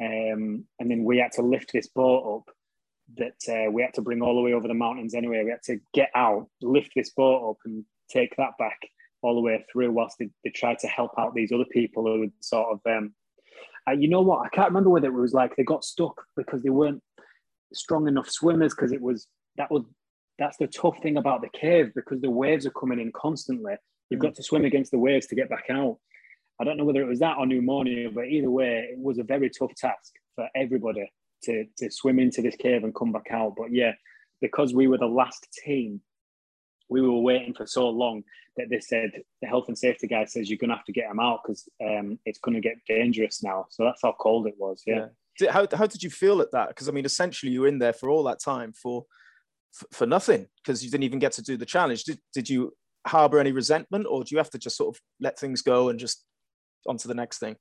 um, 0.00 0.64
and 0.78 0.90
then 0.90 1.04
we 1.04 1.18
had 1.18 1.32
to 1.32 1.42
lift 1.42 1.72
this 1.72 1.88
boat 1.88 2.38
up. 2.38 2.54
That 3.16 3.68
uh, 3.68 3.70
we 3.70 3.82
had 3.82 3.94
to 3.94 4.02
bring 4.02 4.22
all 4.22 4.34
the 4.34 4.40
way 4.40 4.52
over 4.52 4.66
the 4.66 4.74
mountains 4.74 5.14
anyway. 5.14 5.44
We 5.44 5.50
had 5.50 5.62
to 5.64 5.78
get 5.94 6.10
out, 6.16 6.48
lift 6.60 6.92
this 6.96 7.10
boat 7.10 7.50
up, 7.50 7.58
and 7.64 7.84
take 8.10 8.34
that 8.36 8.58
back 8.58 8.80
all 9.22 9.34
the 9.34 9.40
way 9.40 9.64
through 9.70 9.92
whilst 9.92 10.18
they, 10.18 10.28
they 10.44 10.50
tried 10.50 10.78
to 10.80 10.88
help 10.88 11.12
out 11.18 11.34
these 11.34 11.52
other 11.52 11.64
people 11.70 12.04
who 12.04 12.20
would 12.20 12.32
sort 12.40 12.68
of 12.72 12.80
um, 12.86 13.14
uh, 13.88 13.92
you 13.92 14.08
know 14.08 14.22
what? 14.22 14.44
I 14.44 14.48
can't 14.48 14.68
remember 14.68 14.90
whether 14.90 15.08
it 15.08 15.20
was 15.20 15.34
like 15.34 15.56
they 15.56 15.64
got 15.64 15.84
stuck 15.84 16.22
because 16.36 16.62
they 16.62 16.70
weren't 16.70 17.02
strong 17.72 18.08
enough 18.08 18.28
swimmers 18.28 18.74
because 18.74 18.92
it 18.92 19.00
was 19.00 19.26
that 19.56 19.70
was 19.70 19.84
that's 20.38 20.56
the 20.58 20.66
tough 20.66 20.98
thing 21.02 21.16
about 21.16 21.40
the 21.40 21.48
cave 21.48 21.92
because 21.94 22.20
the 22.20 22.30
waves 22.30 22.66
are 22.66 22.70
coming 22.70 23.00
in 23.00 23.12
constantly. 23.12 23.74
You've 24.10 24.20
got 24.20 24.32
mm. 24.32 24.36
to 24.36 24.42
swim 24.42 24.64
against 24.64 24.90
the 24.90 24.98
waves 24.98 25.26
to 25.28 25.34
get 25.34 25.48
back 25.48 25.66
out. 25.70 25.98
I 26.60 26.64
don't 26.64 26.76
know 26.76 26.84
whether 26.84 27.02
it 27.02 27.08
was 27.08 27.18
that 27.20 27.36
or 27.38 27.46
pneumonia 27.46 28.10
but 28.10 28.26
either 28.26 28.50
way 28.50 28.88
it 28.90 28.98
was 28.98 29.18
a 29.18 29.22
very 29.22 29.50
tough 29.50 29.74
task 29.76 30.12
for 30.34 30.48
everybody 30.54 31.10
to, 31.44 31.66
to 31.78 31.90
swim 31.90 32.18
into 32.18 32.40
this 32.40 32.56
cave 32.56 32.82
and 32.82 32.94
come 32.94 33.12
back 33.12 33.26
out. 33.30 33.54
But 33.56 33.72
yeah 33.72 33.92
because 34.40 34.74
we 34.74 34.86
were 34.86 34.98
the 34.98 35.06
last 35.06 35.46
team 35.64 36.00
we 36.88 37.00
were 37.00 37.18
waiting 37.18 37.54
for 37.54 37.66
so 37.66 37.88
long 37.88 38.22
that 38.56 38.68
they 38.70 38.80
said 38.80 39.10
the 39.42 39.48
health 39.48 39.68
and 39.68 39.76
safety 39.76 40.06
guy 40.06 40.24
says 40.24 40.48
you're 40.48 40.58
going 40.58 40.70
to 40.70 40.76
have 40.76 40.84
to 40.84 40.92
get 40.92 41.08
them 41.08 41.20
out 41.20 41.40
because 41.42 41.68
um, 41.84 42.18
it's 42.24 42.38
going 42.38 42.54
to 42.54 42.60
get 42.60 42.76
dangerous 42.88 43.42
now. 43.42 43.66
So 43.70 43.84
that's 43.84 44.00
how 44.02 44.14
cold 44.18 44.46
it 44.46 44.54
was. 44.58 44.82
Yeah. 44.86 45.06
yeah. 45.40 45.52
How, 45.52 45.66
how 45.72 45.86
did 45.86 46.02
you 46.02 46.10
feel 46.10 46.40
at 46.40 46.52
that? 46.52 46.68
Because 46.68 46.88
I 46.88 46.92
mean, 46.92 47.04
essentially, 47.04 47.52
you 47.52 47.62
were 47.62 47.68
in 47.68 47.78
there 47.78 47.92
for 47.92 48.08
all 48.08 48.24
that 48.24 48.40
time 48.40 48.72
for 48.72 49.04
for 49.92 50.06
nothing 50.06 50.46
because 50.56 50.82
you 50.82 50.90
didn't 50.90 51.04
even 51.04 51.18
get 51.18 51.32
to 51.32 51.42
do 51.42 51.56
the 51.58 51.66
challenge. 51.66 52.04
Did, 52.04 52.18
did 52.32 52.48
you 52.48 52.72
harbor 53.06 53.38
any 53.38 53.52
resentment, 53.52 54.06
or 54.08 54.24
do 54.24 54.28
you 54.34 54.38
have 54.38 54.50
to 54.50 54.58
just 54.58 54.76
sort 54.76 54.96
of 54.96 55.00
let 55.20 55.38
things 55.38 55.62
go 55.62 55.88
and 55.88 55.98
just 55.98 56.24
on 56.88 56.96
to 56.98 57.08
the 57.08 57.14
next 57.14 57.38
thing? 57.38 57.56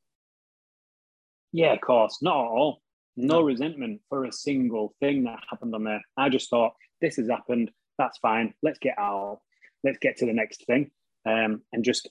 Yeah, 1.51 1.73
of 1.73 1.81
course, 1.81 2.19
not 2.21 2.45
at 2.45 2.49
all. 2.49 2.81
No, 3.17 3.35
no 3.35 3.41
resentment 3.43 4.01
for 4.09 4.25
a 4.25 4.31
single 4.31 4.93
thing 4.99 5.23
that 5.23 5.39
happened 5.49 5.73
on 5.73 5.83
there. 5.83 6.01
I 6.17 6.29
just 6.29 6.49
thought 6.49 6.73
this 7.01 7.15
has 7.15 7.29
happened 7.29 7.71
that's 7.97 8.17
fine. 8.19 8.53
Let's 8.61 8.79
get 8.79 8.97
out. 8.97 9.39
Let's 9.83 9.99
get 9.99 10.17
to 10.17 10.25
the 10.25 10.33
next 10.33 10.65
thing. 10.65 10.91
Um, 11.25 11.61
and 11.73 11.83
just 11.83 12.09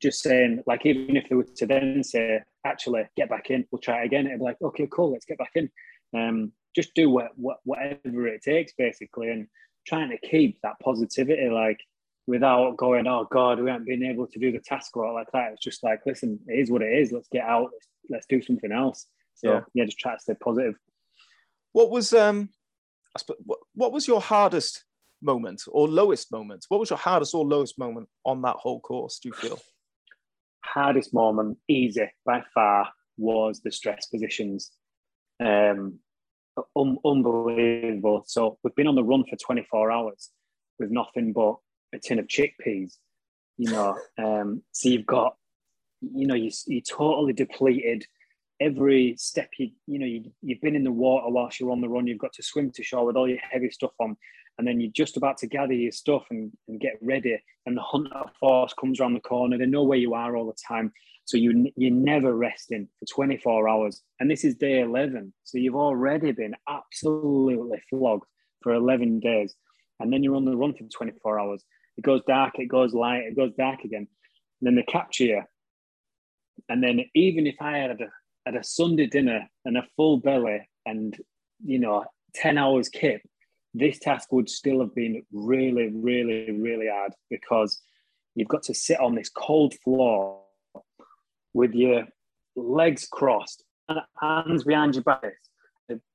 just 0.00 0.22
saying, 0.22 0.62
like, 0.66 0.84
even 0.84 1.16
if 1.16 1.28
they 1.28 1.36
were 1.36 1.44
to 1.44 1.66
then 1.66 2.02
say, 2.04 2.40
actually, 2.66 3.04
get 3.16 3.30
back 3.30 3.50
in, 3.50 3.64
we'll 3.70 3.80
try 3.80 4.02
it 4.02 4.06
again, 4.06 4.26
it'd 4.26 4.38
be 4.38 4.44
like, 4.44 4.60
okay, 4.62 4.88
cool, 4.90 5.12
let's 5.12 5.24
get 5.24 5.38
back 5.38 5.52
in. 5.54 5.70
Um, 6.14 6.52
just 6.74 6.94
do 6.94 7.08
what, 7.08 7.30
what, 7.36 7.58
whatever 7.64 8.26
it 8.26 8.42
takes, 8.42 8.72
basically, 8.76 9.30
and 9.30 9.46
trying 9.86 10.10
to 10.10 10.18
keep 10.18 10.58
that 10.62 10.78
positivity, 10.80 11.48
like, 11.48 11.78
without 12.26 12.76
going, 12.76 13.06
oh 13.06 13.26
God, 13.30 13.60
we 13.60 13.70
haven't 13.70 13.86
been 13.86 14.02
able 14.02 14.26
to 14.26 14.38
do 14.38 14.50
the 14.50 14.58
task 14.58 14.96
or 14.96 15.12
like 15.12 15.30
that. 15.32 15.52
It's 15.52 15.62
just 15.62 15.84
like, 15.84 16.00
listen, 16.06 16.38
it 16.48 16.58
is 16.58 16.70
what 16.70 16.82
it 16.82 16.92
is. 16.92 17.12
Let's 17.12 17.28
get 17.28 17.44
out. 17.44 17.70
Let's, 17.72 17.86
let's 18.10 18.26
do 18.26 18.42
something 18.42 18.72
else. 18.72 19.06
So 19.34 19.52
yeah. 19.52 19.60
yeah, 19.74 19.84
just 19.84 19.98
try 19.98 20.14
to 20.14 20.20
stay 20.20 20.34
positive. 20.34 20.74
What 21.72 21.90
was 21.90 22.12
um, 22.14 22.50
what, 23.44 23.58
what 23.74 23.92
was 23.92 24.08
your 24.08 24.20
hardest 24.20 24.84
moment 25.24 25.62
or 25.68 25.88
lowest 25.88 26.30
moment? 26.30 26.64
What 26.68 26.80
was 26.80 26.90
your 26.90 26.98
hardest 26.98 27.34
or 27.34 27.44
lowest 27.44 27.78
moment 27.78 28.08
on 28.24 28.42
that 28.42 28.56
whole 28.56 28.80
course, 28.80 29.18
do 29.18 29.28
you 29.28 29.34
feel? 29.34 29.58
Hardest 30.64 31.12
moment, 31.12 31.58
easy 31.68 32.10
by 32.24 32.42
far, 32.54 32.88
was 33.16 33.60
the 33.60 33.70
stress 33.70 34.06
positions. 34.06 34.72
Um, 35.40 35.98
un- 36.76 36.98
unbelievable. 37.04 38.24
So 38.26 38.58
we've 38.62 38.74
been 38.74 38.86
on 38.86 38.94
the 38.94 39.04
run 39.04 39.24
for 39.28 39.36
24 39.36 39.90
hours 39.90 40.30
with 40.78 40.90
nothing 40.90 41.32
but 41.32 41.56
a 41.94 41.98
tin 41.98 42.18
of 42.18 42.26
chickpeas, 42.26 42.94
you 43.56 43.70
know. 43.70 43.96
Um, 44.18 44.62
so 44.72 44.88
you've 44.88 45.06
got, 45.06 45.36
you 46.00 46.26
know, 46.26 46.34
you, 46.34 46.50
you're 46.66 46.82
totally 46.82 47.32
depleted. 47.32 48.06
Every 48.60 49.16
step 49.18 49.50
you, 49.58 49.70
you 49.86 49.98
know, 49.98 50.06
you, 50.06 50.32
you've 50.42 50.60
been 50.60 50.76
in 50.76 50.84
the 50.84 50.92
water 50.92 51.28
whilst 51.28 51.58
you're 51.58 51.72
on 51.72 51.80
the 51.80 51.88
run. 51.88 52.06
You've 52.06 52.18
got 52.18 52.32
to 52.34 52.42
swim 52.42 52.70
to 52.72 52.82
shore 52.82 53.04
with 53.04 53.16
all 53.16 53.28
your 53.28 53.38
heavy 53.38 53.70
stuff 53.70 53.92
on 53.98 54.16
and 54.58 54.66
then 54.66 54.80
you're 54.80 54.92
just 54.92 55.16
about 55.16 55.38
to 55.38 55.46
gather 55.46 55.72
your 55.72 55.92
stuff 55.92 56.24
and, 56.30 56.52
and 56.68 56.80
get 56.80 56.94
ready 57.02 57.38
and 57.66 57.76
the 57.76 57.82
hunter 57.82 58.22
force 58.38 58.74
comes 58.74 59.00
around 59.00 59.14
the 59.14 59.20
corner. 59.20 59.58
They 59.58 59.66
know 59.66 59.82
where 59.82 59.98
you 59.98 60.14
are 60.14 60.36
all 60.36 60.46
the 60.46 60.58
time. 60.68 60.92
So 61.24 61.36
you, 61.38 61.72
you're 61.76 61.90
never 61.90 62.34
resting 62.34 62.88
for 62.98 63.06
24 63.06 63.68
hours. 63.68 64.02
And 64.20 64.30
this 64.30 64.44
is 64.44 64.56
day 64.56 64.80
11 64.80 65.32
so 65.44 65.58
you've 65.58 65.74
already 65.74 66.32
been 66.32 66.54
absolutely 66.68 67.82
flogged 67.90 68.26
for 68.62 68.74
11 68.74 69.20
days. 69.20 69.54
And 70.00 70.12
then 70.12 70.22
you're 70.22 70.36
on 70.36 70.44
the 70.44 70.56
run 70.56 70.74
for 70.74 70.84
24 70.84 71.40
hours. 71.40 71.64
It 71.96 72.04
goes 72.04 72.20
dark 72.26 72.58
it 72.58 72.66
goes 72.66 72.92
light 72.92 73.24
it 73.24 73.36
goes 73.36 73.52
dark 73.56 73.84
again. 73.84 74.06
And 74.60 74.66
then 74.66 74.74
they 74.74 74.82
capture 74.82 75.24
you. 75.24 75.42
And 76.68 76.82
then 76.82 77.04
even 77.14 77.46
if 77.46 77.56
i 77.60 77.78
had 77.78 77.90
a, 77.92 78.08
had 78.44 78.56
a 78.56 78.64
sunday 78.64 79.06
dinner 79.06 79.48
and 79.64 79.76
a 79.78 79.86
full 79.96 80.18
belly 80.18 80.68
and 80.86 81.16
you 81.64 81.78
know 81.78 82.04
10 82.34 82.58
hours 82.58 82.88
kip 82.88 83.22
this 83.74 83.98
task 83.98 84.32
would 84.32 84.48
still 84.48 84.80
have 84.80 84.94
been 84.94 85.22
really, 85.32 85.90
really, 85.92 86.52
really 86.52 86.88
hard 86.88 87.12
because 87.28 87.82
you've 88.36 88.48
got 88.48 88.62
to 88.64 88.74
sit 88.74 89.00
on 89.00 89.14
this 89.14 89.28
cold 89.28 89.74
floor 89.82 90.40
with 91.52 91.74
your 91.74 92.06
legs 92.56 93.06
crossed 93.10 93.64
and 93.88 94.00
hands 94.20 94.64
behind 94.64 94.94
your 94.94 95.02
back 95.02 95.24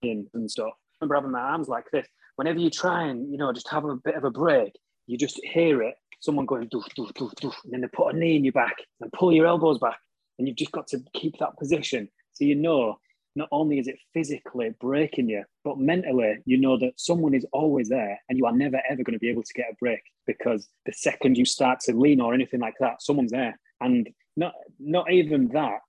and 0.01 0.49
stuff. 0.49 0.71
I 1.01 1.05
remember 1.05 1.15
having 1.15 1.31
my 1.31 1.39
arms 1.41 1.67
like 1.67 1.85
this. 1.91 2.07
Whenever 2.37 2.59
you 2.59 2.69
try 2.69 3.03
and, 3.03 3.29
you 3.31 3.37
know, 3.37 3.51
just 3.51 3.69
have 3.69 3.83
a 3.83 3.95
bit 3.95 4.15
of 4.15 4.23
a 4.23 4.31
break, 4.31 4.73
you 5.07 5.17
just 5.17 5.39
hear 5.43 5.81
it, 5.81 5.95
someone 6.21 6.45
going 6.45 6.69
doof, 6.69 6.85
doof, 6.97 7.11
doof, 7.13 7.33
doof, 7.35 7.55
and 7.65 7.73
then 7.73 7.81
they 7.81 7.87
put 7.87 8.15
a 8.15 8.17
knee 8.17 8.37
in 8.37 8.45
your 8.45 8.53
back 8.53 8.77
and 9.01 9.11
pull 9.11 9.33
your 9.33 9.47
elbows 9.47 9.79
back. 9.79 9.99
And 10.37 10.47
you've 10.47 10.57
just 10.57 10.71
got 10.71 10.87
to 10.87 10.99
keep 11.13 11.37
that 11.39 11.57
position. 11.57 12.07
So 12.31 12.45
you 12.45 12.55
know 12.55 12.99
not 13.35 13.49
only 13.51 13.79
is 13.79 13.87
it 13.87 13.99
physically 14.13 14.71
breaking 14.79 15.29
you, 15.29 15.43
but 15.63 15.77
mentally, 15.77 16.37
you 16.45 16.57
know 16.57 16.77
that 16.79 16.93
someone 16.97 17.33
is 17.33 17.45
always 17.53 17.89
there 17.89 18.19
and 18.27 18.37
you 18.37 18.45
are 18.45 18.51
never 18.51 18.81
ever 18.89 19.03
going 19.03 19.13
to 19.13 19.19
be 19.19 19.29
able 19.29 19.43
to 19.43 19.53
get 19.53 19.71
a 19.71 19.75
break 19.79 20.01
because 20.25 20.67
the 20.85 20.93
second 20.93 21.37
you 21.37 21.45
start 21.45 21.79
to 21.81 21.93
lean 21.93 22.21
or 22.21 22.33
anything 22.33 22.59
like 22.59 22.75
that, 22.79 23.01
someone's 23.01 23.31
there. 23.31 23.57
And 23.81 24.09
not 24.35 24.53
not 24.79 25.11
even 25.11 25.47
that, 25.49 25.79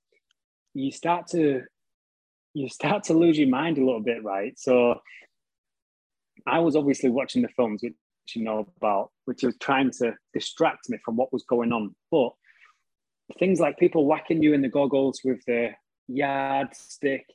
you 0.75 0.93
start 0.93 1.29
to 1.29 1.63
you 2.55 2.69
start 2.69 3.05
to 3.05 3.15
lose 3.15 3.39
your 3.39 3.49
mind 3.49 3.79
a 3.79 3.85
little 3.85 4.03
bit, 4.03 4.23
right? 4.23 4.59
So 4.59 5.01
I 6.47 6.59
was 6.61 6.77
obviously 6.77 7.11
watching 7.11 7.43
the 7.43 7.49
films 7.49 7.83
which 7.83 7.95
you 8.35 8.45
know 8.45 8.67
about, 8.77 9.11
which 9.25 9.43
was 9.43 9.57
trying 9.59 9.91
to 9.93 10.15
distract 10.35 10.89
me 10.89 10.99
from 11.05 11.17
what 11.17 11.33
was 11.33 11.45
going 11.45 11.73
on. 11.73 11.95
But 12.11 12.31
things 13.39 13.61
like 13.61 13.79
people 13.79 14.07
whacking 14.07 14.43
you 14.43 14.55
in 14.55 14.63
the 14.63 14.69
goggles 14.69 15.21
with 15.25 15.41
the 15.47 15.71
yardstick 16.15 17.27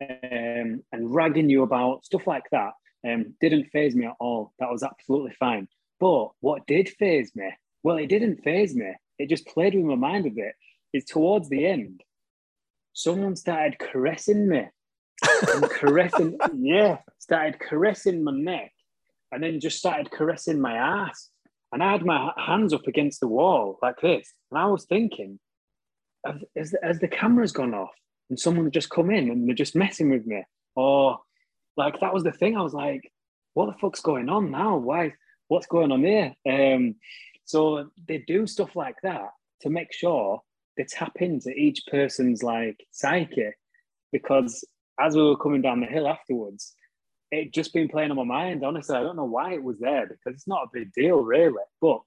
um, 0.00 0.82
and 0.92 1.14
ragging 1.14 1.50
you 1.50 1.62
about 1.62 2.04
stuff 2.04 2.26
like 2.26 2.48
that 2.52 2.72
um, 3.06 3.34
didn't 3.40 3.70
phase 3.70 3.94
me 3.94 4.06
at 4.06 4.16
all. 4.20 4.52
That 4.58 4.70
was 4.70 4.82
absolutely 4.82 5.32
fine. 5.38 5.68
But 5.98 6.28
what 6.40 6.66
did 6.66 6.88
phase 6.88 7.32
me? 7.34 7.50
Well, 7.82 7.96
it 7.96 8.08
didn't 8.08 8.42
phase 8.42 8.74
me. 8.74 8.92
It 9.18 9.28
just 9.28 9.46
played 9.46 9.74
with 9.74 9.84
my 9.84 9.94
mind 9.94 10.26
a 10.26 10.30
bit. 10.30 10.54
Is 10.92 11.04
towards 11.04 11.48
the 11.48 11.66
end, 11.66 12.02
someone 12.94 13.36
started 13.36 13.78
caressing 13.78 14.48
me 14.48 14.64
and 15.54 15.70
caressing, 15.70 16.36
yeah, 16.58 16.98
started 17.18 17.60
caressing 17.60 18.24
my 18.24 18.32
neck, 18.32 18.72
and 19.30 19.42
then 19.42 19.60
just 19.60 19.78
started 19.78 20.10
caressing 20.10 20.60
my 20.60 20.74
ass. 20.74 21.28
And 21.72 21.82
I 21.82 21.92
had 21.92 22.04
my 22.04 22.32
hands 22.36 22.72
up 22.72 22.88
against 22.88 23.20
the 23.20 23.28
wall 23.28 23.78
like 23.82 24.00
this, 24.00 24.32
and 24.50 24.58
I 24.58 24.66
was 24.66 24.84
thinking, 24.86 25.38
has, 26.56 26.74
has 26.82 26.98
the 26.98 27.08
camera's 27.08 27.52
gone 27.52 27.74
off? 27.74 27.94
And 28.30 28.38
someone 28.38 28.64
had 28.64 28.72
just 28.72 28.90
come 28.90 29.10
in 29.10 29.28
and 29.28 29.46
they're 29.46 29.54
just 29.54 29.76
messing 29.76 30.10
with 30.10 30.24
me. 30.24 30.42
Or 30.76 31.18
like 31.76 32.00
that 32.00 32.14
was 32.14 32.22
the 32.22 32.32
thing. 32.32 32.56
I 32.56 32.62
was 32.62 32.72
like, 32.72 33.12
what 33.54 33.66
the 33.66 33.78
fuck's 33.78 34.00
going 34.00 34.28
on 34.28 34.50
now? 34.50 34.76
Why? 34.76 35.14
What's 35.48 35.66
going 35.66 35.90
on 35.92 36.02
there? 36.02 36.34
Um, 36.48 36.94
so 37.44 37.90
they 38.06 38.18
do 38.18 38.46
stuff 38.46 38.76
like 38.76 38.96
that 39.02 39.30
to 39.62 39.70
make 39.70 39.92
sure 39.92 40.40
they 40.76 40.84
tap 40.84 41.16
into 41.16 41.50
each 41.50 41.82
person's 41.90 42.42
like 42.42 42.76
psyche, 42.92 43.50
because 44.12 44.64
as 45.00 45.16
we 45.16 45.22
were 45.22 45.36
coming 45.36 45.60
down 45.60 45.80
the 45.80 45.86
hill 45.86 46.06
afterwards, 46.06 46.74
it 47.32 47.52
just 47.52 47.72
been 47.72 47.88
playing 47.88 48.10
on 48.10 48.16
my 48.16 48.24
mind. 48.24 48.64
Honestly, 48.64 48.96
I 48.96 49.02
don't 49.02 49.16
know 49.16 49.24
why 49.24 49.54
it 49.54 49.62
was 49.62 49.78
there 49.80 50.06
because 50.06 50.36
it's 50.36 50.48
not 50.48 50.64
a 50.64 50.70
big 50.72 50.92
deal 50.92 51.18
really. 51.18 51.62
But 51.80 52.00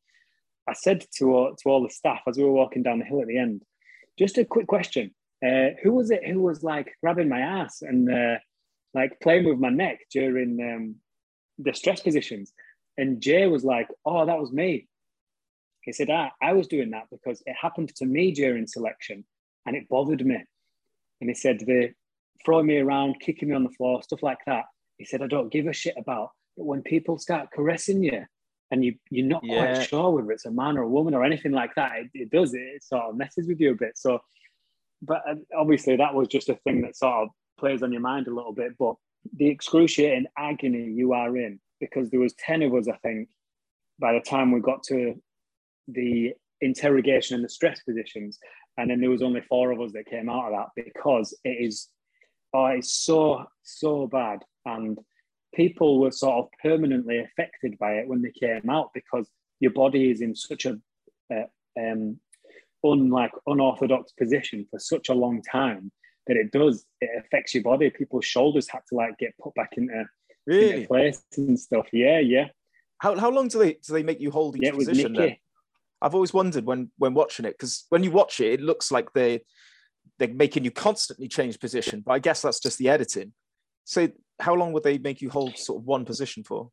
I 0.68 0.74
said 0.74 1.06
to 1.18 1.36
all, 1.36 1.56
to 1.56 1.70
all 1.70 1.84
the 1.84 1.90
staff 1.90 2.22
as 2.28 2.38
we 2.38 2.44
were 2.44 2.52
walking 2.52 2.84
down 2.84 3.00
the 3.00 3.06
hill 3.06 3.22
at 3.22 3.28
the 3.28 3.38
end, 3.38 3.64
just 4.18 4.38
a 4.38 4.46
quick 4.46 4.68
question: 4.68 5.14
uh, 5.46 5.70
Who 5.84 5.94
was 5.94 6.12
it 6.12 6.26
who 6.26 6.42
was 6.42 6.64
like 6.64 6.94
grabbing 7.02 7.30
my 7.30 7.40
ass 7.40 7.82
and 7.82 8.12
uh, 8.12 8.38
like 8.94 9.20
playing 9.22 9.46
with 9.48 9.60
my 9.60 9.70
neck 9.70 10.00
during 10.12 10.60
um, 10.62 10.96
the 11.58 11.74
stress 11.74 12.02
positions? 12.02 12.54
And 12.98 13.22
Jay 13.22 13.48
was 13.48 13.64
like, 13.64 13.88
"Oh, 14.06 14.26
that 14.26 14.40
was 14.40 14.52
me." 14.52 14.88
He 15.82 15.92
said, 15.92 16.10
"I 16.10 16.32
I 16.42 16.54
was 16.54 16.68
doing 16.68 16.92
that 16.92 17.08
because 17.12 17.42
it 17.46 17.56
happened 17.60 17.94
to 17.96 18.06
me 18.06 18.32
during 18.32 18.68
selection, 18.68 19.26
and 19.66 19.76
it 19.76 19.90
bothered 19.90 20.26
me." 20.26 20.44
And 21.22 21.30
he 21.30 21.34
said 21.34 21.64
they 21.66 21.94
throwing 22.46 22.68
me 22.68 22.78
around, 22.78 23.20
kicking 23.20 23.50
me 23.50 23.56
on 23.56 23.64
the 23.64 23.70
floor, 23.72 24.02
stuff 24.04 24.24
like 24.24 24.40
that. 24.46 24.66
He 24.98 25.06
said, 25.06 25.22
I 25.22 25.28
don't 25.28 25.52
give 25.52 25.68
a 25.68 25.74
shit 25.74 25.96
about. 25.98 26.30
But 26.58 26.66
when 26.66 26.82
people 26.82 27.18
start 27.18 27.50
caressing 27.52 28.04
you 28.04 28.26
and 28.72 28.84
you, 28.84 28.96
you're 29.10 29.28
not 29.28 29.44
yeah. 29.44 29.74
quite 29.74 29.88
sure 29.88 30.12
whether 30.12 30.32
it's 30.32 30.46
a 30.46 30.52
man 30.52 30.78
or 30.78 30.84
a 30.84 30.90
woman 30.90 31.14
or 31.14 31.24
anything 31.24 31.52
like 31.52 31.74
that, 31.76 31.92
it, 31.98 32.10
it 32.14 32.30
does, 32.30 32.54
it 32.54 32.84
sort 32.84 33.04
of 33.04 33.18
messes 33.18 33.48
with 33.48 33.60
you 33.60 33.72
a 33.72 33.76
bit. 33.76 33.98
So, 33.98 34.20
but 35.04 35.22
uh, 35.30 35.36
obviously 35.58 35.96
that 35.98 36.14
was 36.14 36.28
just 36.28 36.50
a 36.50 36.56
thing 36.64 36.82
that 36.82 36.96
sort 36.96 37.24
of 37.24 37.30
plays 37.60 37.84
on 37.84 37.92
your 37.92 38.02
mind 38.02 38.28
a 38.28 38.34
little 38.34 38.54
bit. 38.54 38.74
But 38.78 38.96
the 39.36 39.48
excruciating 39.48 40.28
agony 40.38 40.92
you 40.92 41.14
are 41.14 41.36
in, 41.38 41.60
because 41.80 42.10
there 42.10 42.20
was 42.20 42.34
10 42.34 42.64
of 42.64 42.74
us, 42.74 42.88
I 42.88 42.98
think, 42.98 43.30
by 44.00 44.14
the 44.14 44.22
time 44.22 44.52
we 44.52 44.60
got 44.60 44.84
to 44.84 45.16
the 45.88 46.34
interrogation 46.62 47.36
and 47.36 47.44
the 47.44 47.50
stress 47.50 47.82
positions. 47.84 48.40
And 48.78 48.90
then 48.90 49.02
there 49.02 49.10
was 49.10 49.22
only 49.22 49.42
four 49.42 49.72
of 49.72 49.82
us 49.82 49.92
that 49.94 50.08
came 50.08 50.30
out 50.30 50.52
of 50.52 50.54
that 50.54 50.84
because 50.84 51.38
it 51.44 51.58
is 51.60 51.90
oh, 52.54 52.66
it's 52.68 52.94
so, 52.94 53.46
so 53.64 54.08
bad. 54.08 54.44
And 54.66 54.98
people 55.54 56.00
were 56.00 56.12
sort 56.12 56.46
of 56.46 56.52
permanently 56.62 57.20
affected 57.20 57.78
by 57.78 57.94
it 57.94 58.08
when 58.08 58.22
they 58.22 58.32
came 58.32 58.70
out 58.70 58.92
because 58.94 59.30
your 59.60 59.72
body 59.72 60.10
is 60.10 60.22
in 60.22 60.36
such 60.36 60.66
a 60.66 60.78
uh, 61.34 61.46
um, 61.80 62.20
unlike 62.84 63.32
unorthodox 63.48 64.12
position 64.14 64.66
for 64.70 64.80
such 64.80 65.10
a 65.10 65.14
long 65.14 65.42
time 65.42 65.92
that 66.28 66.38
it 66.38 66.52
does 66.52 66.86
it 67.02 67.10
affects 67.18 67.54
your 67.54 67.64
body. 67.64 67.90
People's 67.90 68.26
shoulders 68.26 68.70
had 68.70 68.82
to 68.90 68.96
like 68.96 69.18
get 69.18 69.34
put 69.42 69.54
back 69.56 69.74
into, 69.78 70.06
really? 70.46 70.72
into 70.74 70.88
place 70.88 71.24
and 71.38 71.60
stuff. 71.60 71.88
Yeah, 71.92 72.20
yeah. 72.20 72.48
How, 73.00 73.18
how 73.18 73.30
long 73.30 73.50
do 73.50 73.60
they 73.60 73.74
do 73.74 73.94
they 73.94 74.04
make 74.04 74.22
you 74.22 74.32
hold 74.32 74.56
each 74.56 74.64
yeah, 74.64 74.72
position? 74.72 75.36
I've 76.02 76.16
always 76.16 76.34
wondered 76.34 76.66
when 76.66 76.92
when 76.98 77.14
watching 77.14 77.46
it 77.46 77.56
because 77.58 77.86
when 77.90 78.04
you 78.04 78.12
watch 78.12 78.40
it, 78.40 78.54
it 78.54 78.62
looks 78.62 78.92
like 78.92 79.12
they 79.14 79.44
they're 80.20 80.34
making 80.34 80.64
you 80.64 80.72
constantly 80.72 81.28
change 81.28 81.60
position, 81.60 82.04
but 82.06 82.14
I 82.14 82.20
guess 82.20 82.42
that's 82.42 82.60
just 82.60 82.78
the 82.78 82.90
editing. 82.90 83.34
So 83.86 84.10
how 84.40 84.54
long 84.54 84.74
would 84.74 84.84
they 84.84 84.98
make 84.98 85.22
you 85.22 85.30
hold 85.30 85.58
sort 85.58 85.82
of 85.82 85.86
one 85.86 86.06
position 86.06 86.44
for? 86.44 86.70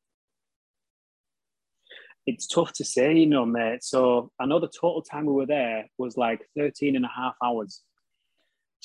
It's 2.27 2.47
tough 2.47 2.73
to 2.75 2.85
say, 2.85 3.15
you 3.15 3.27
know, 3.27 3.47
mate. 3.47 3.83
So 3.83 4.31
I 4.39 4.47
know 4.47 4.61
the 4.61 4.69
total 4.69 5.03
time 5.03 5.27
we 5.27 5.33
were 5.33 5.47
there 5.47 5.87
was 5.99 6.17
like 6.17 6.43
13 6.57 6.97
and 6.97 7.05
a 7.05 7.09
half 7.09 7.35
hours. 7.43 7.83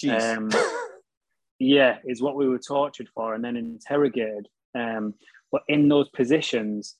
Jeez. 0.02 0.38
Um, 0.38 0.50
yeah, 1.60 1.98
is 2.06 2.21
what 2.21 2.36
we 2.36 2.48
were 2.48 2.60
tortured 2.60 3.10
for 3.13 3.34
and 3.34 3.43
then 3.43 3.56
interrogated. 3.56 4.48
Um, 4.74 5.13
but 5.52 5.62
in 5.67 5.88
those 5.89 6.10
positions, 6.10 6.95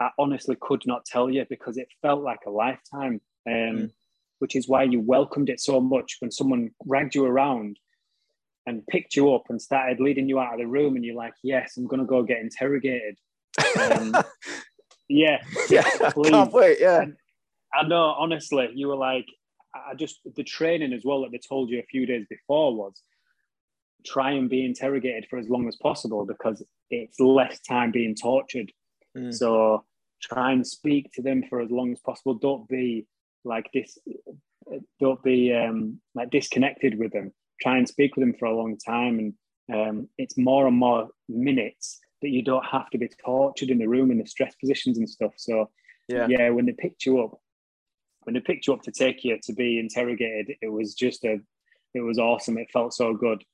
I 0.00 0.10
honestly 0.18 0.56
could 0.60 0.82
not 0.86 1.04
tell 1.04 1.30
you 1.30 1.44
because 1.48 1.76
it 1.76 1.88
felt 2.00 2.22
like 2.22 2.40
a 2.46 2.50
lifetime. 2.50 3.20
Um, 3.46 3.52
mm 3.52 3.90
which 4.42 4.56
is 4.56 4.68
why 4.68 4.82
you 4.82 4.98
welcomed 4.98 5.48
it 5.48 5.60
so 5.60 5.80
much 5.80 6.16
when 6.18 6.32
someone 6.32 6.68
dragged 6.84 7.14
you 7.14 7.24
around 7.24 7.78
and 8.66 8.84
picked 8.88 9.14
you 9.14 9.32
up 9.32 9.44
and 9.48 9.62
started 9.62 10.00
leading 10.00 10.28
you 10.28 10.40
out 10.40 10.54
of 10.54 10.58
the 10.58 10.66
room 10.66 10.96
and 10.96 11.04
you're 11.04 11.14
like 11.14 11.34
yes 11.44 11.76
i'm 11.76 11.86
going 11.86 12.00
to 12.00 12.06
go 12.06 12.24
get 12.24 12.40
interrogated 12.40 13.16
um, 13.80 14.12
yeah 15.12 15.38
yeah 15.70 16.10
please. 16.10 16.30
can't 16.30 16.52
wait 16.52 16.78
yeah 16.80 17.04
i 17.74 17.86
know 17.86 18.14
honestly 18.18 18.68
you 18.74 18.88
were 18.88 18.96
like 18.96 19.26
i 19.74 19.94
just 19.94 20.20
the 20.36 20.44
training 20.44 20.92
as 20.92 21.02
well 21.04 21.22
that 21.22 21.30
they 21.32 21.38
told 21.38 21.70
you 21.70 21.78
a 21.78 21.84
few 21.84 22.06
days 22.06 22.26
before 22.28 22.74
was 22.74 23.02
try 24.04 24.32
and 24.32 24.50
be 24.50 24.64
interrogated 24.64 25.26
for 25.28 25.38
as 25.38 25.48
long 25.48 25.68
as 25.68 25.76
possible 25.76 26.26
because 26.26 26.64
it's 26.90 27.20
less 27.20 27.60
time 27.60 27.90
being 27.92 28.14
tortured 28.14 28.72
mm. 29.16 29.32
so 29.32 29.84
try 30.20 30.52
and 30.52 30.66
speak 30.66 31.10
to 31.12 31.22
them 31.22 31.42
for 31.48 31.60
as 31.60 31.70
long 31.70 31.92
as 31.92 32.00
possible 32.00 32.34
don't 32.34 32.68
be 32.68 33.06
like 33.44 33.68
this 33.72 33.98
don't 35.00 35.22
be 35.22 35.52
um, 35.52 36.00
like 36.14 36.30
disconnected 36.30 36.98
with 36.98 37.12
them 37.12 37.32
try 37.60 37.76
and 37.76 37.88
speak 37.88 38.16
with 38.16 38.24
them 38.24 38.34
for 38.38 38.46
a 38.46 38.56
long 38.56 38.76
time 38.78 39.18
and 39.18 39.34
um, 39.72 40.08
it's 40.18 40.36
more 40.36 40.66
and 40.66 40.76
more 40.76 41.08
minutes 41.28 42.00
that 42.22 42.30
you 42.30 42.42
don't 42.42 42.64
have 42.64 42.88
to 42.90 42.98
be 42.98 43.08
tortured 43.24 43.70
in 43.70 43.78
the 43.78 43.86
room 43.86 44.10
in 44.10 44.18
the 44.18 44.26
stress 44.26 44.54
positions 44.56 44.98
and 44.98 45.08
stuff 45.08 45.32
so 45.36 45.68
yeah 46.08 46.26
yeah 46.28 46.48
when 46.50 46.66
they 46.66 46.72
picked 46.72 47.04
you 47.04 47.20
up 47.20 47.38
when 48.22 48.34
they 48.34 48.40
picked 48.40 48.66
you 48.66 48.72
up 48.72 48.82
to 48.82 48.92
take 48.92 49.24
you 49.24 49.38
to 49.42 49.52
be 49.52 49.78
interrogated 49.78 50.56
it 50.60 50.68
was 50.68 50.94
just 50.94 51.24
a 51.24 51.38
it 51.94 52.00
was 52.00 52.18
awesome 52.18 52.58
it 52.58 52.70
felt 52.72 52.94
so 52.94 53.14
good 53.14 53.44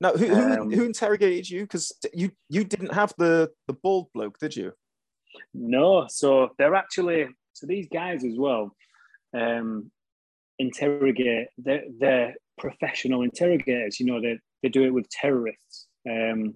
now 0.00 0.12
who, 0.12 0.26
who, 0.26 0.62
um, 0.62 0.70
who 0.70 0.84
interrogated 0.84 1.48
you 1.48 1.62
because 1.62 1.92
you 2.14 2.30
you 2.48 2.64
didn't 2.64 2.92
have 2.92 3.12
the 3.18 3.50
the 3.66 3.72
bald 3.72 4.06
bloke 4.14 4.38
did 4.38 4.54
you 4.54 4.72
no 5.54 6.06
so 6.08 6.50
they're 6.58 6.74
actually 6.74 7.26
so 7.52 7.66
these 7.66 7.88
guys 7.92 8.24
as 8.24 8.36
well 8.36 8.74
um, 9.34 9.90
interrogate. 10.58 11.48
They're, 11.58 11.84
they're 11.98 12.34
professional 12.58 13.22
interrogators. 13.22 14.00
You 14.00 14.06
know, 14.06 14.20
they, 14.20 14.38
they 14.62 14.68
do 14.68 14.84
it 14.84 14.90
with 14.90 15.08
terrorists. 15.08 15.86
Um, 16.08 16.54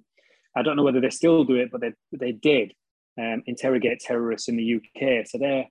I 0.56 0.62
don't 0.62 0.76
know 0.76 0.82
whether 0.82 1.00
they 1.00 1.10
still 1.10 1.44
do 1.44 1.56
it, 1.56 1.70
but 1.70 1.80
they, 1.80 1.92
they 2.12 2.32
did 2.32 2.72
um, 3.18 3.42
interrogate 3.46 4.00
terrorists 4.00 4.48
in 4.48 4.56
the 4.56 4.74
UK. 4.74 5.26
So 5.26 5.38
they're 5.38 5.66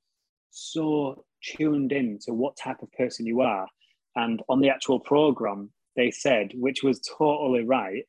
so 0.51 1.23
tuned 1.43 1.91
in 1.91 2.19
to 2.23 2.33
what 2.33 2.57
type 2.57 2.81
of 2.81 2.91
person 2.93 3.25
you 3.25 3.41
are. 3.41 3.67
And 4.15 4.41
on 4.49 4.59
the 4.59 4.69
actual 4.69 4.99
program, 4.99 5.71
they 5.95 6.11
said, 6.11 6.51
which 6.55 6.83
was 6.83 6.99
totally 6.99 7.63
right, 7.63 8.03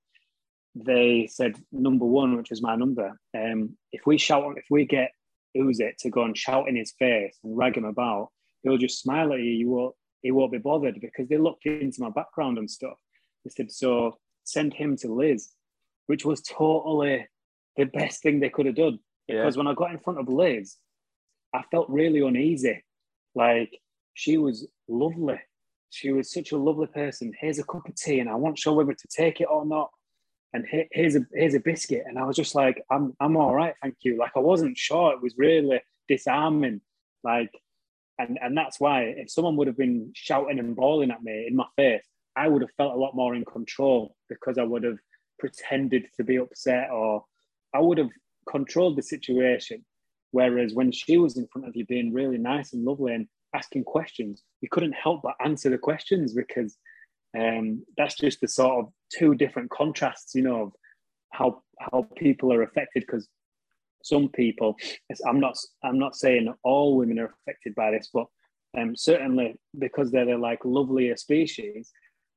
they 0.74 1.28
said 1.30 1.56
number 1.70 2.06
one, 2.06 2.36
which 2.36 2.50
was 2.50 2.62
my 2.62 2.76
number. 2.76 3.18
Um, 3.36 3.76
if 3.92 4.06
we 4.06 4.18
shout, 4.18 4.54
if 4.56 4.64
we 4.70 4.86
get 4.86 5.12
who's 5.54 5.80
it 5.80 5.98
to 5.98 6.10
go 6.10 6.24
and 6.24 6.36
shout 6.36 6.68
in 6.68 6.76
his 6.76 6.92
face 6.98 7.38
and 7.44 7.56
rag 7.56 7.76
him 7.76 7.84
about, 7.84 8.30
he'll 8.62 8.78
just 8.78 9.00
smile 9.00 9.32
at 9.32 9.40
you. 9.40 9.50
You 9.50 9.70
won't, 9.70 9.94
he 10.22 10.30
won't 10.30 10.52
be 10.52 10.58
bothered 10.58 11.00
because 11.00 11.28
they 11.28 11.36
looked 11.36 11.66
into 11.66 12.00
my 12.00 12.10
background 12.10 12.58
and 12.58 12.70
stuff. 12.70 12.96
They 13.44 13.50
said, 13.50 13.70
so 13.70 14.16
send 14.44 14.72
him 14.72 14.96
to 14.98 15.12
Liz, 15.12 15.50
which 16.06 16.24
was 16.24 16.42
totally 16.42 17.26
the 17.76 17.84
best 17.84 18.22
thing 18.22 18.40
they 18.40 18.50
could 18.50 18.66
have 18.66 18.76
done. 18.76 18.98
Because 19.28 19.54
yeah. 19.56 19.58
when 19.58 19.66
I 19.66 19.74
got 19.74 19.92
in 19.92 20.00
front 20.00 20.18
of 20.18 20.28
Liz, 20.28 20.76
I 21.54 21.62
felt 21.70 21.88
really 21.88 22.20
uneasy. 22.20 22.82
Like 23.34 23.78
she 24.14 24.36
was 24.36 24.66
lovely. 24.88 25.40
She 25.90 26.10
was 26.10 26.32
such 26.32 26.52
a 26.52 26.56
lovely 26.56 26.86
person. 26.86 27.32
Here's 27.38 27.58
a 27.58 27.64
cup 27.64 27.86
of 27.86 27.94
tea, 27.94 28.20
and 28.20 28.28
I 28.28 28.34
wasn't 28.34 28.58
sure 28.58 28.74
whether 28.74 28.94
to 28.94 29.08
take 29.14 29.40
it 29.40 29.48
or 29.50 29.64
not. 29.64 29.90
And 30.54 30.66
here's 30.90 31.16
a 31.16 31.20
here's 31.32 31.54
a 31.54 31.60
biscuit, 31.60 32.04
and 32.06 32.18
I 32.18 32.24
was 32.24 32.36
just 32.36 32.54
like, 32.54 32.82
I'm 32.90 33.14
I'm 33.20 33.36
all 33.36 33.54
right, 33.54 33.74
thank 33.82 33.96
you. 34.02 34.18
Like 34.18 34.32
I 34.36 34.40
wasn't 34.40 34.76
sure. 34.76 35.12
It 35.12 35.22
was 35.22 35.34
really 35.36 35.80
disarming. 36.08 36.80
Like 37.24 37.50
and, 38.18 38.38
and 38.40 38.56
that's 38.56 38.78
why 38.78 39.14
if 39.16 39.30
someone 39.30 39.56
would 39.56 39.66
have 39.66 39.76
been 39.76 40.12
shouting 40.14 40.58
and 40.58 40.76
bawling 40.76 41.10
at 41.10 41.22
me 41.22 41.46
in 41.48 41.56
my 41.56 41.66
face, 41.76 42.04
I 42.36 42.48
would 42.48 42.62
have 42.62 42.70
felt 42.76 42.94
a 42.94 42.98
lot 42.98 43.16
more 43.16 43.34
in 43.34 43.44
control 43.44 44.14
because 44.28 44.58
I 44.58 44.62
would 44.62 44.84
have 44.84 44.98
pretended 45.38 46.06
to 46.16 46.24
be 46.24 46.36
upset 46.36 46.90
or 46.90 47.24
I 47.74 47.80
would 47.80 47.98
have 47.98 48.10
controlled 48.48 48.96
the 48.96 49.02
situation. 49.02 49.84
Whereas 50.30 50.74
when 50.74 50.92
she 50.92 51.18
was 51.18 51.36
in 51.36 51.46
front 51.48 51.68
of 51.68 51.76
you 51.76 51.84
being 51.84 52.12
really 52.12 52.38
nice 52.38 52.72
and 52.72 52.84
lovely 52.84 53.14
and 53.14 53.28
asking 53.54 53.84
questions, 53.84 54.42
you 54.60 54.68
couldn't 54.70 54.94
help 54.94 55.22
but 55.22 55.34
answer 55.44 55.68
the 55.68 55.78
questions 55.78 56.32
because 56.32 56.76
um, 57.38 57.84
that's 57.96 58.16
just 58.16 58.40
the 58.40 58.48
sort 58.48 58.84
of 58.84 58.92
two 59.12 59.34
different 59.34 59.70
contrasts, 59.70 60.34
you 60.34 60.42
know, 60.42 60.62
of 60.62 60.72
how 61.30 61.62
how 61.78 62.06
people 62.16 62.52
are 62.52 62.62
affected. 62.62 63.04
Because 63.06 63.28
some 64.04 64.28
people 64.28 64.76
i'm 65.26 65.40
not 65.40 65.56
i'm 65.84 65.98
not 65.98 66.16
saying 66.16 66.52
all 66.62 66.96
women 66.96 67.18
are 67.18 67.34
affected 67.40 67.74
by 67.74 67.90
this 67.90 68.10
but 68.12 68.26
um, 68.78 68.96
certainly 68.96 69.54
because 69.78 70.10
they're 70.10 70.24
the 70.24 70.36
like 70.36 70.64
lovelier 70.64 71.16
species 71.16 71.90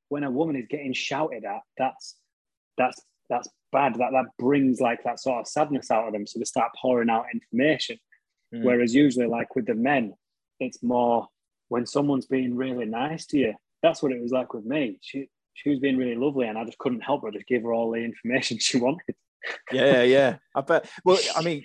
when 0.10 0.23
a 0.23 0.31
woman 0.31 0.55
is 0.55 0.65
getting 0.69 0.93
shouted 0.93 1.45
at 1.45 1.62
that's 1.77 2.15
that's 2.77 3.01
that's 3.29 3.49
bad 3.71 3.95
that 3.95 4.11
that 4.11 4.25
brings 4.38 4.79
like 4.79 5.03
that 5.03 5.19
sort 5.19 5.39
of 5.39 5.47
sadness 5.47 5.91
out 5.91 6.07
of 6.07 6.13
them 6.13 6.27
so 6.27 6.39
they 6.39 6.45
start 6.45 6.71
pouring 6.79 7.09
out 7.09 7.25
information 7.33 7.97
mm. 8.53 8.63
whereas 8.63 8.93
usually 8.93 9.27
like 9.27 9.55
with 9.55 9.65
the 9.65 9.75
men 9.75 10.13
it's 10.59 10.81
more 10.83 11.27
when 11.69 11.85
someone's 11.85 12.27
being 12.27 12.55
really 12.55 12.85
nice 12.85 13.25
to 13.25 13.38
you 13.38 13.53
that's 13.81 14.01
what 14.01 14.11
it 14.11 14.21
was 14.21 14.31
like 14.31 14.53
with 14.53 14.65
me 14.65 14.97
she 15.01 15.27
she 15.53 15.69
was 15.69 15.79
being 15.79 15.97
really 15.97 16.15
lovely 16.15 16.47
and 16.47 16.57
i 16.57 16.63
just 16.63 16.77
couldn't 16.77 17.01
help 17.01 17.23
but 17.23 17.33
just 17.33 17.47
give 17.47 17.63
her 17.63 17.73
all 17.73 17.91
the 17.91 17.97
information 17.97 18.57
she 18.59 18.77
wanted 18.77 19.15
yeah, 19.71 20.03
yeah. 20.03 20.38
I 20.53 20.61
bet. 20.61 20.89
Well, 21.03 21.19
I 21.35 21.41
mean, 21.43 21.63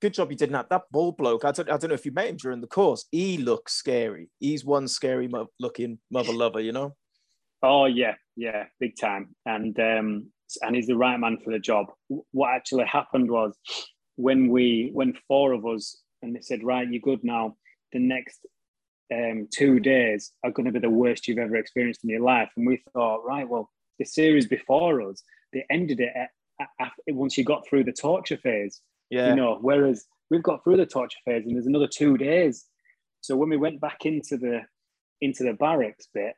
good 0.00 0.14
job 0.14 0.30
you 0.30 0.36
didn't 0.36 0.56
have 0.56 0.68
that 0.70 0.84
bull 0.90 1.12
bloke. 1.12 1.44
I 1.44 1.52
don't, 1.52 1.70
I 1.70 1.76
don't 1.76 1.88
know 1.88 1.94
if 1.94 2.06
you 2.06 2.12
met 2.12 2.28
him 2.28 2.36
during 2.36 2.60
the 2.60 2.66
course. 2.66 3.06
He 3.10 3.38
looks 3.38 3.74
scary. 3.74 4.30
He's 4.38 4.64
one 4.64 4.88
scary 4.88 5.28
mo- 5.28 5.50
looking 5.60 5.98
mother 6.10 6.32
lover, 6.32 6.60
you 6.60 6.72
know. 6.72 6.94
Oh 7.62 7.86
yeah, 7.86 8.14
yeah, 8.36 8.64
big 8.78 8.96
time. 9.00 9.34
And 9.46 9.78
um, 9.80 10.26
and 10.62 10.76
he's 10.76 10.86
the 10.86 10.96
right 10.96 11.18
man 11.18 11.38
for 11.44 11.52
the 11.52 11.58
job. 11.58 11.86
What 12.32 12.54
actually 12.54 12.84
happened 12.86 13.30
was 13.30 13.56
when 14.16 14.48
we 14.48 14.90
when 14.92 15.14
four 15.28 15.52
of 15.52 15.66
us 15.66 16.00
and 16.22 16.34
they 16.34 16.40
said, 16.40 16.62
right, 16.62 16.88
you're 16.88 17.00
good 17.00 17.24
now. 17.24 17.56
The 17.92 17.98
next 17.98 18.40
um, 19.14 19.48
two 19.52 19.80
days 19.80 20.32
are 20.44 20.50
going 20.50 20.66
to 20.66 20.72
be 20.72 20.80
the 20.80 20.90
worst 20.90 21.28
you've 21.28 21.38
ever 21.38 21.56
experienced 21.56 22.02
in 22.04 22.10
your 22.10 22.20
life. 22.20 22.50
And 22.56 22.66
we 22.66 22.82
thought, 22.92 23.24
right, 23.24 23.48
well, 23.48 23.70
the 23.98 24.04
series 24.04 24.46
before 24.46 25.00
us, 25.08 25.22
they 25.52 25.64
ended 25.70 26.00
it 26.00 26.12
at, 26.14 26.30
at, 26.60 26.68
at, 26.80 27.14
once 27.14 27.38
you 27.38 27.44
got 27.44 27.66
through 27.66 27.84
the 27.84 27.92
torture 27.92 28.36
phase. 28.36 28.80
Yeah. 29.10 29.30
You 29.30 29.36
know, 29.36 29.58
whereas 29.60 30.04
we've 30.30 30.42
got 30.42 30.64
through 30.64 30.78
the 30.78 30.86
torture 30.86 31.18
phase 31.24 31.44
and 31.44 31.54
there's 31.54 31.66
another 31.66 31.86
two 31.86 32.16
days. 32.18 32.66
So 33.20 33.36
when 33.36 33.48
we 33.48 33.56
went 33.56 33.80
back 33.80 34.04
into 34.04 34.36
the 34.36 34.60
into 35.20 35.44
the 35.44 35.54
barracks 35.54 36.08
bit, 36.12 36.34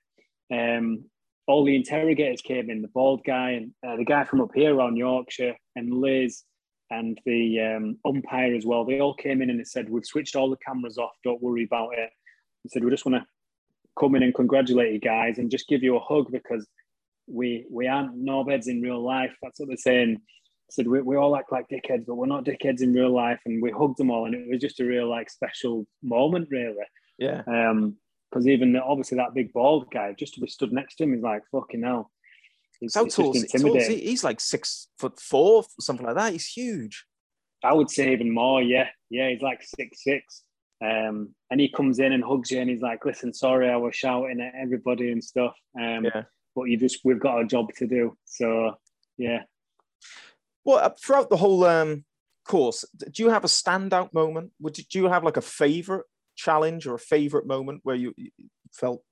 um, 0.53 1.05
all 1.49 1.65
the 1.65 1.75
interrogators 1.75 2.43
came 2.43 2.71
in, 2.71 2.83
the 2.83 2.89
bald 2.89 3.25
guy 3.25 3.53
and 3.53 3.73
uh, 3.87 3.97
the 3.97 4.05
guy 4.05 4.25
from 4.25 4.41
up 4.41 4.51
here 4.55 4.75
around 4.75 4.97
Yorkshire 4.97 5.57
and 5.77 5.93
Liz 5.93 6.45
and 6.91 7.19
the 7.25 7.61
um, 7.61 7.99
umpire 8.07 8.55
as 8.55 8.65
well. 8.65 8.85
They 8.85 9.01
all 9.01 9.15
came 9.15 9.43
in 9.43 9.51
and 9.51 9.59
they 9.59 9.65
said, 9.65 9.89
we've 9.89 10.05
switched 10.05 10.37
all 10.37 10.51
the 10.51 10.57
cameras 10.65 10.99
off. 10.99 11.13
Don't 11.25 11.43
worry 11.43 11.65
about 11.65 11.97
it. 11.97 12.11
He 12.63 12.69
said, 12.69 12.85
we 12.85 12.91
just 12.91 13.07
want 13.07 13.23
to 13.23 13.27
come 13.99 14.15
in 14.15 14.23
and 14.23 14.35
congratulate 14.35 14.93
you 14.93 15.01
guys 15.01 15.39
and 15.39 15.51
just 15.51 15.69
give 15.69 15.83
you 15.83 15.97
a 15.97 16.01
hug 16.01 16.31
because 16.31 16.67
we 17.27 17.67
we 17.71 17.87
aren't 17.87 18.25
knobheads 18.25 18.69
in 18.69 18.81
real 18.81 19.05
life. 19.05 19.35
That's 19.43 19.59
what 19.59 19.69
they're 19.69 19.77
saying 19.77 20.21
said 20.71 20.87
we, 20.87 21.01
we 21.01 21.17
all 21.17 21.37
act 21.37 21.53
like 21.53 21.67
dickheads, 21.69 22.07
but 22.07 22.17
we're 22.17 22.27
not 22.27 22.45
dickheads 22.45 22.83
in 22.83 22.93
real 22.93 23.15
life. 23.15 23.41
And 23.47 23.63
we 23.63 23.71
hugged 23.71 23.99
them 23.99 24.11
all, 24.11 24.27
and 24.27 24.35
it 24.35 24.49
was 24.49 24.61
just 24.61 24.81
a 24.81 24.85
real 24.85 25.09
like 25.09 25.31
special 25.31 25.87
moment, 26.03 26.49
really. 26.51 26.75
Yeah. 27.19 27.43
Um, 27.47 27.97
because 28.31 28.47
even 28.47 28.77
obviously 28.77 29.17
that 29.17 29.35
big 29.35 29.53
bald 29.53 29.91
guy, 29.91 30.15
just 30.19 30.35
to 30.35 30.41
be 30.41 30.49
stood 30.49 30.73
next 30.73 30.97
to 30.97 31.05
him, 31.05 31.15
is 31.15 31.23
like 31.23 31.43
fucking 31.53 31.83
hell. 31.83 32.11
He's, 32.81 32.95
How 32.95 33.07
tall 33.07 33.35
is 33.35 33.87
he? 33.87 34.01
He's 34.01 34.23
like 34.23 34.41
six 34.41 34.89
foot 34.99 35.19
four, 35.19 35.65
something 35.81 36.07
like 36.07 36.17
that. 36.17 36.33
He's 36.33 36.47
huge. 36.47 37.05
I 37.65 37.73
would 37.73 37.91
say 37.91 38.13
even 38.13 38.33
more. 38.33 38.63
Yeah, 38.63 38.89
yeah. 39.11 39.31
He's 39.31 39.43
like 39.43 39.63
six 39.63 40.05
six. 40.05 40.43
Um, 40.81 41.35
and 41.51 41.61
he 41.61 41.73
comes 41.73 41.99
in 41.99 42.13
and 42.13 42.23
hugs 42.23 42.53
you, 42.53 42.61
and 42.61 42.71
he's 42.71 42.83
like, 42.83 43.05
"Listen, 43.05 43.35
sorry, 43.35 43.69
I 43.69 43.77
was 43.77 43.97
shouting 43.97 44.41
at 44.41 44.53
everybody 44.61 45.11
and 45.11 45.23
stuff. 45.23 45.55
Um, 45.77 46.05
yeah. 46.05 46.23
but 46.55 46.65
you 46.65 46.77
just 46.77 47.01
we've 47.05 47.19
got 47.19 47.41
a 47.41 47.47
job 47.47 47.67
to 47.79 47.87
do. 47.89 48.17
So 48.27 48.77
yeah, 49.17 49.43
well, 50.69 50.79
uh, 50.79 50.91
throughout 51.03 51.31
the 51.31 51.37
whole 51.39 51.65
um, 51.65 52.05
course, 52.47 52.85
do 53.11 53.23
you 53.23 53.31
have 53.31 53.43
a 53.43 53.49
standout 53.49 54.13
moment? 54.13 54.53
Would 54.61 54.75
do 54.75 54.99
you 54.99 55.09
have 55.09 55.25
like 55.25 55.39
a 55.39 55.43
favorite 55.43 56.05
challenge 56.39 56.87
or 56.87 56.95
a 56.95 56.99
favorite 56.99 57.47
moment 57.47 57.81
where 57.83 57.97
you, 57.97 58.15
you 58.17 58.31
felt 58.73 59.03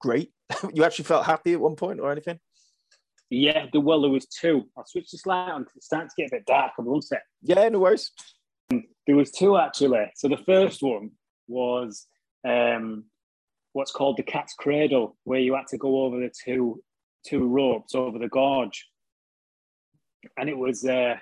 great? 0.00 0.30
you 0.74 0.84
actually 0.84 1.06
felt 1.06 1.26
happy 1.26 1.52
at 1.52 1.60
one 1.60 1.74
point 1.74 2.00
or 2.00 2.12
anything? 2.12 2.38
Yeah, 3.30 3.66
the, 3.72 3.80
well, 3.80 4.02
there 4.02 4.10
was 4.10 4.26
two. 4.26 4.66
I'll 4.76 4.86
switch 4.86 5.10
the 5.10 5.18
slide 5.18 5.50
on. 5.50 5.66
It's 5.74 5.86
starting 5.86 6.08
to 6.08 6.14
get 6.16 6.28
a 6.28 6.36
bit 6.36 6.46
dark. 6.46 6.72
on 6.78 6.84
one 6.84 7.02
sec. 7.02 7.22
Yeah, 7.42 7.68
no 7.68 7.80
worries. 7.80 8.12
There 8.70 9.16
was 9.16 9.32
two 9.32 9.56
actually. 9.56 10.12
So 10.14 10.28
the 10.28 10.36
first 10.36 10.82
one 10.82 11.10
was 11.48 12.06
um, 12.46 13.04
what's 13.72 13.90
called 13.90 14.16
the 14.16 14.22
cat's 14.22 14.54
cradle, 14.54 15.16
where 15.24 15.40
you 15.40 15.54
had 15.54 15.66
to 15.68 15.78
go 15.78 16.04
over 16.04 16.20
the 16.20 16.30
two 16.44 16.82
two 17.26 17.48
ropes 17.48 17.96
over 17.96 18.20
the 18.20 18.28
gorge 18.28 18.84
and 20.36 20.48
it 20.48 20.56
was 20.56 20.84
uh, 20.84 21.14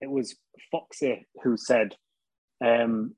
it 0.00 0.10
was 0.10 0.36
Foxy 0.70 1.26
who 1.42 1.56
said, 1.56 1.94
um, 2.64 3.14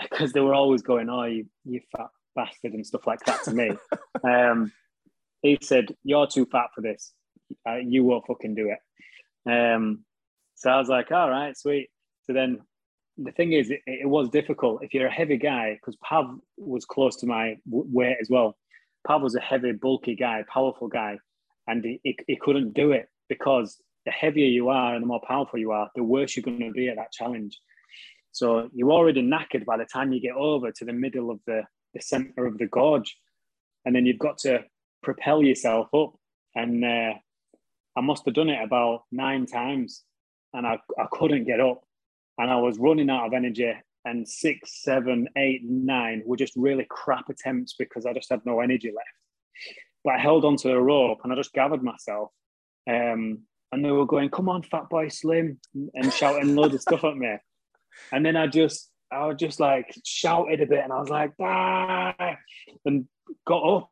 because 0.00 0.32
they 0.32 0.40
were 0.40 0.54
always 0.54 0.82
going, 0.82 1.08
"Oh, 1.08 1.24
you, 1.24 1.46
you 1.64 1.80
fat 1.96 2.08
bastard" 2.34 2.72
and 2.72 2.86
stuff 2.86 3.06
like 3.06 3.20
that 3.26 3.42
to 3.44 3.52
me. 3.52 3.70
um, 4.24 4.72
he 5.42 5.58
said, 5.62 5.94
"You're 6.02 6.26
too 6.26 6.46
fat 6.46 6.68
for 6.74 6.80
this. 6.80 7.12
Uh, 7.68 7.76
you 7.76 8.04
won't 8.04 8.26
fucking 8.26 8.54
do 8.54 8.70
it." 8.70 9.50
Um, 9.50 10.04
so 10.54 10.70
I 10.70 10.78
was 10.78 10.88
like, 10.88 11.10
"All 11.12 11.30
right, 11.30 11.56
sweet." 11.56 11.90
So 12.26 12.32
then 12.32 12.60
the 13.18 13.32
thing 13.32 13.52
is, 13.52 13.70
it, 13.70 13.80
it 13.86 14.08
was 14.08 14.28
difficult 14.28 14.82
if 14.82 14.92
you're 14.94 15.06
a 15.06 15.12
heavy 15.12 15.36
guy 15.36 15.74
because 15.74 15.96
Pav 16.02 16.26
was 16.56 16.84
close 16.84 17.16
to 17.16 17.26
my 17.26 17.56
weight 17.66 18.16
as 18.20 18.28
well. 18.30 18.56
Pav 19.06 19.22
was 19.22 19.34
a 19.34 19.40
heavy, 19.40 19.72
bulky 19.72 20.16
guy, 20.16 20.44
powerful 20.52 20.88
guy, 20.88 21.18
and 21.66 21.84
he, 21.84 22.00
he, 22.02 22.18
he 22.26 22.36
couldn't 22.36 22.72
do 22.72 22.92
it 22.92 23.08
because 23.28 23.80
the 24.04 24.10
heavier 24.10 24.46
you 24.46 24.68
are 24.68 24.94
and 24.94 25.02
the 25.02 25.06
more 25.06 25.20
powerful 25.26 25.58
you 25.58 25.72
are, 25.72 25.90
the 25.94 26.02
worse 26.02 26.36
you're 26.36 26.42
going 26.42 26.58
to 26.60 26.70
be 26.70 26.88
at 26.88 26.96
that 26.96 27.12
challenge. 27.12 27.58
So 28.34 28.68
you're 28.74 28.90
already 28.90 29.22
knackered 29.22 29.64
by 29.64 29.76
the 29.76 29.84
time 29.84 30.12
you 30.12 30.20
get 30.20 30.34
over 30.34 30.72
to 30.72 30.84
the 30.84 30.92
middle 30.92 31.30
of 31.30 31.38
the, 31.46 31.62
the 31.94 32.00
center 32.00 32.46
of 32.46 32.58
the 32.58 32.66
gorge. 32.66 33.16
And 33.84 33.94
then 33.94 34.06
you've 34.06 34.18
got 34.18 34.38
to 34.38 34.64
propel 35.04 35.40
yourself 35.40 35.86
up. 35.94 36.14
And 36.56 36.84
uh, 36.84 37.12
I 37.96 38.00
must 38.00 38.24
have 38.24 38.34
done 38.34 38.48
it 38.48 38.60
about 38.60 39.04
nine 39.12 39.46
times 39.46 40.02
and 40.52 40.66
I, 40.66 40.80
I 40.98 41.06
couldn't 41.12 41.44
get 41.44 41.60
up. 41.60 41.84
And 42.36 42.50
I 42.50 42.56
was 42.56 42.76
running 42.76 43.08
out 43.08 43.24
of 43.24 43.34
energy. 43.34 43.72
And 44.04 44.28
six, 44.28 44.82
seven, 44.82 45.28
eight, 45.36 45.62
nine 45.64 46.24
were 46.26 46.36
just 46.36 46.54
really 46.56 46.86
crap 46.90 47.28
attempts 47.28 47.74
because 47.78 48.04
I 48.04 48.12
just 48.12 48.30
had 48.30 48.44
no 48.44 48.60
energy 48.60 48.88
left. 48.88 49.08
But 50.02 50.14
I 50.14 50.18
held 50.18 50.44
onto 50.44 50.68
the 50.68 50.80
rope 50.80 51.20
and 51.22 51.32
I 51.32 51.36
just 51.36 51.52
gathered 51.52 51.84
myself. 51.84 52.30
Um, 52.90 53.42
and 53.70 53.84
they 53.84 53.90
were 53.90 54.06
going, 54.06 54.28
"Come 54.28 54.48
on, 54.48 54.62
fat 54.62 54.90
boy, 54.90 55.08
slim," 55.08 55.58
and 55.94 56.12
shouting 56.12 56.54
loads 56.54 56.74
of 56.74 56.82
stuff 56.82 57.02
at 57.04 57.16
me. 57.16 57.36
And 58.12 58.24
then 58.24 58.36
I 58.36 58.46
just, 58.46 58.90
I 59.10 59.26
was 59.26 59.36
just 59.38 59.60
like 59.60 59.94
shouted 60.04 60.60
a 60.60 60.66
bit, 60.66 60.84
and 60.84 60.92
I 60.92 61.00
was 61.00 61.08
like, 61.08 61.32
"Ah!" 61.40 62.14
and 62.84 63.06
got 63.46 63.62
up. 63.62 63.90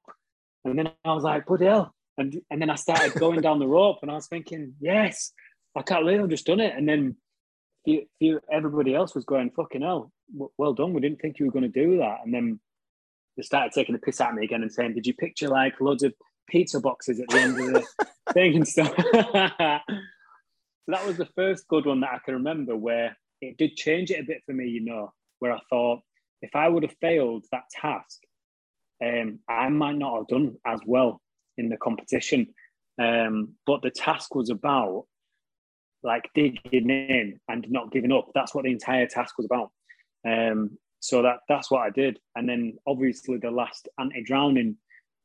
And 0.65 0.79
then 0.79 0.91
I 1.05 1.15
was 1.15 1.25
like, 1.25 1.47
"Bloody 1.47 1.67
hell!" 1.67 1.95
And 2.19 2.41
and 2.51 2.61
then 2.61 2.71
I 2.71 2.77
started 2.77 3.19
going 3.19 3.41
down 3.41 3.59
the 3.59 3.67
rope, 3.67 3.99
and 4.03 4.11
I 4.11 4.15
was 4.15 4.27
thinking, 4.27 4.75
"Yes, 4.81 5.33
I 5.77 5.83
can't 5.83 6.05
believe 6.05 6.21
I've 6.21 6.29
just 6.29 6.47
done 6.47 6.61
it." 6.61 6.75
And 6.77 6.89
then 6.89 7.17
few, 7.85 8.07
few, 8.19 8.41
everybody 8.51 8.95
else 8.95 9.15
was 9.15 9.25
going, 9.25 9.51
"Fucking 9.51 9.83
hell, 9.83 10.13
well 10.59 10.75
done! 10.75 10.93
We 10.93 11.01
didn't 11.01 11.21
think 11.21 11.39
you 11.39 11.47
were 11.47 11.53
going 11.53 11.71
to 11.71 11.87
do 11.87 11.99
that." 11.99 12.21
And 12.25 12.33
then 12.33 12.61
they 13.37 13.43
started 13.43 13.73
taking 13.73 13.95
the 13.95 14.01
piss 14.01 14.21
at 14.21 14.35
me 14.35 14.45
again 14.45 14.63
and 14.63 14.73
saying, 14.73 14.95
"Did 14.95 15.07
you 15.07 15.15
picture 15.15 15.49
like 15.49 15.81
loads 15.81 16.03
of 16.03 16.13
pizza 16.49 16.81
boxes 16.81 17.21
at 17.21 17.29
the 17.29 17.39
end 17.39 17.59
of 17.59 17.73
the 17.73 17.87
thing 18.33 18.57
and 18.57 18.69
stuff. 18.69 18.95
so 18.97 19.81
that 20.89 21.07
was 21.07 21.17
the 21.17 21.29
first 21.35 21.67
good 21.69 21.87
one 21.87 22.01
that 22.01 22.13
I 22.13 22.19
can 22.25 22.35
remember 22.35 22.77
where 22.77 23.17
it 23.43 23.59
did 23.59 23.77
change 23.77 24.11
it 24.11 24.21
a 24.21 24.25
bit 24.25 24.43
for 24.47 24.53
me, 24.53 24.69
you 24.69 24.85
know, 24.85 25.13
where 25.41 25.53
I 25.53 25.59
thought 25.69 26.01
if 26.41 26.55
I 26.55 26.69
would 26.69 26.85
have 26.85 26.97
failed 27.01 27.45
that 27.53 27.65
task, 27.71 28.21
um, 29.05 29.41
I 29.49 29.69
might 29.69 29.99
not 29.99 30.17
have 30.17 30.29
done 30.29 30.57
as 30.65 30.81
well 30.87 31.21
in 31.59 31.69
the 31.69 31.77
competition. 31.77 32.55
Um, 33.01 33.55
but 33.67 33.83
the 33.83 33.91
task 33.91 34.35
was 34.35 34.49
about 34.49 35.07
like 36.05 36.31
digging 36.35 36.91
in 36.91 37.41
and 37.49 37.67
not 37.69 37.93
giving 37.93 38.13
up. 38.13 38.29
That's 38.35 38.55
what 38.55 38.65
the 38.65 38.73
entire 38.73 39.07
task 39.07 39.37
was 39.39 39.47
about. 39.47 39.71
Um, 40.27 40.79
so 41.01 41.23
that 41.23 41.41
that's 41.49 41.71
what 41.71 41.83
I 41.83 41.91
did. 41.91 42.21
And 42.37 42.49
then 42.49 42.75
obviously 42.87 43.39
the 43.39 43.51
last 43.51 43.89
anti-drowning 43.99 44.77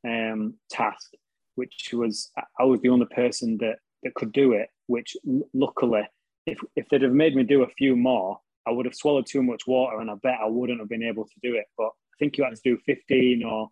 um, 0.06 0.54
task, 0.70 1.12
which 1.54 1.90
was 1.92 2.32
I 2.58 2.64
was 2.64 2.80
the 2.80 2.88
only 2.88 3.06
person 3.06 3.58
that 3.58 3.76
that 4.02 4.14
could 4.14 4.32
do 4.32 4.52
it. 4.52 4.68
Which 4.86 5.16
luckily, 5.52 6.02
if 6.48 6.58
if 6.76 6.88
they'd 6.88 7.02
have 7.02 7.12
made 7.12 7.36
me 7.36 7.42
do 7.42 7.62
a 7.62 7.68
few 7.68 7.96
more, 7.96 8.38
I 8.66 8.70
would 8.70 8.86
have 8.86 8.94
swallowed 8.94 9.26
too 9.26 9.42
much 9.42 9.66
water, 9.66 10.00
and 10.00 10.10
I 10.10 10.14
bet 10.22 10.38
I 10.42 10.48
wouldn't 10.48 10.80
have 10.80 10.88
been 10.88 11.02
able 11.02 11.24
to 11.24 11.40
do 11.42 11.54
it. 11.54 11.66
But 11.76 11.88
I 11.88 12.14
think 12.18 12.36
you 12.36 12.44
had 12.44 12.54
to 12.54 12.60
do 12.64 12.78
fifteen 12.84 13.44
or 13.44 13.70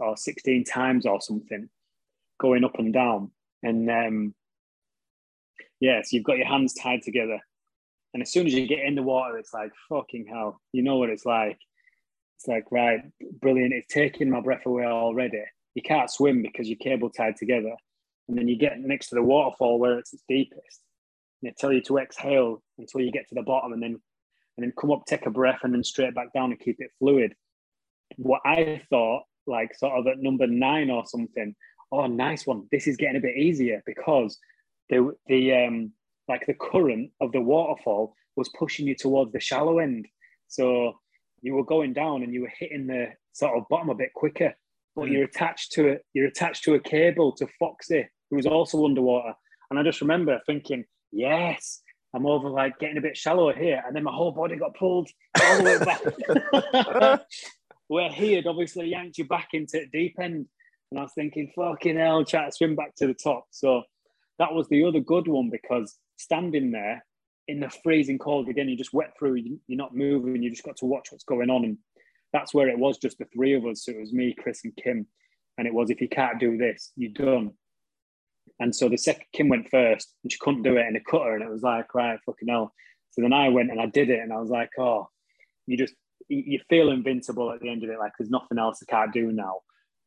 or 0.00 0.16
sixteen 0.16 0.64
times 0.64 1.06
or 1.06 1.20
something, 1.20 1.68
going 2.40 2.64
up 2.64 2.78
and 2.78 2.92
down, 2.92 3.30
and 3.62 3.90
um, 3.90 4.34
yeah, 5.80 6.02
so 6.02 6.16
you've 6.16 6.24
got 6.24 6.38
your 6.38 6.46
hands 6.46 6.74
tied 6.74 7.02
together, 7.02 7.40
and 8.14 8.22
as 8.22 8.32
soon 8.32 8.46
as 8.46 8.54
you 8.54 8.66
get 8.66 8.84
in 8.84 8.94
the 8.94 9.02
water, 9.02 9.38
it's 9.38 9.54
like 9.54 9.72
fucking 9.88 10.26
hell. 10.26 10.60
You 10.72 10.82
know 10.82 10.96
what 10.96 11.10
it's 11.10 11.26
like. 11.26 11.58
It's 12.36 12.48
like, 12.48 12.64
right, 12.72 13.00
brilliant. 13.40 13.72
It's 13.72 13.92
taking 13.92 14.28
my 14.28 14.40
breath 14.40 14.66
away 14.66 14.84
already. 14.84 15.44
You 15.74 15.82
can't 15.82 16.10
swim 16.10 16.42
because 16.42 16.68
you're 16.68 16.76
cable 16.76 17.08
tied 17.08 17.36
together. 17.36 17.74
And 18.28 18.36
then 18.36 18.48
you 18.48 18.58
get 18.58 18.80
next 18.80 19.10
to 19.10 19.14
the 19.14 19.22
waterfall 19.22 19.78
where 19.78 19.96
it's 19.96 20.12
its 20.12 20.24
deepest. 20.28 20.80
And 21.42 21.50
they 21.50 21.54
tell 21.58 21.72
you 21.72 21.82
to 21.82 21.98
exhale 21.98 22.62
until 22.78 23.00
you 23.00 23.10
get 23.10 23.28
to 23.28 23.34
the 23.34 23.42
bottom 23.42 23.72
and 23.72 23.82
then 23.82 24.00
and 24.56 24.64
then 24.64 24.72
come 24.78 24.90
up, 24.90 25.06
take 25.06 25.24
a 25.24 25.30
breath, 25.30 25.60
and 25.62 25.72
then 25.72 25.82
straight 25.82 26.14
back 26.14 26.32
down 26.34 26.50
and 26.50 26.60
keep 26.60 26.76
it 26.78 26.90
fluid. 26.98 27.34
What 28.16 28.42
I 28.44 28.82
thought, 28.90 29.22
like 29.46 29.74
sort 29.74 29.98
of 29.98 30.06
at 30.06 30.18
number 30.18 30.46
nine 30.46 30.90
or 30.90 31.06
something, 31.06 31.54
oh, 31.90 32.06
nice 32.06 32.46
one. 32.46 32.66
This 32.70 32.86
is 32.86 32.96
getting 32.96 33.16
a 33.16 33.20
bit 33.20 33.36
easier 33.36 33.82
because 33.86 34.38
the 34.90 35.14
the 35.26 35.54
um 35.54 35.92
like 36.28 36.46
the 36.46 36.54
current 36.54 37.10
of 37.20 37.32
the 37.32 37.40
waterfall 37.40 38.14
was 38.36 38.48
pushing 38.50 38.86
you 38.86 38.94
towards 38.94 39.32
the 39.32 39.40
shallow 39.40 39.78
end. 39.78 40.06
So 40.48 40.98
you 41.40 41.54
were 41.54 41.64
going 41.64 41.92
down 41.92 42.22
and 42.22 42.32
you 42.32 42.42
were 42.42 42.52
hitting 42.58 42.86
the 42.86 43.08
sort 43.32 43.56
of 43.56 43.68
bottom 43.68 43.90
a 43.90 43.94
bit 43.94 44.12
quicker. 44.14 44.54
But 44.94 45.06
mm. 45.06 45.12
you're 45.12 45.24
attached 45.24 45.72
to 45.72 45.88
it. 45.88 46.04
You're 46.14 46.28
attached 46.28 46.64
to 46.64 46.74
a 46.74 46.80
cable 46.80 47.32
to 47.32 47.46
Foxy, 47.58 48.08
who 48.30 48.36
was 48.36 48.46
also 48.46 48.84
underwater. 48.84 49.34
And 49.70 49.78
I 49.78 49.82
just 49.82 50.00
remember 50.00 50.40
thinking, 50.46 50.84
yes, 51.12 51.82
I'm 52.14 52.26
over 52.26 52.50
like 52.50 52.78
getting 52.78 52.98
a 52.98 53.02
bit 53.02 53.16
shallower 53.16 53.54
here, 53.54 53.82
and 53.86 53.94
then 53.94 54.02
my 54.02 54.12
whole 54.12 54.32
body 54.32 54.56
got 54.56 54.74
pulled 54.74 55.08
all 55.40 55.58
the 55.58 55.64
way 55.64 55.78
back. 57.10 57.22
Where 57.88 58.10
he 58.10 58.32
had 58.32 58.46
obviously 58.46 58.88
yanked 58.88 59.18
you 59.18 59.26
back 59.26 59.48
into 59.52 59.86
deep 59.92 60.16
end, 60.18 60.46
and 60.90 60.98
I 60.98 61.02
was 61.02 61.12
thinking, 61.14 61.52
"Fucking 61.54 61.96
hell!" 61.96 62.24
Try 62.24 62.46
to 62.46 62.52
swim 62.52 62.74
back 62.74 62.94
to 62.96 63.06
the 63.06 63.14
top. 63.14 63.46
So 63.50 63.82
that 64.38 64.52
was 64.52 64.68
the 64.68 64.84
other 64.84 65.00
good 65.00 65.28
one 65.28 65.50
because 65.50 65.96
standing 66.16 66.70
there 66.70 67.04
in 67.48 67.60
the 67.60 67.70
freezing 67.82 68.18
cold 68.18 68.48
again, 68.48 68.68
you 68.68 68.76
just 68.76 68.92
wet 68.92 69.12
through. 69.18 69.36
You're 69.36 69.58
not 69.78 69.96
moving. 69.96 70.42
You 70.42 70.50
just 70.50 70.64
got 70.64 70.76
to 70.78 70.86
watch 70.86 71.08
what's 71.10 71.24
going 71.24 71.50
on, 71.50 71.64
and 71.64 71.78
that's 72.32 72.54
where 72.54 72.68
it 72.68 72.78
was. 72.78 72.98
Just 72.98 73.18
the 73.18 73.26
three 73.34 73.54
of 73.54 73.64
us. 73.66 73.84
So 73.84 73.92
it 73.92 74.00
was 74.00 74.12
me, 74.12 74.34
Chris, 74.38 74.60
and 74.64 74.76
Kim, 74.76 75.06
and 75.58 75.66
it 75.66 75.74
was 75.74 75.90
if 75.90 76.00
you 76.00 76.08
can't 76.08 76.40
do 76.40 76.56
this, 76.56 76.92
you're 76.96 77.12
done. 77.12 77.52
And 78.60 78.74
so 78.74 78.88
the 78.88 78.96
second 78.96 79.24
Kim 79.32 79.48
went 79.48 79.68
first, 79.70 80.14
and 80.22 80.32
she 80.32 80.38
couldn't 80.38 80.62
do 80.62 80.76
it, 80.76 80.86
and 80.86 80.96
it 80.96 81.04
cut 81.04 81.22
her, 81.24 81.34
and 81.34 81.42
it 81.42 81.50
was 81.50 81.62
like, 81.62 81.94
right, 81.94 82.18
fucking 82.24 82.48
hell. 82.48 82.72
So 83.10 83.22
then 83.22 83.32
I 83.32 83.48
went 83.48 83.70
and 83.70 83.80
I 83.80 83.86
did 83.86 84.10
it, 84.10 84.20
and 84.20 84.32
I 84.32 84.38
was 84.38 84.50
like, 84.50 84.70
oh, 84.78 85.08
you 85.66 85.76
just 85.76 85.94
you 86.28 86.60
feel 86.68 86.90
invincible 86.90 87.52
at 87.52 87.60
the 87.60 87.68
end 87.68 87.84
of 87.84 87.90
it. 87.90 87.98
Like 87.98 88.12
there's 88.18 88.30
nothing 88.30 88.58
else 88.58 88.82
I 88.82 88.90
can't 88.90 89.12
do 89.12 89.32
now. 89.32 89.60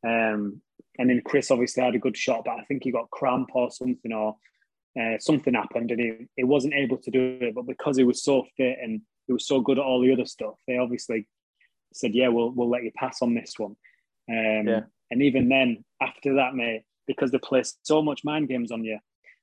Um, 0.06 0.60
and 0.98 1.10
then 1.10 1.22
Chris 1.24 1.50
obviously 1.50 1.82
had 1.82 1.94
a 1.94 2.00
good 2.00 2.16
shot, 2.16 2.42
but 2.44 2.58
I 2.58 2.64
think 2.64 2.84
he 2.84 2.90
got 2.90 3.10
cramp 3.10 3.50
or 3.54 3.70
something, 3.70 4.12
or 4.12 4.36
uh, 5.00 5.18
something 5.18 5.54
happened, 5.54 5.90
and 5.90 6.00
he, 6.00 6.26
he 6.36 6.44
wasn't 6.44 6.74
able 6.74 6.98
to 6.98 7.10
do 7.10 7.38
it. 7.40 7.54
But 7.54 7.66
because 7.66 7.96
he 7.96 8.04
was 8.04 8.22
so 8.22 8.46
fit 8.56 8.78
and 8.82 9.02
he 9.26 9.32
was 9.32 9.46
so 9.46 9.60
good 9.60 9.78
at 9.78 9.84
all 9.84 10.00
the 10.00 10.12
other 10.12 10.26
stuff, 10.26 10.54
they 10.66 10.78
obviously 10.78 11.26
said, 11.92 12.14
"Yeah, 12.14 12.28
we'll 12.28 12.50
we'll 12.50 12.70
let 12.70 12.84
you 12.84 12.92
pass 12.96 13.22
on 13.22 13.34
this 13.34 13.54
one." 13.56 13.76
Um, 14.28 14.66
yeah. 14.66 14.80
And 15.10 15.22
even 15.22 15.48
then, 15.48 15.84
after 16.00 16.34
that, 16.36 16.54
mate, 16.54 16.82
because 17.06 17.30
they 17.30 17.38
play 17.38 17.62
so 17.82 18.02
much 18.02 18.24
mind 18.24 18.48
games 18.48 18.70
on 18.72 18.84
you, 18.84 18.98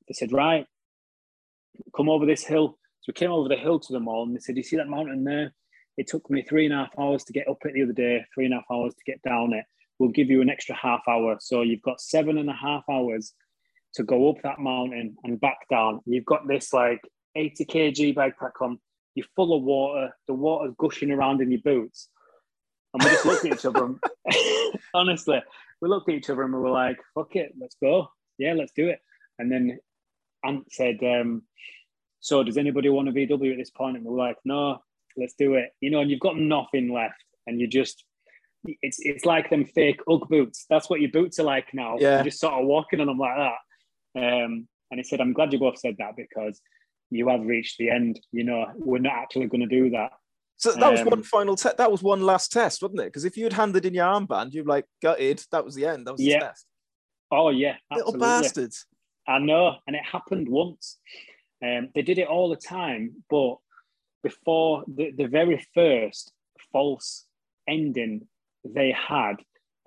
they 0.07 0.13
said, 0.13 0.31
"Right, 0.31 0.67
come 1.95 2.09
over 2.09 2.25
this 2.25 2.43
hill." 2.43 2.77
So 3.01 3.09
we 3.09 3.13
came 3.13 3.31
over 3.31 3.49
the 3.49 3.55
hill 3.55 3.79
to 3.79 3.93
the 3.93 3.99
mall, 3.99 4.23
and 4.23 4.35
they 4.35 4.39
said, 4.39 4.57
"You 4.57 4.63
see 4.63 4.77
that 4.77 4.87
mountain 4.87 5.23
there? 5.23 5.53
It 5.97 6.07
took 6.07 6.29
me 6.29 6.41
three 6.41 6.65
and 6.65 6.73
a 6.73 6.77
half 6.77 6.99
hours 6.99 7.23
to 7.25 7.33
get 7.33 7.47
up 7.47 7.65
it 7.65 7.73
the 7.73 7.83
other 7.83 7.93
day, 7.93 8.25
three 8.33 8.45
and 8.45 8.53
a 8.53 8.57
half 8.57 8.71
hours 8.71 8.95
to 8.95 9.03
get 9.05 9.21
down 9.21 9.53
it. 9.53 9.65
We'll 9.99 10.09
give 10.09 10.29
you 10.29 10.41
an 10.41 10.49
extra 10.49 10.75
half 10.75 11.01
hour, 11.07 11.37
so 11.39 11.61
you've 11.61 11.81
got 11.81 12.01
seven 12.01 12.37
and 12.37 12.49
a 12.49 12.53
half 12.53 12.83
hours 12.89 13.33
to 13.95 14.03
go 14.03 14.29
up 14.29 14.41
that 14.41 14.59
mountain 14.59 15.15
and 15.23 15.39
back 15.39 15.67
down. 15.69 16.01
You've 16.05 16.25
got 16.25 16.47
this 16.47 16.73
like 16.73 17.01
80 17.35 17.65
kg 17.65 18.15
backpack 18.15 18.61
on. 18.61 18.79
You're 19.13 19.27
full 19.35 19.55
of 19.55 19.61
water. 19.61 20.15
The 20.27 20.33
water's 20.33 20.73
gushing 20.77 21.11
around 21.11 21.41
in 21.41 21.51
your 21.51 21.61
boots." 21.61 22.09
And 22.93 23.03
we 23.03 23.09
just 23.09 23.25
looked 23.25 23.45
at 23.45 23.53
each 23.53 23.65
other. 23.65 23.85
And, 23.85 23.99
honestly, 24.93 25.41
we 25.83 25.89
looked 25.89 26.07
at 26.07 26.15
each 26.15 26.29
other 26.29 26.43
and 26.43 26.53
we 26.53 26.61
were 26.61 26.69
like, 26.69 26.97
fuck 27.13 27.35
it, 27.35 27.51
let's 27.59 27.75
go. 27.83 28.07
Yeah, 28.37 28.53
let's 28.53 28.71
do 28.73 28.87
it. 28.87 28.99
And 29.37 29.51
then 29.51 29.79
Ant 30.45 30.71
said, 30.71 30.99
um, 31.03 31.43
so 32.21 32.41
does 32.41 32.55
anybody 32.55 32.87
want 32.87 33.09
a 33.09 33.11
VW 33.11 33.51
at 33.51 33.57
this 33.57 33.69
point? 33.69 33.97
And 33.97 34.05
we 34.05 34.13
are 34.13 34.27
like, 34.27 34.37
no, 34.45 34.77
let's 35.17 35.33
do 35.37 35.55
it. 35.55 35.71
You 35.81 35.91
know, 35.91 35.99
and 35.99 36.09
you've 36.09 36.21
got 36.21 36.37
nothing 36.37 36.93
left 36.93 37.21
and 37.45 37.59
you 37.59 37.67
just, 37.67 38.05
it's 38.63 38.99
it's 39.01 39.25
like 39.25 39.49
them 39.49 39.65
fake 39.65 39.99
Ugg 40.09 40.29
boots. 40.29 40.65
That's 40.69 40.89
what 40.89 41.01
your 41.01 41.11
boots 41.11 41.37
are 41.37 41.43
like 41.43 41.73
now. 41.73 41.97
Yeah. 41.99 42.15
You're 42.15 42.23
just 42.23 42.39
sort 42.39 42.53
of 42.53 42.65
walking 42.65 43.01
on 43.01 43.07
them 43.07 43.17
like 43.17 43.35
that. 43.35 43.57
Um, 44.15 44.69
and 44.89 44.99
he 44.99 45.03
said, 45.03 45.19
I'm 45.19 45.33
glad 45.33 45.51
you 45.51 45.59
both 45.59 45.79
said 45.79 45.97
that 45.99 46.15
because 46.15 46.61
you 47.09 47.27
have 47.27 47.41
reached 47.41 47.77
the 47.77 47.89
end. 47.89 48.21
You 48.31 48.45
know, 48.45 48.67
we're 48.77 48.99
not 48.99 49.17
actually 49.17 49.47
going 49.47 49.67
to 49.67 49.81
do 49.81 49.89
that. 49.89 50.11
So 50.57 50.71
that 50.73 50.91
was 50.91 51.01
one 51.01 51.13
um, 51.13 51.23
final 51.23 51.55
test. 51.55 51.77
That 51.77 51.91
was 51.91 52.01
one 52.01 52.21
last 52.21 52.51
test, 52.51 52.81
wasn't 52.81 53.01
it? 53.01 53.05
Because 53.05 53.25
if 53.25 53.35
you 53.35 53.43
had 53.43 53.53
handed 53.53 53.85
in 53.85 53.93
your 53.93 54.05
armband, 54.05 54.53
you'd 54.53 54.67
like 54.67 54.85
gutted. 55.01 55.43
That 55.51 55.65
was 55.65 55.75
the 55.75 55.85
end. 55.85 56.07
That 56.07 56.13
was 56.13 56.21
yeah. 56.21 56.39
the 56.39 56.45
test. 56.45 56.65
Oh 57.31 57.49
yeah, 57.49 57.75
absolutely. 57.91 58.13
little 58.13 58.19
bastards. 58.19 58.85
I 59.27 59.39
know, 59.39 59.75
and 59.87 59.95
it 59.95 60.03
happened 60.03 60.47
once. 60.47 60.99
Um, 61.63 61.89
they 61.95 62.01
did 62.01 62.19
it 62.19 62.27
all 62.27 62.49
the 62.49 62.55
time, 62.55 63.23
but 63.29 63.55
before 64.21 64.83
the, 64.87 65.11
the 65.11 65.27
very 65.27 65.65
first 65.73 66.31
false 66.71 67.25
ending 67.67 68.27
they 68.65 68.91
had, 68.91 69.35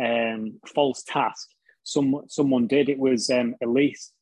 um, 0.03 0.59
false 0.75 1.03
task, 1.03 1.49
some 1.83 2.23
someone 2.29 2.67
did. 2.67 2.89
It 2.89 2.99
was 2.99 3.31
um, 3.31 3.55
Elise, 3.63 4.13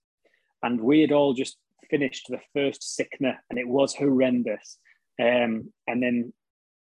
and 0.62 0.80
we 0.80 1.00
had 1.00 1.12
all 1.12 1.32
just 1.32 1.56
finished 1.90 2.26
the 2.28 2.40
first 2.54 2.94
sickener, 2.94 3.38
and 3.50 3.58
it 3.58 3.68
was 3.68 3.94
horrendous. 3.94 4.78
Um, 5.20 5.72
and 5.86 6.02
then 6.02 6.32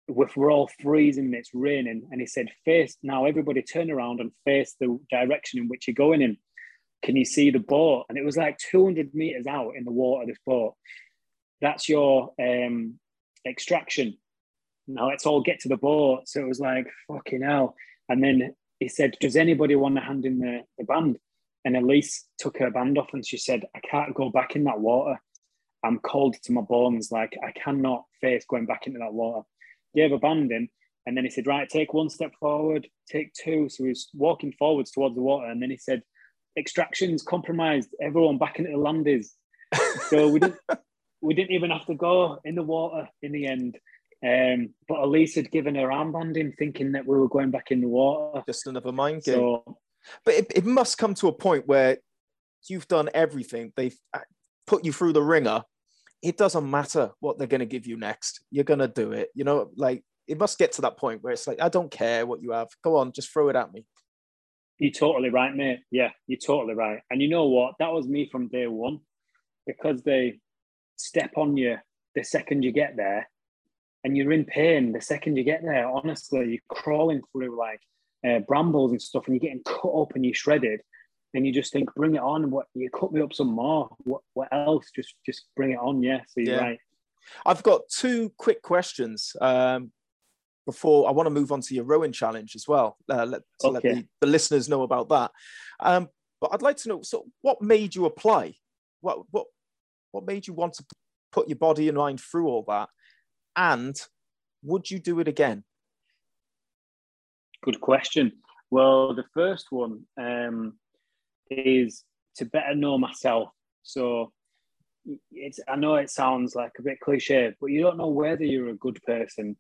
we're 0.09 0.51
all 0.51 0.71
freezing 0.81 1.27
and 1.27 1.35
it's 1.35 1.51
raining. 1.55 2.09
And 2.11 2.21
he 2.21 2.27
said, 2.27 2.49
face 2.65 2.97
now, 3.03 3.25
everybody 3.25 3.63
turn 3.63 3.91
around 3.91 4.21
and 4.21 4.33
face 4.45 4.75
the 4.81 4.99
direction 5.11 5.61
in 5.61 5.69
which 5.69 5.87
you're 5.87 5.95
going 5.95 6.23
in. 6.23 6.37
Can 7.03 7.17
you 7.17 7.25
see 7.25 7.51
the 7.51 7.59
boat? 7.59 8.07
And 8.09 8.19
it 8.19 8.25
was 8.25 8.37
like 8.37 8.59
200 8.59 9.15
meters 9.15 9.47
out 9.47 9.73
in 9.77 9.85
the 9.85 9.91
water, 9.91 10.27
this 10.27 10.39
boat. 10.47 10.75
That's 11.61 11.89
your 11.89 12.33
um, 12.41 12.99
extraction. 13.47 14.19
Now 14.87 15.09
let's 15.09 15.27
all 15.27 15.43
get 15.43 15.61
to 15.61 15.69
the 15.69 15.77
boat. 15.77 16.23
So 16.27 16.41
it 16.41 16.49
was 16.49 16.61
like, 16.61 16.87
fucking 17.09 17.43
hell. 17.43 17.75
And 18.09 18.23
then 18.23 18.55
he 18.79 18.89
said, 18.89 19.17
Does 19.21 19.37
anybody 19.37 19.75
want 19.75 19.97
to 19.97 20.01
hand 20.01 20.27
in 20.27 20.39
the, 20.39 20.63
the 20.79 20.85
band? 20.85 21.19
And 21.65 21.77
Elise 21.77 22.27
took 22.39 22.59
her 22.59 22.71
band 22.71 22.99
off 22.99 23.11
and 23.13 23.25
she 23.25 23.39
said, 23.39 23.65
I 23.75 23.81
can't 23.81 24.15
go 24.15 24.31
back 24.31 24.57
in 24.57 24.65
that 24.65 24.81
water. 24.81 25.21
I'm 25.85 25.99
cold 26.01 26.37
to 26.43 26.53
my 26.53 26.61
bones. 26.61 27.11
Like 27.11 27.37
I 27.43 27.53
cannot 27.53 28.05
face 28.21 28.45
going 28.49 28.67
back 28.67 28.87
into 28.87 28.99
that 29.01 29.15
water. 29.15 29.47
Gave 29.95 30.13
a 30.13 30.19
band 30.19 30.53
in, 30.53 30.69
and 31.07 31.17
then 31.17 31.25
he 31.25 31.31
said, 31.31 31.47
"Right, 31.47 31.69
take 31.69 31.93
one 31.93 32.09
step 32.09 32.33
forward, 32.39 32.89
take 33.11 33.33
two. 33.35 33.69
So 33.69 33.85
he 33.85 33.91
was 33.91 34.09
walking 34.15 34.53
forwards 34.59 34.91
towards 34.91 35.15
the 35.15 35.23
water, 35.23 35.47
and 35.47 35.63
then 35.63 35.71
he 35.71 35.77
said, 35.77 36.03
"Extractions 36.57 37.23
compromised. 37.23 37.91
Everyone 38.01 38.39
back 38.39 38.59
into 38.59 38.71
the 38.71 38.79
landers." 38.79 39.35
so 40.09 40.29
we 40.29 40.41
didn't 40.41 40.59
we 41.21 41.35
didn't 41.35 41.53
even 41.53 41.71
have 41.71 41.87
to 41.87 41.95
go 41.95 42.39
in 42.45 42.55
the 42.55 42.63
water 42.63 43.09
in 43.23 43.33
the 43.33 43.47
end. 43.47 43.79
Um, 44.25 44.75
but 44.87 45.01
Elise 45.01 45.35
had 45.35 45.51
given 45.51 45.75
her 45.75 45.89
armband 45.89 46.37
in, 46.37 46.53
thinking 46.53 46.93
that 46.93 47.07
we 47.07 47.17
were 47.19 47.29
going 47.29 47.51
back 47.51 47.73
in 47.73 47.81
the 47.81 47.89
water. 47.89 48.45
Just 48.47 48.69
another 48.69 48.93
mind 48.93 49.25
game. 49.25 49.35
So, 49.35 49.79
but 50.25 50.35
it, 50.35 50.53
it 50.55 50.65
must 50.65 50.97
come 50.97 51.15
to 51.15 51.29
a 51.29 51.33
point 51.33 51.67
where 51.67 51.99
you've 52.69 52.87
done 52.87 53.11
everything. 53.15 53.73
They've 53.77 53.97
uh, 54.15 54.21
put 54.67 54.85
you 54.85 54.93
through 54.93 55.15
the 55.15 55.23
ringer 55.23 55.65
it 56.23 56.37
doesn't 56.37 56.71
matter 56.71 57.11
what 57.21 57.37
they're 57.37 57.49
going 57.49 57.61
to 57.61 57.67
give 57.67 57.87
you 57.87 57.97
next. 57.97 58.45
You're 58.51 58.65
going 58.65 58.79
to 58.79 58.89
do 58.89 59.13
it. 59.13 59.31
You 59.35 59.45
know, 59.45 59.71
like 59.77 60.05
it 60.29 60.39
must 60.39 60.59
get 60.59 60.73
to 60.73 60.83
that 60.83 60.97
point 60.97 61.23
where 61.23 61.33
it's 61.33 61.47
like, 61.47 61.61
I 61.61 61.69
don't 61.69 61.91
care 61.91 62.25
what 62.25 62.43
you 62.43 62.53
have. 62.53 62.69
Go 62.83 62.97
on, 62.97 63.13
just 63.13 63.33
throw 63.33 63.49
it 63.49 63.57
at 63.57 63.73
me. 63.73 63.85
You're 64.79 64.93
totally 64.93 65.31
right, 65.31 65.55
mate. 65.55 65.81
Yeah, 65.91 66.11
you're 66.27 66.39
totally 66.39 66.75
right. 66.75 67.01
And 67.11 67.21
you 67.21 67.29
know 67.29 67.47
what? 67.47 67.75
That 67.79 67.93
was 67.93 68.07
me 68.07 68.29
from 68.31 68.49
day 68.49 68.67
one 68.67 69.01
because 69.67 70.03
they 70.03 70.39
step 70.97 71.33
on 71.37 71.57
you 71.57 71.77
the 72.15 72.25
second 72.25 72.63
you 72.63 72.73
get 72.73 72.97
there 72.97 73.29
and 74.05 74.17
you're 74.17 74.33
in 74.33 74.45
pain 74.45 74.93
the 74.93 75.01
second 75.01 75.37
you 75.37 75.45
get 75.45 75.63
there. 75.63 75.89
Honestly, 75.89 76.49
you're 76.51 76.59
crawling 76.69 77.23
through 77.33 77.59
like 77.59 77.81
uh, 78.27 78.41
brambles 78.41 78.93
and 78.93 79.03
stuff 79.03 79.27
and 79.27 79.35
you're 79.35 79.41
getting 79.49 79.63
cut 79.65 79.89
up 79.89 80.15
and 80.15 80.25
you're 80.25 80.35
shredded 80.35 80.81
and 81.35 81.47
you 81.47 81.53
just 81.53 81.73
think, 81.73 81.93
bring 81.95 82.15
it 82.15 82.23
on. 82.23 82.51
What 82.51 82.67
you 82.75 82.91
cut 82.91 83.13
me 83.13 83.21
up 83.21 83.33
some 83.33 83.53
more. 83.53 83.89
What 84.05 84.23
what 84.35 84.49
else? 84.53 84.91
Just 84.95 85.15
just 85.25 85.47
bring 85.57 85.73
it 85.73 85.79
on. 85.79 86.03
Yeah. 86.03 86.21
So 86.29 86.41
you're 86.41 86.57
yeah. 86.57 86.61
right. 86.61 86.79
I've 87.47 87.63
got 87.63 87.83
two 87.89 88.33
quick 88.37 88.63
questions 88.63 89.33
um, 89.41 89.93
before 90.67 91.09
I 91.09 91.13
want 91.13 91.27
to 91.27 91.31
move 91.31 91.53
on 91.53 91.61
to 91.63 91.75
your 91.75 91.85
rowing 91.85 92.13
challenge 92.13 92.55
as 92.57 92.67
well. 92.67 92.97
Uh, 93.09 93.25
let, 93.25 93.43
to 93.61 93.69
okay. 93.69 93.73
let 93.73 93.83
the, 93.83 94.07
the, 94.21 94.27
listeners 94.27 94.69
know 94.69 94.83
about 94.83 95.09
that. 95.11 95.31
Um, 95.81 96.09
but 96.41 96.51
I'd 96.53 96.63
like 96.63 96.77
to 96.79 96.89
know. 96.89 97.03
So, 97.03 97.25
what 97.43 97.63
made 97.63 97.95
you 97.95 98.05
apply? 98.07 98.55
What 99.01 99.21
what 99.31 99.47
what 100.11 100.27
made 100.27 100.47
you 100.47 100.55
want 100.55 100.75
to 100.75 100.85
put 101.31 101.49
your 101.49 101.57
body 101.57 101.89
and 101.89 101.97
mind 101.97 102.21
through 102.21 102.49
all 102.49 102.65
that? 102.69 102.89
And 103.57 103.97
would 104.63 104.91
you 104.91 104.99
do 104.99 105.21
it 105.21 105.29
again? 105.29 105.65
Good 107.63 107.81
question. 107.81 108.33
Well, 108.71 109.15
the 109.15 109.25
first 109.35 109.67
one, 109.71 110.05
um, 110.19 110.75
is 111.59 112.05
to 112.37 112.45
better 112.47 112.75
know 112.75 112.99
myself. 112.99 113.51
So 113.83 114.33
it's 115.33 115.61
I 115.69 115.77
know 115.77 115.97
it 115.97 116.11
sounds 116.11 116.55
like 116.55 116.73
a 116.79 116.83
bit 116.83 117.01
cliche, 117.01 117.55
but 117.61 117.67
you 117.67 117.83
don't 117.83 117.99
know 117.99 118.09
whether 118.09 118.45
you're 118.45 118.71
a 118.71 118.75
good 118.75 119.01
person 119.05 119.57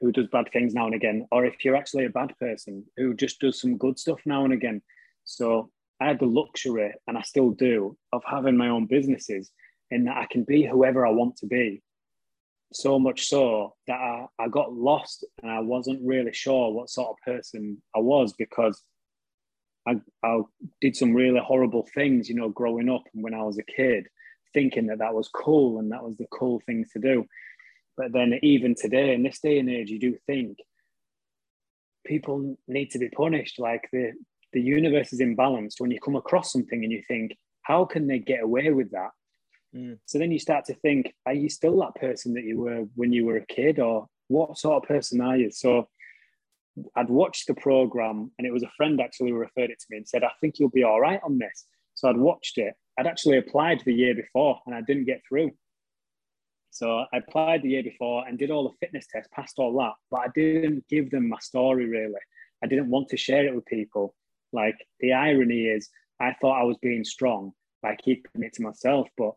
who 0.00 0.12
does 0.12 0.26
bad 0.28 0.50
things 0.52 0.74
now 0.74 0.86
and 0.86 0.94
again, 0.94 1.26
or 1.32 1.44
if 1.44 1.64
you're 1.64 1.76
actually 1.76 2.04
a 2.04 2.10
bad 2.10 2.32
person 2.38 2.84
who 2.96 3.14
just 3.14 3.40
does 3.40 3.60
some 3.60 3.76
good 3.76 3.98
stuff 3.98 4.20
now 4.26 4.44
and 4.44 4.52
again. 4.52 4.82
So 5.24 5.70
I 6.00 6.08
had 6.08 6.18
the 6.18 6.26
luxury, 6.26 6.92
and 7.06 7.16
I 7.16 7.22
still 7.22 7.50
do, 7.50 7.96
of 8.12 8.22
having 8.26 8.56
my 8.56 8.68
own 8.68 8.86
businesses 8.86 9.50
in 9.90 10.04
that 10.04 10.16
I 10.16 10.26
can 10.30 10.44
be 10.44 10.66
whoever 10.66 11.06
I 11.06 11.10
want 11.10 11.36
to 11.38 11.46
be. 11.46 11.82
So 12.72 12.98
much 12.98 13.28
so 13.28 13.74
that 13.86 13.94
I, 13.94 14.26
I 14.38 14.48
got 14.48 14.72
lost 14.72 15.24
and 15.42 15.50
I 15.50 15.60
wasn't 15.60 16.04
really 16.04 16.32
sure 16.32 16.72
what 16.72 16.90
sort 16.90 17.10
of 17.10 17.16
person 17.24 17.80
I 17.94 18.00
was 18.00 18.32
because 18.32 18.82
I, 19.86 20.00
I 20.22 20.40
did 20.80 20.96
some 20.96 21.12
really 21.14 21.40
horrible 21.44 21.86
things, 21.94 22.28
you 22.28 22.34
know, 22.34 22.48
growing 22.48 22.88
up 22.88 23.02
and 23.12 23.22
when 23.22 23.34
I 23.34 23.42
was 23.42 23.58
a 23.58 23.62
kid, 23.62 24.06
thinking 24.52 24.86
that 24.86 24.98
that 24.98 25.14
was 25.14 25.28
cool 25.28 25.78
and 25.78 25.92
that 25.92 26.02
was 26.02 26.16
the 26.16 26.26
cool 26.30 26.60
thing 26.64 26.84
to 26.92 26.98
do. 26.98 27.26
But 27.96 28.12
then, 28.12 28.38
even 28.42 28.74
today, 28.74 29.14
in 29.14 29.22
this 29.22 29.40
day 29.40 29.58
and 29.58 29.70
age, 29.70 29.90
you 29.90 30.00
do 30.00 30.16
think 30.26 30.58
people 32.04 32.56
need 32.66 32.90
to 32.90 32.98
be 32.98 33.08
punished. 33.08 33.60
Like 33.60 33.88
the, 33.92 34.12
the 34.52 34.60
universe 34.60 35.12
is 35.12 35.20
imbalanced 35.20 35.78
when 35.78 35.90
you 35.90 36.00
come 36.00 36.16
across 36.16 36.52
something 36.52 36.82
and 36.82 36.92
you 36.92 37.02
think, 37.06 37.36
how 37.62 37.84
can 37.84 38.06
they 38.06 38.18
get 38.18 38.42
away 38.42 38.70
with 38.70 38.90
that? 38.90 39.10
Mm. 39.74 39.98
So 40.06 40.18
then 40.18 40.32
you 40.32 40.38
start 40.38 40.64
to 40.66 40.74
think, 40.74 41.12
are 41.26 41.34
you 41.34 41.48
still 41.48 41.78
that 41.80 41.94
person 41.94 42.34
that 42.34 42.44
you 42.44 42.60
were 42.60 42.84
when 42.94 43.12
you 43.12 43.26
were 43.26 43.36
a 43.36 43.46
kid, 43.46 43.78
or 43.78 44.06
what 44.28 44.58
sort 44.58 44.82
of 44.82 44.88
person 44.88 45.20
are 45.20 45.36
you? 45.36 45.50
So 45.50 45.88
I'd 46.96 47.08
watched 47.08 47.46
the 47.46 47.54
program, 47.54 48.30
and 48.38 48.46
it 48.46 48.52
was 48.52 48.62
a 48.62 48.70
friend 48.76 49.00
actually 49.00 49.30
who 49.30 49.36
referred 49.36 49.70
it 49.70 49.78
to 49.78 49.86
me 49.90 49.98
and 49.98 50.08
said, 50.08 50.24
I 50.24 50.30
think 50.40 50.58
you'll 50.58 50.70
be 50.70 50.84
all 50.84 51.00
right 51.00 51.20
on 51.24 51.38
this. 51.38 51.66
So 51.94 52.08
I'd 52.08 52.16
watched 52.16 52.58
it. 52.58 52.74
I'd 52.98 53.06
actually 53.06 53.38
applied 53.38 53.82
the 53.84 53.94
year 53.94 54.14
before, 54.14 54.60
and 54.66 54.74
I 54.74 54.80
didn't 54.80 55.04
get 55.04 55.22
through. 55.28 55.52
So 56.70 57.04
I 57.12 57.18
applied 57.18 57.62
the 57.62 57.70
year 57.70 57.84
before 57.84 58.26
and 58.26 58.36
did 58.36 58.50
all 58.50 58.68
the 58.68 58.76
fitness 58.80 59.06
tests, 59.08 59.30
passed 59.32 59.60
all 59.60 59.76
that, 59.78 59.92
but 60.10 60.20
I 60.22 60.26
didn't 60.34 60.84
give 60.88 61.08
them 61.08 61.28
my 61.28 61.38
story 61.38 61.86
really. 61.86 62.20
I 62.64 62.66
didn't 62.66 62.90
want 62.90 63.08
to 63.10 63.16
share 63.16 63.46
it 63.46 63.54
with 63.54 63.64
people. 63.66 64.12
Like 64.52 64.74
the 64.98 65.12
irony 65.12 65.66
is, 65.66 65.88
I 66.20 66.34
thought 66.40 66.60
I 66.60 66.64
was 66.64 66.76
being 66.82 67.04
strong 67.04 67.52
by 67.80 67.94
keeping 67.94 68.42
it 68.42 68.54
to 68.54 68.62
myself, 68.62 69.06
but 69.16 69.34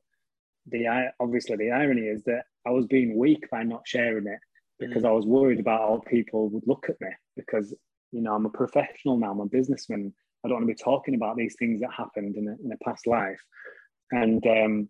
the 0.66 1.12
obviously 1.20 1.58
the 1.58 1.70
irony 1.70 2.08
is 2.08 2.24
that 2.24 2.46
I 2.66 2.72
was 2.72 2.88
being 2.88 3.16
weak 3.16 3.48
by 3.52 3.62
not 3.62 3.84
sharing 3.86 4.26
it 4.26 4.40
because 4.80 5.04
mm. 5.04 5.08
I 5.08 5.12
was 5.12 5.26
worried 5.26 5.60
about 5.60 5.82
how 5.82 6.02
people 6.08 6.50
would 6.50 6.64
look 6.68 6.88
at 6.90 7.00
me 7.02 7.10
because 7.36 7.74
you 8.12 8.22
know 8.22 8.34
I'm 8.34 8.46
a 8.46 8.50
professional 8.50 9.18
now, 9.18 9.32
I'm 9.32 9.40
a 9.40 9.46
businessman. 9.46 10.14
I 10.44 10.48
don't 10.48 10.58
want 10.58 10.68
to 10.68 10.74
be 10.74 10.84
talking 10.84 11.16
about 11.16 11.36
these 11.36 11.56
things 11.58 11.82
that 11.82 11.92
happened 11.96 12.36
in 12.36 12.48
a, 12.48 12.56
in 12.64 12.72
a 12.72 12.84
past 12.84 13.08
life, 13.08 13.40
and 14.12 14.46
um, 14.48 14.90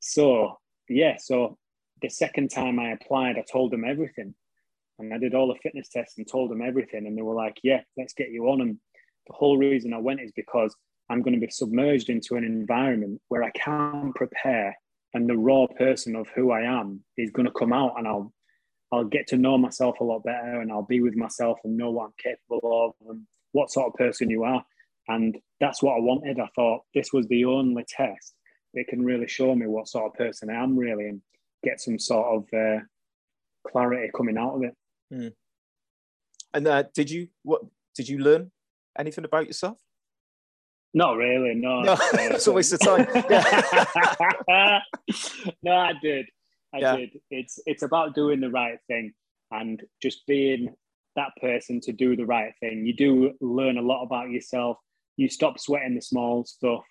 so 0.00 0.58
yeah, 0.88 1.16
so 1.18 1.58
the 2.02 2.08
second 2.08 2.48
time 2.48 2.78
I 2.78 2.92
applied, 2.92 3.36
I 3.36 3.44
told 3.50 3.72
them 3.72 3.84
everything, 3.84 4.34
and 4.98 5.12
I 5.12 5.18
did 5.18 5.34
all 5.34 5.48
the 5.48 5.60
fitness 5.62 5.88
tests 5.88 6.18
and 6.18 6.26
told 6.26 6.50
them 6.50 6.62
everything, 6.62 7.06
and 7.06 7.16
they 7.16 7.22
were 7.22 7.34
like, 7.34 7.58
"Yeah, 7.62 7.80
let's 7.96 8.14
get 8.14 8.30
you 8.30 8.48
on." 8.48 8.60
And 8.60 8.78
the 9.26 9.34
whole 9.34 9.56
reason 9.56 9.92
I 9.92 9.98
went 9.98 10.20
is 10.20 10.32
because 10.32 10.74
I'm 11.10 11.22
going 11.22 11.34
to 11.34 11.40
be 11.40 11.50
submerged 11.50 12.08
into 12.08 12.36
an 12.36 12.44
environment 12.44 13.20
where 13.28 13.42
I 13.42 13.50
can't 13.50 14.14
prepare 14.14 14.76
and 15.12 15.28
the 15.28 15.36
raw 15.36 15.66
person 15.78 16.16
of 16.16 16.28
who 16.34 16.50
I 16.50 16.62
am 16.62 17.00
is 17.16 17.30
going 17.30 17.46
to 17.46 17.52
come 17.52 17.72
out 17.72 17.94
and 17.96 18.06
I'll 18.06 18.32
I'll 18.92 19.04
get 19.04 19.26
to 19.28 19.36
know 19.36 19.58
myself 19.58 20.00
a 20.00 20.04
lot 20.04 20.24
better 20.24 20.60
and 20.60 20.70
I'll 20.70 20.82
be 20.82 21.00
with 21.00 21.16
myself 21.16 21.58
and 21.64 21.76
know 21.76 21.90
what 21.90 22.06
I'm 22.06 22.14
capable 22.22 22.94
of 23.00 23.08
and 23.08 23.22
what 23.52 23.70
sort 23.70 23.88
of 23.88 23.94
person 23.94 24.30
you 24.30 24.44
are. 24.44 24.64
And 25.08 25.36
that's 25.60 25.82
what 25.82 25.96
I 25.96 26.00
wanted. 26.00 26.38
I 26.40 26.48
thought 26.54 26.82
this 26.94 27.12
was 27.12 27.26
the 27.26 27.44
only 27.44 27.84
test 27.88 28.34
that 28.74 28.88
can 28.88 29.04
really 29.04 29.28
show 29.28 29.54
me 29.54 29.66
what 29.66 29.88
sort 29.88 30.06
of 30.06 30.14
person 30.14 30.50
I 30.50 30.62
am 30.62 30.76
really 30.76 31.08
and 31.08 31.22
get 31.62 31.80
some 31.80 31.98
sort 31.98 32.26
of 32.26 32.58
uh, 32.58 32.80
clarity 33.66 34.10
coming 34.16 34.38
out 34.38 34.56
of 34.56 34.62
it. 34.64 34.74
Mm. 35.12 35.32
And 36.52 36.66
uh, 36.68 36.84
did 36.94 37.10
you 37.10 37.28
what 37.42 37.62
did 37.94 38.08
you 38.08 38.18
learn 38.18 38.50
anything 38.98 39.24
about 39.24 39.46
yourself? 39.46 39.78
Not 40.96 41.16
really, 41.16 41.54
no. 41.54 41.82
No, 41.82 41.96
it's 42.14 42.46
a 42.46 42.52
waste 42.52 42.72
of 42.72 42.80
time. 42.80 43.06
no, 45.62 45.72
I 45.72 45.92
did. 46.00 46.26
I 46.74 46.78
yeah. 46.78 46.96
did. 46.96 47.10
It's 47.30 47.58
it's 47.66 47.82
about 47.82 48.14
doing 48.14 48.40
the 48.40 48.50
right 48.50 48.78
thing 48.88 49.12
and 49.50 49.82
just 50.02 50.26
being 50.26 50.74
that 51.16 51.30
person 51.40 51.80
to 51.82 51.92
do 51.92 52.16
the 52.16 52.26
right 52.26 52.52
thing. 52.60 52.84
You 52.86 52.94
do 52.94 53.32
learn 53.40 53.78
a 53.78 53.82
lot 53.82 54.02
about 54.02 54.30
yourself. 54.30 54.78
You 55.16 55.28
stop 55.28 55.58
sweating 55.58 55.94
the 55.94 56.02
small 56.02 56.44
stuff 56.44 56.84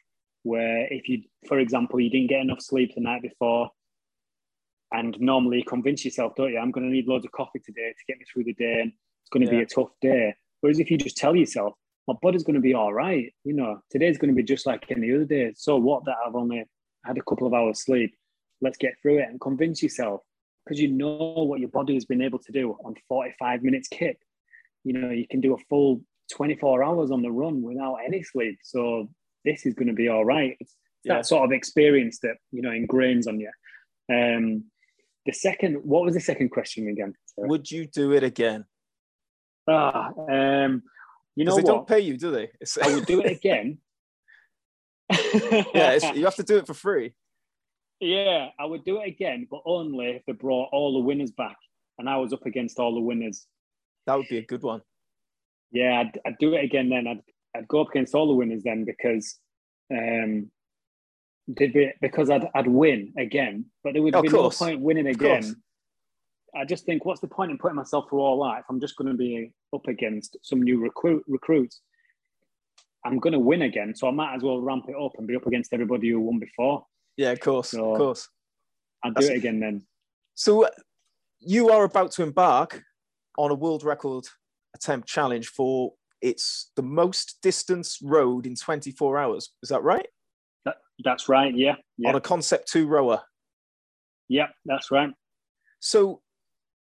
where 0.43 0.87
if 0.91 1.07
you 1.09 1.23
for 1.47 1.59
example 1.59 1.99
you 1.99 2.09
didn't 2.09 2.29
get 2.29 2.41
enough 2.41 2.61
sleep 2.61 2.93
the 2.95 3.01
night 3.01 3.21
before 3.21 3.69
and 4.91 5.19
normally 5.19 5.57
you 5.57 5.63
convince 5.65 6.05
yourself, 6.05 6.33
don't 6.35 6.51
you, 6.51 6.59
I'm 6.59 6.71
gonna 6.71 6.87
need 6.87 7.07
loads 7.07 7.25
of 7.25 7.31
coffee 7.31 7.59
today 7.59 7.89
to 7.89 8.05
get 8.07 8.17
me 8.17 8.25
through 8.31 8.45
the 8.45 8.53
day 8.53 8.81
and 8.81 8.91
it's 8.91 9.29
gonna 9.31 9.45
yeah. 9.45 9.51
be 9.51 9.61
a 9.61 9.65
tough 9.65 9.89
day. 10.01 10.33
Whereas 10.61 10.79
if 10.79 10.89
you 10.89 10.97
just 10.97 11.17
tell 11.17 11.35
yourself, 11.35 11.73
my 12.07 12.13
body's 12.21 12.43
going 12.43 12.55
to 12.55 12.61
be 12.61 12.73
all 12.73 12.93
right. 12.93 13.33
You 13.43 13.53
know, 13.53 13.79
today's 13.89 14.17
going 14.17 14.29
to 14.29 14.35
be 14.35 14.43
just 14.43 14.65
like 14.65 14.85
any 14.89 15.13
other 15.13 15.25
day. 15.25 15.53
So 15.55 15.77
what 15.77 16.05
that 16.05 16.15
I've 16.25 16.35
only 16.35 16.63
had 17.05 17.17
a 17.17 17.21
couple 17.21 17.47
of 17.47 17.53
hours 17.53 17.83
sleep. 17.83 18.15
Let's 18.63 18.77
get 18.77 18.93
through 19.01 19.19
it 19.19 19.29
and 19.29 19.39
convince 19.39 19.83
yourself 19.83 20.21
because 20.65 20.79
you 20.79 20.87
know 20.87 21.33
what 21.47 21.59
your 21.59 21.69
body 21.69 21.93
has 21.93 22.05
been 22.05 22.21
able 22.21 22.39
to 22.39 22.51
do 22.51 22.77
on 22.85 22.95
45 23.07 23.63
minutes 23.63 23.87
kick. 23.89 24.17
You 24.83 24.93
know, 24.93 25.09
you 25.09 25.27
can 25.27 25.41
do 25.41 25.53
a 25.53 25.57
full 25.69 26.01
24 26.31 26.83
hours 26.83 27.11
on 27.11 27.21
the 27.21 27.31
run 27.31 27.61
without 27.61 27.97
any 28.05 28.23
sleep. 28.23 28.59
So 28.63 29.09
this 29.43 29.65
is 29.65 29.73
going 29.73 29.87
to 29.87 29.93
be 29.93 30.07
all 30.07 30.25
right. 30.25 30.55
It's 30.59 30.75
yeah. 31.03 31.15
that 31.15 31.25
sort 31.25 31.43
of 31.43 31.51
experience 31.51 32.19
that, 32.19 32.37
you 32.51 32.61
know, 32.61 32.69
ingrains 32.69 33.27
on 33.27 33.39
you. 33.39 33.51
Um, 34.11 34.65
the 35.25 35.33
second, 35.33 35.75
what 35.83 36.03
was 36.03 36.13
the 36.13 36.21
second 36.21 36.49
question 36.49 36.87
again? 36.87 37.13
Sorry. 37.35 37.47
Would 37.47 37.69
you 37.69 37.85
do 37.85 38.13
it 38.13 38.23
again? 38.23 38.65
Ah, 39.67 40.11
um, 40.29 40.83
you 41.35 41.45
know 41.45 41.55
they 41.55 41.61
what? 41.61 41.65
don't 41.65 41.87
pay 41.87 42.01
you, 42.01 42.17
do 42.17 42.31
they? 42.31 42.49
I 42.81 42.93
would 42.93 43.05
do 43.05 43.21
it 43.21 43.31
again. 43.37 43.77
yeah, 45.73 46.13
you 46.13 46.25
have 46.25 46.35
to 46.35 46.43
do 46.43 46.57
it 46.57 46.67
for 46.67 46.73
free. 46.73 47.13
Yeah, 48.03 48.49
I 48.59 48.65
would 48.65 48.83
do 48.83 49.01
it 49.01 49.07
again, 49.07 49.47
but 49.49 49.61
only 49.65 50.07
if 50.07 50.25
they 50.25 50.33
brought 50.33 50.69
all 50.71 50.93
the 50.93 50.99
winners 50.99 51.31
back 51.31 51.57
and 51.97 52.09
I 52.09 52.17
was 52.17 52.33
up 52.33 52.45
against 52.45 52.79
all 52.79 52.93
the 52.93 53.01
winners. 53.01 53.45
That 54.05 54.17
would 54.17 54.27
be 54.27 54.37
a 54.37 54.45
good 54.45 54.63
one. 54.63 54.81
Yeah, 55.71 56.01
I'd, 56.01 56.19
I'd 56.25 56.37
do 56.39 56.53
it 56.53 56.63
again 56.63 56.89
then. 56.89 57.07
I'd, 57.07 57.21
I'd 57.55 57.67
go 57.67 57.81
up 57.81 57.89
against 57.89 58.13
all 58.13 58.27
the 58.27 58.33
winners 58.33 58.63
then 58.63 58.85
because 58.85 59.37
um, 59.91 60.51
did 61.53 61.73
be, 61.73 61.91
because 62.01 62.29
I'd, 62.29 62.47
I'd 62.53 62.67
win 62.67 63.13
again, 63.17 63.65
but 63.83 63.93
there 63.93 64.01
would 64.01 64.21
be 64.21 64.29
no 64.29 64.49
point 64.49 64.81
winning 64.81 65.07
again 65.07 65.55
I 66.55 66.65
just 66.65 66.85
think, 66.85 67.03
what's 67.05 67.21
the 67.21 67.27
point 67.27 67.51
in 67.51 67.57
putting 67.57 67.75
myself 67.75 68.09
through 68.09 68.19
all 68.19 68.43
that 68.43 68.59
if 68.59 68.65
I'm 68.69 68.79
just 68.79 68.95
going 68.95 69.11
to 69.11 69.17
be 69.17 69.51
up 69.73 69.87
against 69.87 70.37
some 70.43 70.61
new 70.61 70.79
recruit 70.79 71.23
recruits? 71.27 71.81
I'm 73.05 73.19
going 73.19 73.33
to 73.33 73.39
win 73.39 73.63
again, 73.63 73.95
so 73.95 74.07
I 74.07 74.11
might 74.11 74.35
as 74.35 74.43
well 74.43 74.61
ramp 74.61 74.85
it 74.87 74.95
up 74.95 75.13
and 75.17 75.27
be 75.27 75.35
up 75.35 75.47
against 75.47 75.73
everybody 75.73 76.09
who 76.09 76.21
won 76.21 76.39
before. 76.39 76.85
Yeah, 77.17 77.31
of 77.31 77.39
course, 77.39 77.71
so 77.71 77.91
of 77.91 77.97
course. 77.97 78.29
I'll 79.03 79.11
do 79.11 79.15
That's... 79.15 79.29
it 79.29 79.37
again 79.37 79.59
then. 79.59 79.83
So 80.35 80.65
uh, 80.65 80.69
you 81.39 81.69
are 81.69 81.83
about 81.83 82.11
to 82.13 82.23
embark 82.23 82.81
on 83.37 83.51
a 83.51 83.55
world 83.55 83.83
record 83.83 84.25
attempt 84.75 85.07
challenge 85.07 85.49
for 85.49 85.93
it's 86.21 86.71
the 86.75 86.81
most 86.81 87.39
distance 87.43 87.99
road 88.01 88.47
in 88.47 88.55
24 88.55 89.17
hours. 89.19 89.49
Is 89.61 89.69
that 89.69 89.83
right? 89.83 90.07
That, 90.65 90.77
that's 91.03 91.27
right. 91.27 91.55
Yeah, 91.55 91.75
yeah. 91.97 92.09
On 92.09 92.15
a 92.15 92.21
Concept2 92.21 92.87
rower. 92.87 93.21
Yeah, 94.29 94.47
that's 94.65 94.89
right. 94.89 95.11
So 95.79 96.21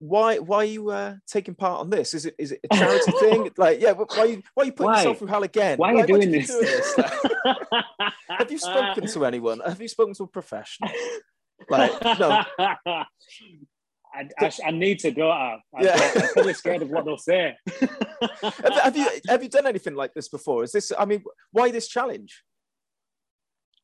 why 0.02 0.38
why 0.38 0.56
are 0.56 0.64
you 0.64 0.90
uh, 0.90 1.14
taking 1.28 1.54
part 1.54 1.80
on 1.80 1.88
this? 1.88 2.12
Is 2.12 2.26
it 2.26 2.34
is 2.36 2.50
it 2.50 2.60
a 2.68 2.76
charity 2.76 3.12
thing? 3.20 3.50
Like, 3.56 3.80
yeah, 3.80 3.92
why 3.92 4.04
are 4.18 4.26
you 4.26 4.42
why 4.54 4.64
are 4.64 4.66
you 4.66 4.72
putting 4.72 4.90
why? 4.90 4.96
yourself 4.98 5.18
through 5.18 5.28
hell 5.28 5.44
again? 5.44 5.78
Why 5.78 5.94
are 5.94 5.98
you 5.98 6.06
doing 6.06 6.32
this? 6.32 6.48
doing 6.48 6.64
this? 6.64 6.96
have 8.28 8.50
you 8.50 8.58
spoken 8.58 9.06
to 9.06 9.24
anyone? 9.24 9.60
Have 9.64 9.80
you 9.80 9.86
spoken 9.86 10.14
to 10.14 10.24
a 10.24 10.26
professional? 10.26 10.90
Like, 11.70 11.92
no. 12.18 12.42
I, 14.14 14.28
I, 14.40 14.52
I, 14.66 14.70
need 14.72 14.98
to, 14.98 15.10
do 15.10 15.22
it. 15.22 15.60
yeah. 15.80 16.12
I'm 16.16 16.28
probably 16.34 16.52
scared 16.52 16.82
of 16.82 16.90
what 16.90 17.06
they'll 17.06 17.16
say. 17.16 17.56
have, 18.42 18.74
have, 18.82 18.96
you 18.96 19.06
have 19.28 19.42
you 19.42 19.48
done 19.48 19.66
anything 19.66 19.94
like 19.94 20.12
this 20.12 20.28
before? 20.28 20.64
Is 20.64 20.72
this? 20.72 20.92
I 20.98 21.04
mean, 21.04 21.22
why 21.52 21.70
this 21.70 21.88
challenge? 21.88 22.42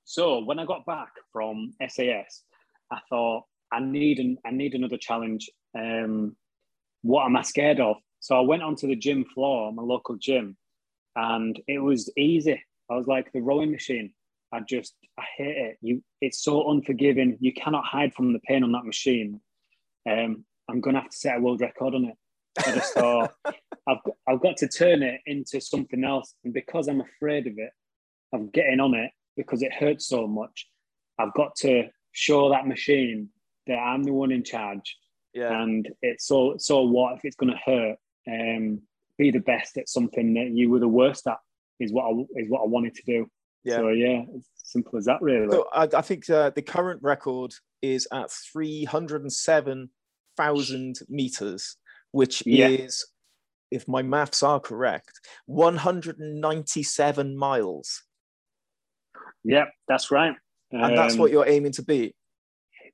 So 0.05 0.45
when 0.45 0.59
I 0.59 0.67
got 0.67 0.85
back 0.85 1.09
from 1.33 1.73
SAS, 1.89 2.43
I 2.91 2.99
thought 3.09 3.45
I 3.73 3.81
need 3.81 4.19
an, 4.19 4.37
I 4.45 4.51
need 4.51 4.75
another 4.75 4.99
challenge 4.99 5.49
um, 5.79 6.37
what 7.03 7.25
am 7.25 7.37
I 7.37 7.43
scared 7.43 7.81
of? 7.81 7.97
So 8.21 8.37
I 8.37 8.41
went 8.41 8.63
onto 8.63 8.89
the 8.89 8.97
gym 8.97 9.25
floor, 9.25 9.73
my 9.73 9.83
local 9.83 10.17
gym, 10.17 10.57
and 11.15 11.59
it 11.67 11.79
was 11.79 12.11
easy. 12.17 12.63
I 12.91 12.95
was 12.95 13.07
like 13.07 13.33
the 13.33 13.41
rowing 13.41 13.71
machine. 13.71 14.13
I 14.53 14.61
just 14.61 14.95
I 15.19 15.25
hate 15.37 15.57
it. 15.57 15.79
You, 15.81 16.03
it's 16.21 16.43
so 16.43 16.71
unforgiving. 16.71 17.37
You 17.41 17.53
cannot 17.53 17.85
hide 17.85 18.15
from 18.15 18.33
the 18.33 18.41
pain 18.41 18.65
on 18.65 18.73
that 18.73 18.85
machine. 18.85 19.41
Um, 20.09 20.45
I'm 20.69 20.81
gonna 20.81 21.01
have 21.01 21.11
to 21.11 21.17
set 21.17 21.37
a 21.37 21.41
world 21.41 21.61
record 21.61 21.95
on 21.95 22.07
it. 22.07 22.15
I 22.59 22.75
just 22.75 22.95
thought 22.95 23.33
I've 23.89 23.99
I've 24.27 24.41
got 24.41 24.57
to 24.59 24.69
turn 24.69 25.03
it 25.03 25.21
into 25.27 25.61
something 25.61 26.03
else, 26.03 26.35
and 26.45 26.53
because 26.53 26.89
I'm 26.89 27.03
afraid 27.03 27.47
of 27.47 27.55
it, 27.59 27.71
of 28.33 28.53
getting 28.53 28.81
on 28.81 28.95
it 28.95 29.11
because 29.37 29.63
it 29.63 29.73
hurts 29.73 30.09
so 30.09 30.27
much, 30.27 30.67
I've 31.19 31.35
got 31.35 31.55
to 31.57 31.85
show 32.13 32.51
that 32.51 32.67
machine 32.67 33.29
that 33.67 33.77
I'm 33.77 34.03
the 34.03 34.13
one 34.13 34.33
in 34.33 34.43
charge 34.43 34.97
yeah. 35.39 35.63
And 35.63 35.89
it's 36.03 36.27
so 36.27 36.57
so 36.59 36.83
what 36.83 37.17
if 37.17 37.25
it's 37.25 37.37
going 37.37 37.53
to 37.53 37.71
hurt? 37.71 37.97
Um, 38.27 38.83
be 39.17 39.31
the 39.31 39.41
best 39.41 39.77
at 39.79 39.89
something 39.89 40.35
that 40.35 40.51
you 40.51 40.71
were 40.71 40.79
the 40.79 40.89
worst 40.89 41.27
at 41.27 41.39
is 41.81 41.93
what 41.93 42.05
I 42.05 42.41
is 42.41 42.49
what 42.49 42.63
I 42.63 42.67
wanted 42.67 42.95
to 42.95 43.03
do. 43.07 43.27
Yeah. 43.65 43.77
So 43.77 43.89
yeah, 43.89 44.23
it's 44.35 44.49
simple 44.73 44.99
as 44.99 45.07
that, 45.07 45.21
really. 45.21 45.51
So 45.51 45.67
I, 45.73 45.89
I 45.93 46.03
think 46.03 46.29
uh, 46.31 46.51
the 46.51 46.63
current 46.63 47.01
record 47.03 47.53
is 47.83 48.07
at 48.13 48.31
three 48.31 48.85
hundred 48.85 49.23
and 49.23 49.33
seven 49.33 49.91
thousand 50.37 50.97
meters, 51.09 51.77
which 52.13 52.43
yeah. 52.47 52.69
is, 52.69 53.05
if 53.71 53.89
my 53.89 54.03
maths 54.03 54.43
are 54.43 54.61
correct, 54.61 55.13
one 55.47 55.77
hundred 55.77 56.19
and 56.19 56.41
ninety-seven 56.41 57.37
miles. 57.37 58.05
Yep, 59.45 59.69
that's 59.89 60.11
right. 60.11 60.35
And 60.71 60.85
um, 60.85 60.97
that's 60.97 61.17
what 61.17 61.31
you're 61.31 61.49
aiming 61.49 61.73
to 61.73 61.83
beat. 61.83 62.15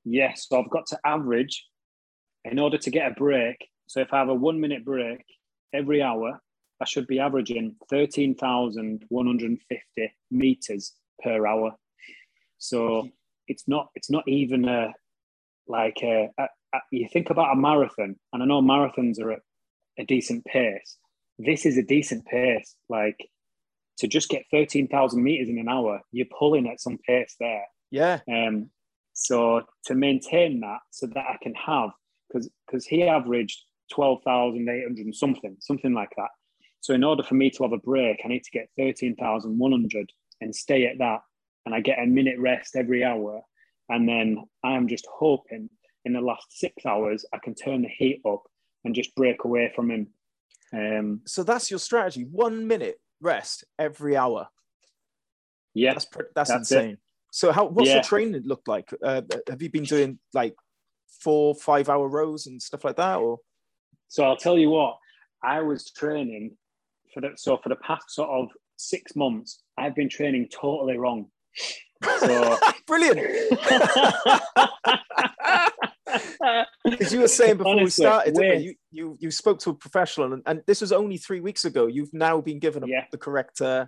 Yes, 0.05 0.47
so 0.49 0.61
I've 0.61 0.71
got 0.71 0.87
to 0.89 0.99
average 1.05 1.65
in 2.45 2.59
order 2.59 2.79
to 2.79 2.91
get 2.91 3.11
a 3.11 3.15
break, 3.15 3.69
so 3.87 4.01
if 4.01 4.13
I 4.13 4.19
have 4.19 4.29
a 4.29 4.35
one 4.35 4.61
minute 4.61 4.85
break 4.85 5.25
every 5.73 6.03
hour, 6.03 6.41
I 6.81 6.85
should 6.85 7.07
be 7.07 7.21
averaging 7.21 7.77
13,150 7.91 10.13
meters 10.31 10.93
per 11.23 11.47
hour. 11.47 11.77
So 12.59 13.09
it's 13.47 13.69
not 13.69 13.91
it's 13.95 14.11
not 14.11 14.27
even 14.27 14.69
a 14.69 14.93
like 15.67 15.99
a, 16.03 16.29
a, 16.39 16.49
a, 16.75 16.79
you 16.91 17.09
think 17.13 17.31
about 17.31 17.53
a 17.53 17.57
marathon, 17.57 18.17
and 18.33 18.43
I 18.43 18.47
know 18.47 18.61
marathons 18.61 19.21
are 19.21 19.33
at 19.33 19.41
a 19.99 20.05
decent 20.05 20.45
pace. 20.45 20.99
This 21.39 21.67
is 21.67 21.79
a 21.79 21.83
decent 21.83 22.27
pace. 22.27 22.75
Like 22.89 23.29
to 23.99 24.09
just 24.09 24.29
get 24.29 24.45
thirteen 24.51 24.89
thousand 24.89 25.23
meters 25.23 25.49
in 25.49 25.59
an 25.59 25.69
hour, 25.69 26.01
you're 26.13 26.27
pulling 26.39 26.69
at 26.69 26.81
some 26.81 26.99
pace 27.07 27.37
there. 27.39 27.65
Yeah. 27.91 28.21
Um. 28.29 28.71
So 29.15 29.63
to 29.85 29.95
maintain 29.95 30.61
that, 30.61 30.81
so 30.91 31.07
that 31.07 31.25
I 31.29 31.37
can 31.41 31.55
have, 31.55 31.91
because 32.35 32.51
because 32.67 32.85
he 32.87 33.05
averaged 33.05 33.63
twelve 33.93 34.23
thousand 34.25 34.69
eight 34.69 34.85
hundred 34.85 35.15
something, 35.15 35.57
something 35.61 35.95
like 35.95 36.11
that. 36.17 36.31
So 36.81 36.95
in 36.95 37.05
order 37.05 37.23
for 37.23 37.35
me 37.35 37.51
to 37.51 37.63
have 37.63 37.73
a 37.73 37.79
break, 37.79 38.21
I 38.25 38.29
need 38.29 38.45
to 38.45 38.51
get 38.51 38.69
thirteen 38.77 39.17
thousand 39.17 39.59
one 39.59 39.73
hundred 39.73 40.11
and 40.41 40.55
stay 40.55 40.87
at 40.87 40.99
that, 40.99 41.21
and 41.65 41.75
I 41.75 41.81
get 41.81 41.99
a 41.99 42.07
minute 42.07 42.39
rest 42.39 42.77
every 42.77 43.05
hour, 43.05 43.41
and 43.89 44.09
then 44.09 44.45
I'm 44.63 44.89
just 44.89 45.07
hoping 45.11 45.71
in 46.05 46.13
the 46.13 46.21
last 46.21 46.47
six 46.51 46.85
hours 46.85 47.25
I 47.33 47.39
can 47.39 47.55
turn 47.55 47.83
the 47.83 47.89
heat 47.89 48.21
up 48.27 48.43
and 48.85 48.95
just 48.95 49.15
break 49.15 49.45
away 49.45 49.73
from 49.75 49.91
him. 49.91 50.09
Um, 50.73 51.21
so 51.27 51.43
that's 51.43 51.71
your 51.71 51.81
strategy: 51.81 52.25
one 52.25 52.67
minute 52.67 53.01
rest 53.21 53.65
every 53.79 54.17
hour. 54.17 54.49
Yeah, 55.73 55.95
that's 55.95 56.07
that's, 56.35 56.51
that's 56.51 56.71
insane. 56.71 56.91
It. 56.91 56.99
So 57.31 57.51
how 57.51 57.67
what's 57.67 57.89
yeah. 57.89 57.95
your 57.95 58.05
training 58.05 58.43
look 58.45 58.63
like? 58.67 58.93
Uh, 59.03 59.23
have 59.49 59.63
you 59.63 59.71
been 59.71 59.85
doing 59.85 60.19
like 60.33 60.55
four, 61.25 61.55
five 61.55 61.89
hour 61.89 62.07
rows 62.07 62.47
and 62.47 62.61
stuff 62.61 62.85
like 62.85 62.97
that, 62.97 63.17
or? 63.17 63.39
So 64.09 64.23
I'll 64.23 64.37
tell 64.37 64.59
you 64.59 64.71
what, 64.71 64.99
I 65.43 65.63
was 65.63 65.91
training 65.91 66.57
for 67.13 67.21
the 67.21 67.31
so 67.37 67.57
for 67.63 67.71
the 67.71 67.77
past 67.77 68.11
sort 68.11 68.31
of 68.31 68.49
six 68.77 69.17
months, 69.17 69.63
I've 69.79 69.95
been 69.95 70.09
training 70.09 70.49
totally 70.53 70.99
wrong. 70.99 71.27
So 72.21 72.59
brilliant. 72.87 73.21
Because 76.85 77.13
you 77.13 77.21
were 77.21 77.29
saying 77.29 77.57
before 77.57 77.73
Honestly, 77.73 78.05
we 78.05 78.11
started, 78.11 78.63
you, 78.63 78.75
you 78.93 79.17
you 79.19 79.31
spoke 79.31 79.59
to 79.61 79.71
a 79.71 79.75
professional, 79.75 80.33
and, 80.33 80.43
and, 80.47 80.63
this 80.67 80.81
was 80.81 80.93
only 80.93 81.17
three 81.17 81.41
weeks 81.41 81.65
ago. 81.65 81.87
You've 81.87 82.13
now 82.13 82.41
been 82.41 82.59
given 82.59 82.87
yeah. 82.87 83.07
the 83.11 83.19
correct. 83.19 83.61
Uh, 83.61 83.87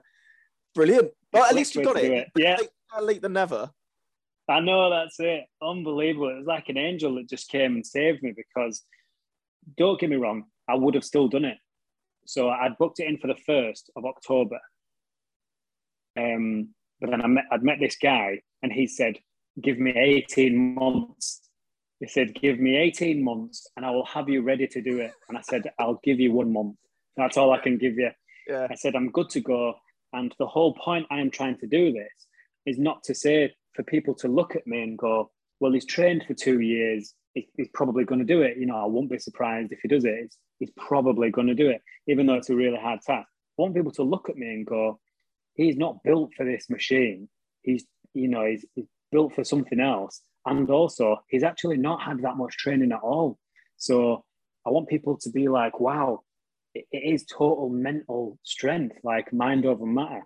brilliant. 0.75 1.11
Well, 1.33 1.45
at 1.45 1.55
least 1.55 1.75
you 1.75 1.85
got 1.85 1.99
it. 1.99 2.11
it. 2.11 2.29
Yeah, 2.37 2.57
late, 2.57 3.03
late 3.03 3.23
than 3.23 3.35
never. 3.35 3.71
I 4.49 4.61
know 4.61 4.91
that's 4.91 5.19
it. 5.19 5.45
Unbelievable. 5.63 6.29
It 6.29 6.39
was 6.39 6.47
like 6.47 6.69
an 6.69 6.79
angel 6.79 7.17
that 7.17 7.29
just 7.29 7.49
came 7.49 7.75
and 7.75 7.87
saved 7.87 8.23
me 8.23 8.33
because 8.37 8.85
don't 9.77 9.99
get 9.99 10.11
me 10.11 10.17
wrong, 10.17 10.45
I 10.69 10.75
would 10.75 10.95
have 10.95 11.05
still 11.05 11.29
done 11.29 11.45
it. 11.45 11.59
So 12.27 12.51
I'd 12.51 12.79
booked 12.79 13.01
it 13.01 13.09
in 13.09 13.19
for 13.19 13.27
the 13.27 13.37
first 13.47 13.91
of 13.97 14.05
October. 14.05 14.59
Um, 16.19 16.71
but 17.01 17.11
then 17.11 17.23
I 17.23 17.27
met, 17.27 17.45
I'd 17.51 17.63
met 17.63 17.79
this 17.81 17.97
guy 18.01 18.41
and 18.63 18.73
he 18.73 18.87
said, 18.87 19.19
Give 19.61 19.79
me 19.79 19.93
18 19.97 20.75
months. 20.75 21.41
He 22.01 22.09
said, 22.09 22.35
Give 22.35 22.59
me 22.59 22.77
18 22.77 23.23
months 23.23 23.67
and 23.77 23.85
I 23.85 23.91
will 23.91 24.05
have 24.07 24.29
you 24.29 24.43
ready 24.43 24.67
to 24.69 24.81
do 24.81 25.01
it. 25.01 25.13
And 25.29 25.37
I 25.37 25.41
said, 25.43 25.71
I'll 25.79 26.01
give 26.05 26.21
you 26.21 26.33
one 26.33 26.53
month. 26.53 26.77
That's 27.17 27.37
all 27.37 27.53
I 27.53 27.59
can 27.59 27.79
give 27.79 27.95
you. 27.95 28.11
Yeah. 28.49 28.67
I 28.71 28.75
said, 28.75 28.95
I'm 28.95 29.11
good 29.11 29.31
to 29.31 29.41
go. 29.41 29.75
And 30.13 30.35
the 30.39 30.47
whole 30.47 30.75
point 30.75 31.07
I 31.11 31.21
am 31.21 31.31
trying 31.31 31.59
to 31.59 31.67
do 31.67 31.93
this 31.93 32.27
is 32.65 32.79
not 32.79 33.03
to 33.05 33.15
say 33.15 33.55
for 33.77 33.83
people 33.85 34.15
to 34.15 34.29
look 34.29 34.57
at 34.57 34.67
me 34.67 34.83
and 34.83 34.99
go, 34.99 35.31
Well, 35.61 35.73
he's 35.73 35.87
trained 35.87 36.25
for 36.27 36.35
two 36.35 36.61
years. 36.61 37.15
He's 37.35 37.69
probably 37.75 38.05
going 38.05 38.19
to 38.21 38.25
do 38.25 38.41
it. 38.41 38.57
You 38.57 38.65
know, 38.65 38.77
I 38.77 38.87
won't 38.87 39.11
be 39.11 39.19
surprised 39.19 39.71
if 39.71 39.81
he 39.83 39.89
does 39.89 40.07
it. 40.07 40.35
He's 40.59 40.71
probably 40.77 41.31
going 41.31 41.49
to 41.49 41.55
do 41.55 41.69
it, 41.69 41.83
even 42.07 42.27
though 42.27 42.35
it's 42.35 42.49
a 42.49 42.57
really 42.57 42.79
hard 42.79 43.01
task. 43.03 43.29
I 43.59 43.63
want 43.63 43.75
people 43.75 43.93
to 43.93 44.03
look 44.03 44.31
at 44.31 44.37
me 44.37 44.49
and 44.49 44.67
go, 44.67 44.99
he's 45.55 45.77
not 45.77 46.03
built 46.03 46.33
for 46.35 46.47
this 46.47 46.71
machine. 46.71 47.29
He's, 47.61 47.85
you 48.15 48.29
know, 48.29 48.47
he's, 48.47 48.65
he's 48.75 48.87
built 49.13 49.35
for 49.35 49.45
something 49.45 49.81
else. 49.81 50.23
And 50.47 50.71
also, 50.71 51.19
he's 51.29 51.43
actually 51.43 51.77
not 51.77 52.03
had 52.03 52.23
that 52.23 52.37
much 52.37 52.57
training 52.57 52.93
at 52.93 53.01
all. 53.01 53.39
So 53.77 54.25
I 54.67 54.71
want 54.71 54.89
people 54.89 55.19
to 55.19 55.31
be 55.31 55.49
like, 55.49 55.79
wow, 55.79 56.21
it, 56.75 56.87
it 56.91 57.13
is 57.13 57.27
total 57.27 57.69
mental 57.69 58.39
strength, 58.45 58.97
like 59.03 59.33
mind 59.33 59.67
over 59.67 59.85
matter. 59.85 60.23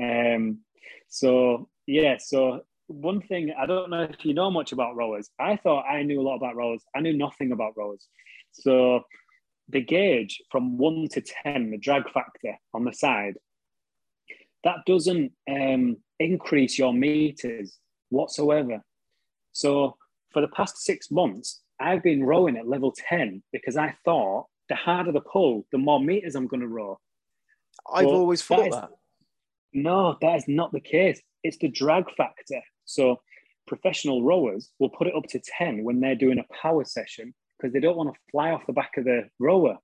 Um, 0.00 0.60
so 1.08 1.68
yeah, 1.86 2.16
so 2.18 2.62
one 2.94 3.20
thing 3.20 3.52
I 3.58 3.66
don't 3.66 3.90
know 3.90 4.02
if 4.02 4.24
you 4.24 4.34
know 4.34 4.50
much 4.50 4.72
about 4.72 4.96
rowers. 4.96 5.30
I 5.38 5.56
thought 5.56 5.84
I 5.84 6.02
knew 6.02 6.20
a 6.20 6.22
lot 6.22 6.36
about 6.36 6.56
rowers. 6.56 6.82
I 6.94 7.00
knew 7.00 7.16
nothing 7.16 7.52
about 7.52 7.76
rowers. 7.76 8.06
So 8.52 9.02
the 9.68 9.80
gauge 9.80 10.40
from 10.50 10.78
one 10.78 11.08
to 11.12 11.20
ten, 11.20 11.70
the 11.70 11.78
drag 11.78 12.10
factor 12.10 12.58
on 12.74 12.84
the 12.84 12.92
side, 12.92 13.34
that 14.64 14.78
doesn't 14.86 15.32
um, 15.50 15.96
increase 16.18 16.78
your 16.78 16.92
meters 16.92 17.78
whatsoever. 18.10 18.82
So 19.52 19.96
for 20.32 20.40
the 20.40 20.48
past 20.48 20.78
six 20.78 21.10
months, 21.10 21.60
I've 21.80 22.02
been 22.02 22.24
rowing 22.24 22.56
at 22.56 22.68
level 22.68 22.94
10 23.08 23.42
because 23.52 23.76
I 23.76 23.96
thought 24.04 24.46
the 24.68 24.76
harder 24.76 25.12
the 25.12 25.20
pull, 25.20 25.66
the 25.72 25.78
more 25.78 26.00
meters 26.00 26.34
I'm 26.34 26.46
going 26.46 26.60
to 26.60 26.68
row. 26.68 26.98
I've 27.92 28.04
but 28.04 28.12
always 28.12 28.42
thought 28.42 28.58
that, 28.58 28.68
is, 28.68 28.74
that. 28.74 28.90
No, 29.72 30.16
that 30.20 30.36
is 30.36 30.44
not 30.46 30.72
the 30.72 30.80
case. 30.80 31.20
It's 31.42 31.58
the 31.58 31.68
drag 31.68 32.04
factor. 32.16 32.60
So 32.84 33.20
professional 33.66 34.22
rowers 34.22 34.70
will 34.78 34.90
put 34.90 35.06
it 35.06 35.14
up 35.14 35.24
to 35.30 35.40
10 35.58 35.84
when 35.84 36.00
they're 36.00 36.14
doing 36.14 36.38
a 36.38 36.54
power 36.54 36.84
session 36.84 37.34
because 37.58 37.72
they 37.72 37.80
don't 37.80 37.96
want 37.96 38.12
to 38.12 38.20
fly 38.30 38.50
off 38.50 38.66
the 38.66 38.72
back 38.72 38.96
of 38.96 39.04
the 39.04 39.28
rower. 39.38 39.78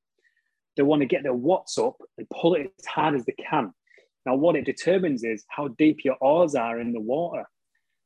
They 0.76 0.82
want 0.82 1.00
to 1.02 1.06
get 1.06 1.22
their 1.22 1.34
watts 1.34 1.78
up 1.78 1.96
and 2.16 2.28
pull 2.30 2.54
it 2.54 2.72
as 2.78 2.86
hard 2.86 3.14
as 3.14 3.24
they 3.24 3.34
can. 3.34 3.72
Now, 4.26 4.34
what 4.34 4.56
it 4.56 4.66
determines 4.66 5.24
is 5.24 5.44
how 5.48 5.68
deep 5.68 6.04
your 6.04 6.16
oars 6.20 6.54
are 6.54 6.80
in 6.80 6.92
the 6.92 7.00
water. 7.00 7.44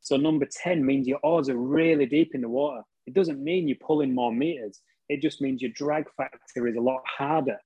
So, 0.01 0.16
number 0.16 0.47
10 0.51 0.84
means 0.84 1.09
your 1.09 1.20
oars 1.22 1.49
are 1.49 1.57
really 1.57 2.07
deep 2.07 2.34
in 2.34 2.43
the 2.43 2.49
water. 2.49 2.82
It 3.07 3.14
doesn't 3.14 3.43
mean 3.43 3.66
you're 3.66 3.76
pulling 3.84 4.14
more 4.14 4.32
meters, 4.32 4.80
it 5.09 5.20
just 5.20 5.40
means 5.40 5.61
your 5.61 5.72
drag 5.74 6.05
factor 6.16 6.68
is 6.68 6.76
a 6.76 6.80
lot 6.80 7.03
harder. 7.07 7.59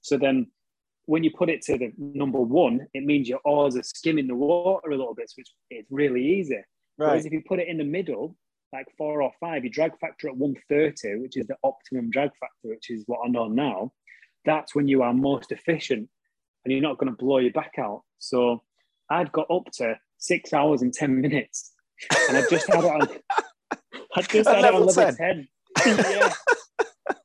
So, 0.00 0.16
then 0.16 0.46
when 1.06 1.22
you 1.22 1.30
put 1.30 1.50
it 1.50 1.62
to 1.62 1.76
the 1.76 1.92
number 1.98 2.40
one, 2.40 2.86
it 2.94 3.04
means 3.04 3.28
your 3.28 3.40
oars 3.44 3.76
are 3.76 3.82
skimming 3.82 4.26
the 4.26 4.34
water 4.34 4.90
a 4.90 4.96
little 4.96 5.14
bit, 5.14 5.28
so 5.30 5.34
it's, 5.38 5.54
it's 5.70 5.90
really 5.90 6.24
easy. 6.24 6.56
Right. 6.96 7.08
Whereas 7.08 7.26
if 7.26 7.32
you 7.32 7.42
put 7.46 7.60
it 7.60 7.68
in 7.68 7.78
the 7.78 7.84
middle, 7.84 8.36
like 8.72 8.86
four 8.96 9.22
or 9.22 9.32
five, 9.40 9.64
your 9.64 9.70
drag 9.70 9.98
factor 9.98 10.28
at 10.28 10.36
130, 10.36 11.20
which 11.20 11.36
is 11.36 11.46
the 11.46 11.56
optimum 11.62 12.10
drag 12.10 12.30
factor, 12.40 12.68
which 12.68 12.90
is 12.90 13.04
what 13.06 13.20
I 13.24 13.28
know 13.28 13.48
now, 13.48 13.92
that's 14.44 14.74
when 14.74 14.88
you 14.88 15.02
are 15.02 15.14
most 15.14 15.52
efficient 15.52 16.08
and 16.64 16.72
you're 16.72 16.82
not 16.82 16.98
going 16.98 17.10
to 17.10 17.16
blow 17.16 17.38
your 17.38 17.52
back 17.52 17.74
out. 17.78 18.02
So 18.18 18.62
I'd 19.10 19.32
got 19.32 19.50
up 19.50 19.70
to 19.74 19.98
six 20.18 20.52
hours 20.52 20.82
and 20.82 20.92
10 20.92 21.20
minutes 21.20 21.72
and 22.28 22.36
I 22.38 22.44
just 22.48 22.66
had 22.66 22.84
it 22.84 22.90
on, 22.90 23.08
I 24.16 24.22
just 24.22 24.48
had 24.48 24.58
it 24.58 24.74
on 24.74 24.86
level 24.86 24.88
10. 24.88 25.16
10. 25.16 25.48
yeah. 25.86 26.32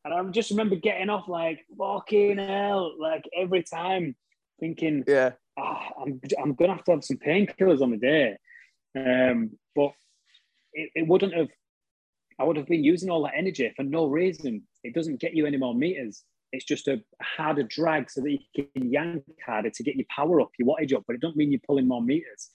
And 0.03 0.13
I 0.13 0.23
just 0.31 0.51
remember 0.51 0.75
getting 0.75 1.09
off 1.09 1.27
like, 1.27 1.65
fucking 1.77 2.37
hell, 2.37 2.93
like 2.99 3.23
every 3.35 3.63
time 3.63 4.15
thinking, 4.59 5.03
yeah, 5.07 5.31
oh, 5.57 5.79
I'm, 6.01 6.21
I'm 6.41 6.53
going 6.53 6.69
to 6.69 6.75
have 6.75 6.85
to 6.85 6.91
have 6.91 7.03
some 7.03 7.17
painkillers 7.17 7.81
on 7.81 7.91
the 7.91 7.97
day. 7.97 8.37
Um, 8.97 9.51
but 9.75 9.91
it, 10.73 10.89
it 10.95 11.07
wouldn't 11.07 11.33
have, 11.33 11.49
I 12.39 12.43
would 12.43 12.57
have 12.57 12.67
been 12.67 12.83
using 12.83 13.09
all 13.09 13.23
that 13.23 13.33
energy 13.35 13.71
for 13.75 13.83
no 13.83 14.07
reason. 14.07 14.63
It 14.83 14.93
doesn't 14.93 15.19
get 15.19 15.33
you 15.35 15.45
any 15.45 15.57
more 15.57 15.75
meters. 15.75 16.23
It's 16.51 16.65
just 16.65 16.87
a 16.87 17.01
harder 17.21 17.63
drag 17.63 18.09
so 18.09 18.21
that 18.21 18.31
you 18.31 18.39
can 18.55 18.91
yank 18.91 19.23
harder 19.45 19.69
to 19.69 19.83
get 19.83 19.95
your 19.95 20.07
power 20.13 20.41
up, 20.41 20.49
your 20.57 20.67
wattage 20.67 20.93
up, 20.93 21.03
but 21.05 21.15
it 21.15 21.21
don't 21.21 21.35
mean 21.35 21.51
you're 21.51 21.61
pulling 21.67 21.87
more 21.87 22.01
meters. 22.01 22.49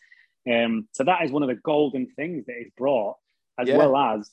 Um, 0.51 0.89
so 0.93 1.05
that 1.05 1.23
is 1.23 1.31
one 1.31 1.43
of 1.43 1.49
the 1.49 1.55
golden 1.55 2.07
things 2.17 2.45
that 2.47 2.57
is 2.61 2.71
brought, 2.77 3.17
as 3.59 3.69
yeah. 3.69 3.77
well 3.77 3.97
as 3.97 4.31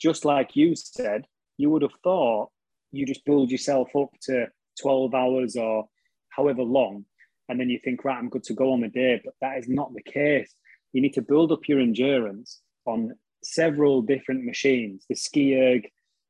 just 0.00 0.24
like 0.24 0.56
you 0.56 0.74
said, 0.74 1.26
you 1.56 1.70
would 1.70 1.82
have 1.82 1.94
thought 2.02 2.50
you 2.92 3.06
just 3.06 3.24
build 3.24 3.50
yourself 3.50 3.88
up 3.96 4.10
to 4.22 4.46
12 4.80 5.14
hours 5.14 5.56
or 5.56 5.86
however 6.30 6.62
long, 6.62 7.04
and 7.48 7.60
then 7.60 7.68
you 7.68 7.78
think, 7.84 8.04
right, 8.04 8.18
I'm 8.18 8.28
good 8.28 8.44
to 8.44 8.54
go 8.54 8.72
on 8.72 8.80
the 8.80 8.88
day. 8.88 9.20
But 9.24 9.34
that 9.40 9.58
is 9.58 9.68
not 9.68 9.92
the 9.94 10.02
case. 10.02 10.54
You 10.92 11.02
need 11.02 11.14
to 11.14 11.22
build 11.22 11.52
up 11.52 11.68
your 11.68 11.80
endurance 11.80 12.60
on 12.86 13.14
several 13.42 14.02
different 14.02 14.44
machines 14.44 15.04
the 15.08 15.14
SkiErg, 15.14 15.84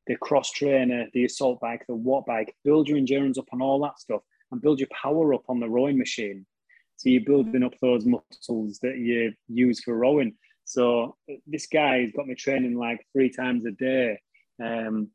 the 0.07 0.15
cross 0.17 0.51
trainer, 0.51 1.05
the 1.13 1.25
assault 1.25 1.59
bike, 1.59 1.85
the 1.87 1.95
Wattbike, 1.95 2.49
build 2.63 2.87
your 2.87 2.97
endurance 2.97 3.37
up 3.37 3.47
on 3.53 3.61
all 3.61 3.81
that 3.81 3.99
stuff 3.99 4.21
and 4.51 4.61
build 4.61 4.79
your 4.79 4.89
power 4.91 5.33
up 5.33 5.43
on 5.49 5.59
the 5.59 5.69
rowing 5.69 5.97
machine. 5.97 6.45
So 6.97 7.09
you're 7.09 7.23
building 7.23 7.63
up 7.63 7.73
those 7.81 8.05
muscles 8.05 8.79
that 8.81 8.97
you 8.97 9.33
use 9.47 9.83
for 9.83 9.97
rowing. 9.97 10.35
So 10.63 11.15
this 11.45 11.67
guy's 11.67 12.11
got 12.11 12.27
me 12.27 12.35
training 12.35 12.77
like 12.77 13.05
three 13.13 13.29
times 13.29 13.65
a 13.65 13.71
day. 13.71 14.19
Um, 14.63 15.09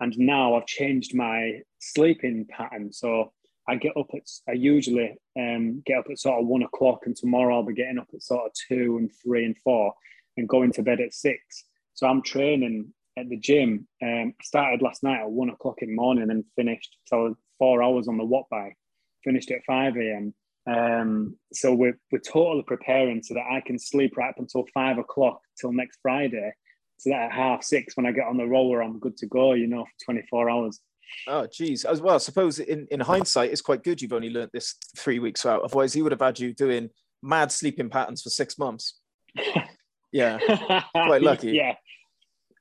and 0.00 0.18
now 0.18 0.56
I've 0.56 0.66
changed 0.66 1.14
my 1.14 1.60
sleeping 1.80 2.46
pattern. 2.50 2.92
So 2.92 3.32
I 3.68 3.76
get 3.76 3.96
up 3.96 4.08
at, 4.14 4.22
I 4.48 4.52
usually 4.52 5.14
um, 5.38 5.82
get 5.86 5.98
up 5.98 6.06
at 6.10 6.18
sort 6.18 6.40
of 6.40 6.46
one 6.46 6.62
o'clock, 6.62 7.00
and 7.06 7.16
tomorrow 7.16 7.56
I'll 7.56 7.62
be 7.62 7.74
getting 7.74 7.98
up 7.98 8.08
at 8.12 8.22
sort 8.22 8.46
of 8.46 8.52
two 8.68 8.96
and 8.98 9.10
three 9.22 9.44
and 9.44 9.56
four 9.58 9.94
and 10.36 10.48
going 10.48 10.72
to 10.72 10.82
bed 10.82 11.00
at 11.00 11.14
six. 11.14 11.64
So 11.94 12.06
I'm 12.06 12.22
training 12.22 12.92
at 13.18 13.28
the 13.28 13.36
gym. 13.36 13.86
Um, 14.02 14.34
I 14.40 14.44
started 14.44 14.82
last 14.82 15.02
night 15.02 15.20
at 15.20 15.30
one 15.30 15.50
o'clock 15.50 15.82
in 15.82 15.90
the 15.90 15.94
morning 15.94 16.30
and 16.30 16.44
finished. 16.56 16.96
So 17.04 17.36
four 17.58 17.82
hours 17.82 18.08
on 18.08 18.16
the 18.16 18.24
Wattbike. 18.24 18.74
Finished 19.22 19.52
at 19.52 19.64
five 19.64 19.96
a.m. 19.96 20.34
Um, 20.68 21.36
so 21.52 21.72
we're 21.72 21.98
we're 22.10 22.18
totally 22.18 22.64
preparing 22.66 23.22
so 23.22 23.34
that 23.34 23.46
I 23.48 23.60
can 23.60 23.78
sleep 23.78 24.16
right 24.16 24.30
up 24.30 24.38
until 24.38 24.64
five 24.74 24.98
o'clock 24.98 25.40
till 25.60 25.72
next 25.72 25.98
Friday, 26.02 26.52
so 27.02 27.10
that 27.10 27.22
at 27.22 27.32
half 27.32 27.64
six 27.64 27.96
when 27.96 28.06
I 28.06 28.12
get 28.12 28.26
on 28.26 28.36
the 28.36 28.46
roller, 28.46 28.80
I'm 28.80 29.00
good 29.00 29.16
to 29.18 29.26
go. 29.26 29.54
You 29.54 29.66
know, 29.66 29.84
for 29.84 30.12
24 30.12 30.48
hours. 30.50 30.80
Oh, 31.26 31.46
geez. 31.52 31.84
As 31.84 32.00
well, 32.00 32.14
I 32.14 32.18
suppose 32.18 32.58
in, 32.58 32.86
in 32.90 33.00
hindsight, 33.00 33.50
it's 33.50 33.60
quite 33.60 33.82
good 33.82 34.00
you've 34.00 34.12
only 34.12 34.30
learnt 34.30 34.52
this 34.52 34.76
three 34.96 35.18
weeks 35.18 35.44
out. 35.44 35.62
Otherwise, 35.62 35.92
he 35.92 36.00
would 36.00 36.12
have 36.12 36.20
had 36.20 36.38
you 36.38 36.54
doing 36.54 36.90
mad 37.22 37.52
sleeping 37.52 37.90
patterns 37.90 38.22
for 38.22 38.30
six 38.30 38.58
months. 38.58 38.98
Yeah, 40.14 40.38
quite 40.92 41.22
lucky. 41.22 41.52
yeah. 41.52 41.72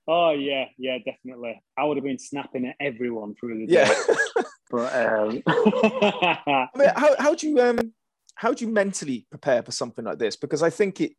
Oh 0.07 0.31
yeah, 0.31 0.65
yeah, 0.77 0.99
definitely. 1.05 1.61
I 1.77 1.83
would 1.83 1.97
have 1.97 2.03
been 2.05 2.17
snapping 2.17 2.65
at 2.65 2.75
everyone 2.79 3.35
through 3.35 3.59
the 3.59 3.67
day. 3.67 3.93
Yeah. 4.07 4.43
But 4.71 4.95
um... 4.95 5.43
I 5.45 6.67
mean, 6.77 6.89
how 6.95 7.15
how 7.19 7.35
do 7.35 7.49
you 7.49 7.59
um 7.59 7.91
how 8.35 8.53
do 8.53 8.65
you 8.65 8.71
mentally 8.71 9.27
prepare 9.29 9.61
for 9.63 9.73
something 9.73 10.05
like 10.05 10.17
this? 10.17 10.37
Because 10.37 10.63
I 10.63 10.69
think 10.69 11.01
it, 11.01 11.11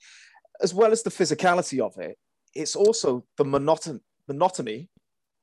as 0.63 0.73
well 0.73 0.91
as 0.91 1.03
the 1.03 1.11
physicality 1.11 1.79
of 1.79 1.99
it, 1.99 2.17
it's 2.55 2.77
also 2.77 3.25
the 3.37 3.45
monoton 3.45 4.01
monotony 4.29 4.89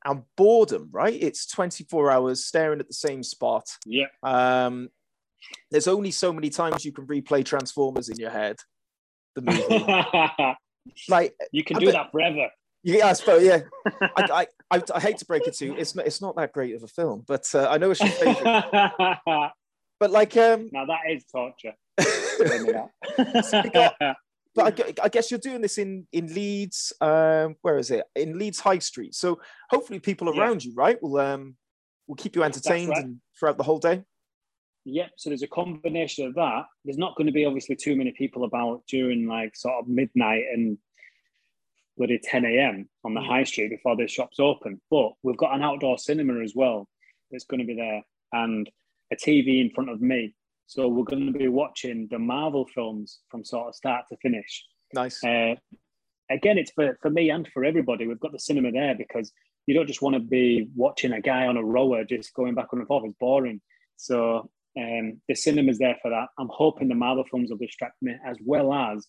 and 0.06 0.24
boredom, 0.38 0.90
right? 0.92 1.14
It's 1.22 1.46
24 1.48 2.12
hours 2.12 2.46
staring 2.46 2.80
at 2.80 2.88
the 2.88 2.94
same 2.94 3.22
spot. 3.24 3.66
yeah, 3.86 4.06
Um, 4.24 4.90
there's 5.72 5.88
only 5.88 6.12
so 6.12 6.32
many 6.34 6.50
times 6.50 6.86
you 6.86 6.92
can 6.92 7.06
replay 7.08 7.44
Transformers 7.46 8.10
in 8.10 8.18
your 8.18 8.30
head, 8.30 8.58
the 9.36 9.42
movie. 9.42 10.56
like, 11.10 11.36
you 11.52 11.64
can 11.64 11.78
I 11.78 11.80
do 11.80 11.86
bet- 11.88 11.96
that 11.96 12.12
forever. 12.12 12.48
yeah, 12.84 13.08
I 13.08 13.14
suppose, 13.14 13.44
yeah. 13.44 13.62
I, 14.18 14.46
I, 14.72 14.78
I, 14.78 14.84
I 14.96 15.00
hate 15.00 15.18
to 15.18 15.26
break 15.26 15.48
it 15.48 15.54
to 15.56 15.66
you, 15.66 15.76
it's 15.76 15.96
not, 15.96 16.06
it's 16.08 16.22
not 16.22 16.36
that 16.38 16.54
great 16.54 16.76
of 16.76 16.84
a 16.84 16.88
film, 16.88 17.24
but 17.28 17.46
uh, 17.54 17.68
I 17.70 17.78
know 17.78 17.92
it's 17.92 18.00
your 18.02 18.10
favorite. 18.10 18.66
But 20.00 20.12
like, 20.12 20.38
um, 20.38 20.70
now 20.72 20.86
that 20.86 21.02
is 21.12 21.26
torture. 21.26 21.74
got- 23.74 24.16
but 24.56 24.80
I, 24.82 25.06
I 25.06 25.10
guess 25.10 25.30
you're 25.32 25.40
doing 25.40 25.62
this 25.62 25.78
in 25.78 26.08
in 26.12 26.34
Leeds. 26.34 26.94
Um, 27.02 27.56
where 27.62 27.78
is 27.78 27.92
it? 27.92 28.06
In 28.16 28.38
Leeds 28.38 28.60
High 28.60 28.80
Street. 28.80 29.16
So 29.16 29.40
hopefully, 29.70 30.00
people 30.00 30.34
Yeah. 30.34 30.42
around 30.42 30.64
you, 30.64 30.74
right, 30.76 31.02
will 31.02 31.18
um 31.20 31.56
will 32.08 32.16
keep 32.16 32.36
you 32.36 32.44
entertained 32.44 32.90
right. 32.90 33.06
throughout 33.40 33.58
the 33.58 33.64
whole 33.64 33.80
day. 33.80 34.04
Yep. 34.86 35.12
So 35.18 35.30
there's 35.30 35.44
a 35.44 35.48
combination 35.48 36.26
of 36.26 36.34
that. 36.36 36.66
There's 36.84 36.98
not 36.98 37.16
going 37.16 37.28
to 37.28 37.34
be 37.34 37.46
obviously 37.46 37.76
too 37.76 37.96
many 37.96 38.12
people 38.12 38.44
about 38.46 38.82
during 38.88 39.28
like 39.28 39.56
sort 39.56 39.76
of 39.76 39.88
midnight 39.88 40.44
and 40.52 40.78
bloody 41.98 42.18
10 42.18 42.46
a.m. 42.46 42.90
on 43.04 43.14
the 43.14 43.20
Mm. 43.20 43.28
high 43.28 43.44
street 43.44 43.70
before 43.70 43.96
the 43.96 44.08
shops 44.08 44.40
open. 44.40 44.82
But 44.90 45.12
we've 45.22 45.38
got 45.38 45.54
an 45.54 45.62
outdoor 45.62 45.98
cinema 46.00 46.42
as 46.42 46.54
well 46.56 46.88
that's 47.30 47.44
going 47.46 47.60
to 47.60 47.66
be 47.68 47.76
there 47.76 48.02
and 48.32 48.70
a 49.12 49.16
TV 49.16 49.62
in 49.62 49.70
front 49.72 49.90
of 49.90 50.02
me. 50.02 50.34
So 50.70 50.88
we're 50.88 51.04
going 51.04 51.26
to 51.26 51.38
be 51.38 51.48
watching 51.48 52.08
the 52.12 52.20
Marvel 52.20 52.68
films 52.76 53.22
from 53.32 53.44
sort 53.44 53.70
of 53.70 53.76
start 53.76 54.06
to 54.10 54.18
finish. 54.18 54.68
Nice. 54.94 55.24
Uh, 55.24 55.56
again, 56.30 56.60
it's 56.60 56.70
for, 56.70 56.96
for 57.02 57.10
me 57.10 57.32
and 57.32 57.48
for 57.52 57.66
everybody. 57.66 58.06
We've 58.06 58.20
got 58.20 58.34
the 58.34 58.40
cinema 58.40 58.72
there 58.72 58.94
because 58.94 59.32
you 59.66 59.74
don't 59.74 59.88
just 59.88 60.04
want 60.04 60.14
to 60.14 60.20
be 60.20 60.70
watching 60.76 61.14
a 61.14 61.22
guy 61.22 61.48
on 61.48 61.58
a 61.58 61.64
rower 61.64 62.04
just 62.04 62.36
going 62.36 62.54
back 62.54 62.68
and 62.72 62.86
forth. 62.86 63.04
It's 63.04 63.18
boring. 63.20 63.62
So 63.98 64.52
um, 64.78 65.20
the 65.28 65.34
cinema's 65.34 65.80
there 65.80 65.98
for 66.04 66.12
that. 66.12 66.28
I'm 66.38 66.52
hoping 66.52 66.88
the 66.88 66.94
Marvel 66.94 67.26
films 67.32 67.50
will 67.50 67.58
distract 67.58 67.96
me 68.04 68.14
as 68.24 68.38
well 68.46 68.72
as 68.72 69.08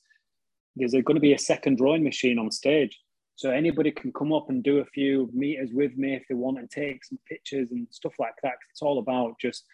there's 0.76 0.92
going 0.92 1.16
to 1.16 1.20
be 1.20 1.34
a 1.34 1.38
second 1.38 1.76
drawing 1.76 2.02
machine 2.02 2.38
on 2.38 2.50
stage. 2.50 2.98
So 3.36 3.50
anybody 3.50 3.90
can 3.90 4.14
come 4.14 4.32
up 4.32 4.48
and 4.48 4.62
do 4.64 4.78
a 4.78 4.86
few 4.86 5.28
meters 5.34 5.72
with 5.74 5.94
me 5.98 6.14
if 6.14 6.22
they 6.26 6.34
want 6.34 6.58
and 6.58 6.70
take 6.70 7.04
some 7.04 7.18
pictures 7.28 7.68
and 7.70 7.86
stuff 7.90 8.14
like 8.18 8.36
that. 8.42 8.54
It's 8.70 8.80
all 8.80 8.98
about 8.98 9.34
just 9.38 9.66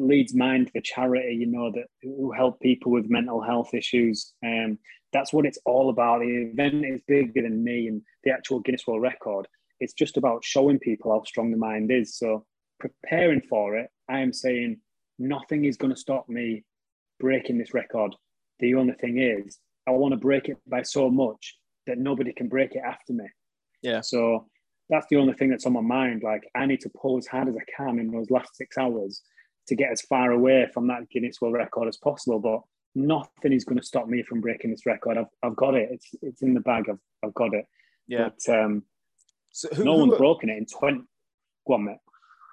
Leeds 0.00 0.34
Mind 0.34 0.70
for 0.70 0.80
charity, 0.80 1.34
you 1.34 1.46
know, 1.46 1.70
that 1.72 1.86
who 2.02 2.32
help 2.32 2.60
people 2.60 2.90
with 2.90 3.10
mental 3.10 3.42
health 3.42 3.74
issues. 3.74 4.32
Um, 4.44 4.78
that's 5.12 5.32
what 5.32 5.46
it's 5.46 5.58
all 5.66 5.90
about. 5.90 6.20
The 6.20 6.50
event 6.52 6.84
is 6.84 7.02
bigger 7.06 7.42
than 7.42 7.62
me 7.62 7.88
and 7.88 8.02
the 8.24 8.30
actual 8.30 8.60
Guinness 8.60 8.86
World 8.86 9.02
Record. 9.02 9.46
It's 9.80 9.92
just 9.92 10.16
about 10.16 10.44
showing 10.44 10.78
people 10.78 11.12
how 11.12 11.22
strong 11.24 11.50
the 11.50 11.56
mind 11.56 11.90
is. 11.90 12.16
So 12.16 12.44
preparing 12.78 13.40
for 13.42 13.76
it, 13.76 13.88
I 14.08 14.20
am 14.20 14.32
saying 14.32 14.78
nothing 15.18 15.64
is 15.64 15.76
going 15.76 15.92
to 15.92 16.00
stop 16.00 16.28
me 16.28 16.64
breaking 17.18 17.58
this 17.58 17.74
record. 17.74 18.14
The 18.60 18.74
only 18.74 18.94
thing 18.94 19.18
is, 19.18 19.58
I 19.86 19.92
want 19.92 20.12
to 20.12 20.18
break 20.18 20.48
it 20.48 20.58
by 20.66 20.82
so 20.82 21.10
much 21.10 21.56
that 21.86 21.98
nobody 21.98 22.32
can 22.32 22.48
break 22.48 22.74
it 22.74 22.82
after 22.84 23.12
me. 23.12 23.26
Yeah. 23.82 24.00
So 24.00 24.46
that's 24.88 25.06
the 25.10 25.16
only 25.16 25.34
thing 25.34 25.50
that's 25.50 25.66
on 25.66 25.72
my 25.72 25.80
mind. 25.80 26.22
Like 26.22 26.42
I 26.54 26.66
need 26.66 26.80
to 26.80 26.90
pull 27.00 27.18
as 27.18 27.26
hard 27.26 27.48
as 27.48 27.56
I 27.56 27.64
can 27.76 27.98
in 27.98 28.10
those 28.10 28.30
last 28.30 28.54
six 28.56 28.76
hours 28.78 29.22
to 29.70 29.76
get 29.76 29.90
as 29.92 30.02
far 30.02 30.32
away 30.32 30.66
from 30.74 30.88
that 30.88 31.08
Guinness 31.10 31.40
World 31.40 31.54
Record 31.54 31.88
as 31.88 31.96
possible. 31.96 32.40
But 32.40 32.60
nothing 32.94 33.52
is 33.52 33.64
going 33.64 33.78
to 33.78 33.86
stop 33.86 34.08
me 34.08 34.22
from 34.22 34.40
breaking 34.40 34.70
this 34.72 34.84
record. 34.84 35.16
I've, 35.16 35.26
I've 35.42 35.56
got 35.56 35.74
it. 35.74 35.88
It's 35.92 36.08
it's 36.22 36.42
in 36.42 36.54
the 36.54 36.60
bag. 36.60 36.84
I've, 36.90 36.98
I've 37.24 37.34
got 37.34 37.54
it. 37.54 37.64
Yeah. 38.08 38.28
But 38.46 38.54
um, 38.54 38.82
So 39.50 39.68
who, 39.74 39.84
no 39.84 39.94
who- 39.94 40.06
one's 40.08 40.18
broken 40.18 40.50
it 40.50 40.58
in 40.58 40.66
20. 40.66 41.02
Go 41.66 41.74
on, 41.74 41.84
mate. 41.84 41.98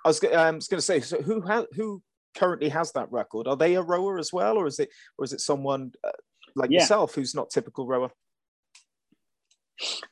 I 0.06 0.10
was, 0.10 0.24
um, 0.24 0.56
was 0.56 0.68
going 0.68 0.78
to 0.78 0.82
say, 0.82 1.02
so 1.02 1.22
who 1.22 1.42
has 1.42 1.66
who 1.76 2.02
currently 2.38 2.70
has 2.70 2.92
that 2.94 3.12
record? 3.12 3.48
Are 3.48 3.58
they 3.58 3.74
a 3.76 3.82
rower 3.82 4.20
as 4.20 4.32
well, 4.32 4.58
or 4.58 4.68
is 4.68 4.80
it 4.80 4.90
or 5.18 5.26
is 5.26 5.34
it 5.34 5.42
someone 5.42 5.92
uh, 6.04 6.12
like 6.56 6.70
Yeah. 6.70 6.82
yourself 6.82 7.16
who's 7.16 7.34
not 7.36 7.50
typical 7.50 7.88
rower? 7.88 8.12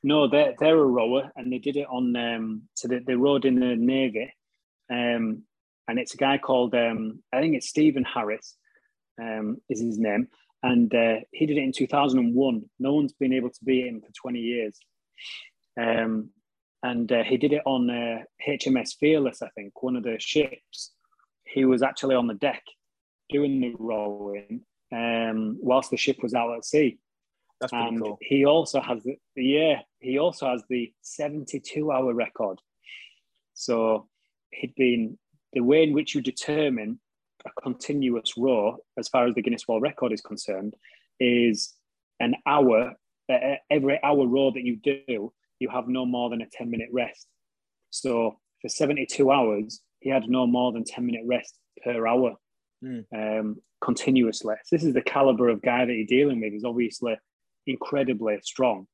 No, 0.03 0.27
they're, 0.27 0.53
they're 0.59 0.77
a 0.77 0.85
rower 0.85 1.31
and 1.35 1.51
they 1.51 1.57
did 1.57 1.75
it 1.75 1.87
on, 1.89 2.15
um, 2.15 2.61
so 2.75 2.87
they, 2.87 2.99
they 2.99 3.15
rowed 3.15 3.45
in 3.45 3.59
the 3.59 3.75
Navy. 3.75 4.31
Um, 4.91 5.43
and 5.88 5.99
it's 5.99 6.13
a 6.13 6.17
guy 6.17 6.38
called, 6.38 6.73
um, 6.75 7.21
I 7.33 7.41
think 7.41 7.55
it's 7.55 7.69
Stephen 7.69 8.03
Harris 8.03 8.55
um, 9.21 9.57
is 9.69 9.81
his 9.81 9.99
name. 9.99 10.27
And 10.63 10.93
uh, 10.93 11.17
he 11.31 11.45
did 11.45 11.57
it 11.57 11.63
in 11.63 11.71
2001. 11.71 12.63
No 12.79 12.93
one's 12.93 13.13
been 13.13 13.33
able 13.33 13.49
to 13.49 13.63
beat 13.63 13.86
him 13.86 14.01
for 14.01 14.11
20 14.19 14.39
years. 14.39 14.79
Um, 15.79 16.29
and 16.81 17.11
uh, 17.11 17.23
he 17.23 17.38
did 17.38 17.53
it 17.53 17.61
on 17.65 17.89
uh, 17.89 18.23
HMS 18.47 18.95
Fearless, 18.99 19.41
I 19.41 19.49
think, 19.55 19.81
one 19.81 19.95
of 19.95 20.03
the 20.03 20.17
ships. 20.19 20.93
He 21.43 21.65
was 21.65 21.83
actually 21.83 22.15
on 22.15 22.27
the 22.27 22.33
deck 22.33 22.63
doing 23.29 23.59
the 23.61 23.75
rowing 23.77 24.61
um, 24.93 25.57
whilst 25.61 25.91
the 25.91 25.97
ship 25.97 26.17
was 26.21 26.33
out 26.33 26.55
at 26.55 26.65
sea 26.65 26.97
That's 27.59 27.71
pretty 27.71 27.88
and 27.88 28.01
cool. 28.01 28.17
he 28.21 28.45
also 28.45 28.81
has 28.81 29.03
the 29.03 29.17
yeah 29.36 29.79
he 29.99 30.19
also 30.19 30.47
has 30.49 30.63
the 30.69 30.93
72 31.01 31.91
hour 31.91 32.13
record 32.13 32.59
so 33.53 34.07
he'd 34.51 34.75
been 34.75 35.17
the 35.55 35.61
way 35.61 35.83
in 35.83 35.93
which 35.93 36.13
you 36.13 36.21
determine 36.21 36.99
a 37.45 37.61
continuous 37.61 38.33
row 38.37 38.77
as 38.97 39.07
far 39.07 39.27
as 39.27 39.33
the 39.35 39.41
guinness 39.41 39.67
world 39.67 39.81
record 39.81 40.11
is 40.11 40.21
concerned 40.21 40.75
is 41.19 41.73
an 42.19 42.35
hour 42.45 42.93
uh, 43.31 43.55
every 43.69 43.99
hour 44.03 44.27
row 44.27 44.51
that 44.51 44.63
you 44.63 44.75
do 44.77 45.33
you 45.59 45.69
have 45.69 45.87
no 45.87 46.05
more 46.05 46.29
than 46.29 46.41
a 46.41 46.47
10 46.51 46.69
minute 46.69 46.89
rest 46.91 47.27
so 47.89 48.37
for 48.61 48.69
72 48.69 49.31
hours 49.31 49.81
he 50.01 50.09
had 50.09 50.29
no 50.29 50.45
more 50.45 50.71
than 50.71 50.83
10 50.83 51.05
minute 51.05 51.23
rest 51.25 51.55
per 51.83 52.05
hour 52.07 52.35
Mm. 52.83 53.05
um, 53.15 53.55
continuously 53.81 54.53
so 54.65 54.75
this 54.75 54.83
is 54.83 54.93
the 54.93 55.01
caliber 55.01 55.47
of 55.47 55.61
guy 55.61 55.85
that 55.85 55.93
you're 55.93 56.05
dealing 56.05 56.41
with 56.41 56.51
he's 56.51 56.65
obviously 56.65 57.15
incredibly 57.67 58.37
strong 58.43 58.85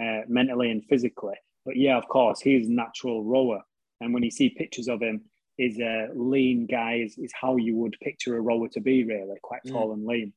uh, 0.00 0.20
mentally 0.28 0.70
and 0.70 0.84
physically. 0.84 1.34
But 1.64 1.76
yeah, 1.76 1.96
of 1.96 2.08
course, 2.08 2.40
he's 2.40 2.68
a 2.68 2.72
natural 2.72 3.24
rower. 3.24 3.62
And 4.00 4.12
when 4.12 4.22
you 4.22 4.30
see 4.30 4.50
pictures 4.50 4.88
of 4.88 5.00
him, 5.00 5.22
he's 5.56 5.78
a 5.78 6.08
lean 6.14 6.66
guy, 6.66 7.02
is, 7.04 7.16
is 7.18 7.32
how 7.40 7.56
you 7.56 7.76
would 7.76 7.96
picture 8.02 8.36
a 8.36 8.40
rower 8.40 8.68
to 8.68 8.80
be, 8.80 9.04
really, 9.04 9.36
quite 9.42 9.60
Mm. 9.66 9.70
tall 9.72 9.92
and 9.92 10.06
lean. 10.06 10.32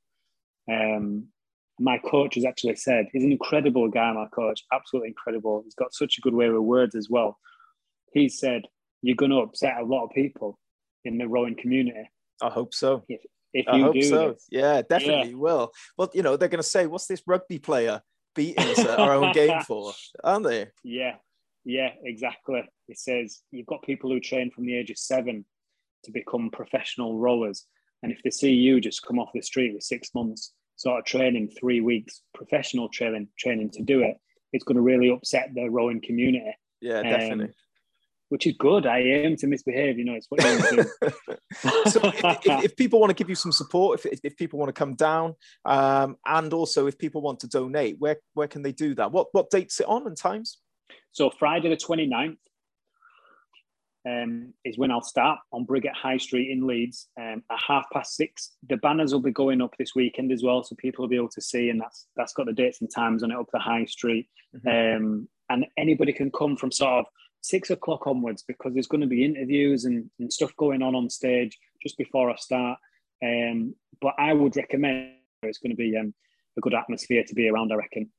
Um, 0.69 1.27
my 1.79 1.97
coach 1.99 2.35
has 2.35 2.45
actually 2.45 2.75
said 2.75 3.07
he's 3.13 3.23
an 3.23 3.31
incredible 3.31 3.87
guy, 3.89 4.11
my 4.11 4.27
coach, 4.27 4.63
absolutely 4.73 5.09
incredible. 5.09 5.61
He's 5.63 5.75
got 5.75 5.93
such 5.93 6.17
a 6.17 6.21
good 6.21 6.33
way 6.33 6.49
with 6.49 6.61
words 6.61 6.95
as 6.95 7.07
well. 7.09 7.37
He 8.13 8.29
said, 8.29 8.63
You're 9.03 9.15
going 9.15 9.31
to 9.31 9.37
upset 9.37 9.77
a 9.79 9.85
lot 9.85 10.05
of 10.05 10.11
people 10.11 10.57
in 11.05 11.17
the 11.19 11.27
rowing 11.27 11.55
community 11.55 12.09
I 12.41 12.49
hope 12.49 12.73
so. 12.73 13.03
if 13.53 13.67
I 13.67 13.77
you 13.77 13.83
hope 13.83 14.03
so. 14.03 14.31
this. 14.33 14.45
Yeah, 14.51 14.81
definitely 14.87 15.35
will. 15.35 15.71
Well, 15.97 16.09
you 16.13 16.21
know, 16.23 16.35
they're 16.35 16.49
going 16.49 16.61
to 16.61 16.67
say, 16.67 16.85
"What's 16.87 17.07
this 17.07 17.21
rugby 17.25 17.59
player 17.59 18.01
beating 18.35 18.63
us 18.65 18.79
at 18.79 18.99
our 18.99 19.13
own 19.13 19.31
game 19.33 19.61
for?" 19.61 19.93
Aren't 20.23 20.45
they? 20.45 20.67
Yeah, 20.83 21.15
yeah, 21.67 21.89
exactly. 22.01 22.63
It 22.87 22.97
says 22.97 23.41
you've 23.51 23.65
got 23.67 23.81
people 23.83 24.09
who 24.09 24.21
train 24.21 24.49
from 24.51 24.65
the 24.65 24.75
age 24.77 24.89
of 24.89 24.97
seven 24.97 25.43
to 26.05 26.11
become 26.11 26.49
professional 26.49 27.19
rowers. 27.19 27.65
And 28.01 28.11
if 28.11 28.23
they 28.23 28.29
see 28.29 28.53
you 28.53 28.79
just 28.79 29.05
come 29.05 29.19
off 29.19 29.31
the 29.33 29.41
street 29.41 29.73
with 29.73 29.83
six 29.83 30.09
months 30.15 30.53
sort 30.77 30.99
of 30.99 31.05
training, 31.05 31.51
three 31.59 31.81
weeks, 31.81 32.21
professional 32.33 32.87
training, 32.87 33.27
training 33.37 33.71
to 33.71 33.83
do 33.83 34.01
it, 34.01 34.15
it's 34.53 34.63
going 34.63 34.77
to 34.77 34.81
really 34.81 35.09
upset 35.09 35.49
the 35.53 35.69
rowing 35.69 35.99
community, 35.99 36.55
Yeah, 36.79 36.99
Um, 36.99 37.03
definitely. 37.03 37.53
which 38.29 38.47
is 38.47 38.55
good. 38.57 38.85
I 38.85 38.99
aim 38.99 39.35
to 39.37 39.47
misbehave, 39.47 39.97
you 39.97 40.05
know, 40.05 40.13
it's 40.13 40.27
what 40.29 40.41
you 40.41 40.49
want 40.49 40.69
to 40.69 40.75
do. 40.75 41.89
so 41.89 41.99
if, 42.05 42.45
if, 42.45 42.63
if 42.63 42.75
people 42.77 43.01
want 43.01 43.09
to 43.09 43.15
give 43.15 43.27
you 43.27 43.35
some 43.35 43.51
support, 43.51 44.05
if, 44.05 44.19
if 44.23 44.37
people 44.37 44.57
want 44.57 44.69
to 44.69 44.79
come 44.79 44.95
down, 44.95 45.35
um, 45.65 46.15
and 46.25 46.53
also 46.53 46.87
if 46.87 46.97
people 46.97 47.21
want 47.21 47.41
to 47.41 47.47
donate, 47.47 47.97
where 47.99 48.17
where 48.35 48.47
can 48.47 48.61
they 48.61 48.71
do 48.71 48.95
that? 48.95 49.11
What 49.11 49.27
what 49.33 49.49
dates 49.49 49.81
it 49.81 49.87
on 49.87 50.07
and 50.07 50.15
times? 50.15 50.59
So 51.17 51.31
Friday 51.31 51.69
the 51.69 51.75
29th, 51.75 52.37
um, 54.07 54.53
is 54.63 54.77
when 54.77 54.91
I'll 54.91 55.01
start 55.01 55.39
on 55.51 55.65
Briggate 55.65 55.95
High 55.95 56.17
Street 56.17 56.51
in 56.51 56.67
Leeds 56.67 57.07
um, 57.19 57.41
at 57.49 57.59
half 57.67 57.85
past 57.91 58.15
six. 58.15 58.51
The 58.69 58.77
banners 58.77 59.13
will 59.13 59.21
be 59.21 59.31
going 59.31 59.59
up 59.59 59.73
this 59.79 59.95
weekend 59.95 60.31
as 60.31 60.43
well, 60.43 60.63
so 60.63 60.75
people 60.75 61.01
will 61.01 61.09
be 61.09 61.15
able 61.15 61.29
to 61.29 61.41
see, 61.41 61.71
and 61.71 61.81
that's 61.81 62.05
that's 62.15 62.33
got 62.33 62.45
the 62.45 62.53
dates 62.53 62.81
and 62.81 62.91
times 62.93 63.23
on 63.23 63.31
it 63.31 63.35
up 63.35 63.47
the 63.51 63.57
High 63.57 63.85
Street. 63.85 64.29
Mm-hmm. 64.55 65.05
Um, 65.05 65.27
and 65.49 65.65
anybody 65.75 66.13
can 66.13 66.29
come 66.29 66.55
from 66.55 66.71
sort 66.71 66.99
of 66.99 67.05
six 67.41 67.71
o'clock 67.71 68.05
onwards 68.05 68.43
because 68.47 68.75
there's 68.75 68.85
going 68.85 69.01
to 69.01 69.07
be 69.07 69.25
interviews 69.25 69.85
and, 69.85 70.11
and 70.19 70.31
stuff 70.31 70.55
going 70.55 70.83
on 70.83 70.93
on 70.93 71.09
stage 71.09 71.57
just 71.81 71.97
before 71.97 72.29
I 72.29 72.35
start. 72.35 72.77
Um, 73.25 73.73
but 73.99 74.13
I 74.19 74.33
would 74.33 74.55
recommend 74.55 75.13
it's 75.41 75.57
going 75.57 75.71
to 75.71 75.75
be 75.75 75.97
um, 75.97 76.13
a 76.59 76.61
good 76.61 76.75
atmosphere 76.75 77.23
to 77.27 77.33
be 77.33 77.49
around. 77.49 77.73
I 77.73 77.75
reckon. 77.77 78.11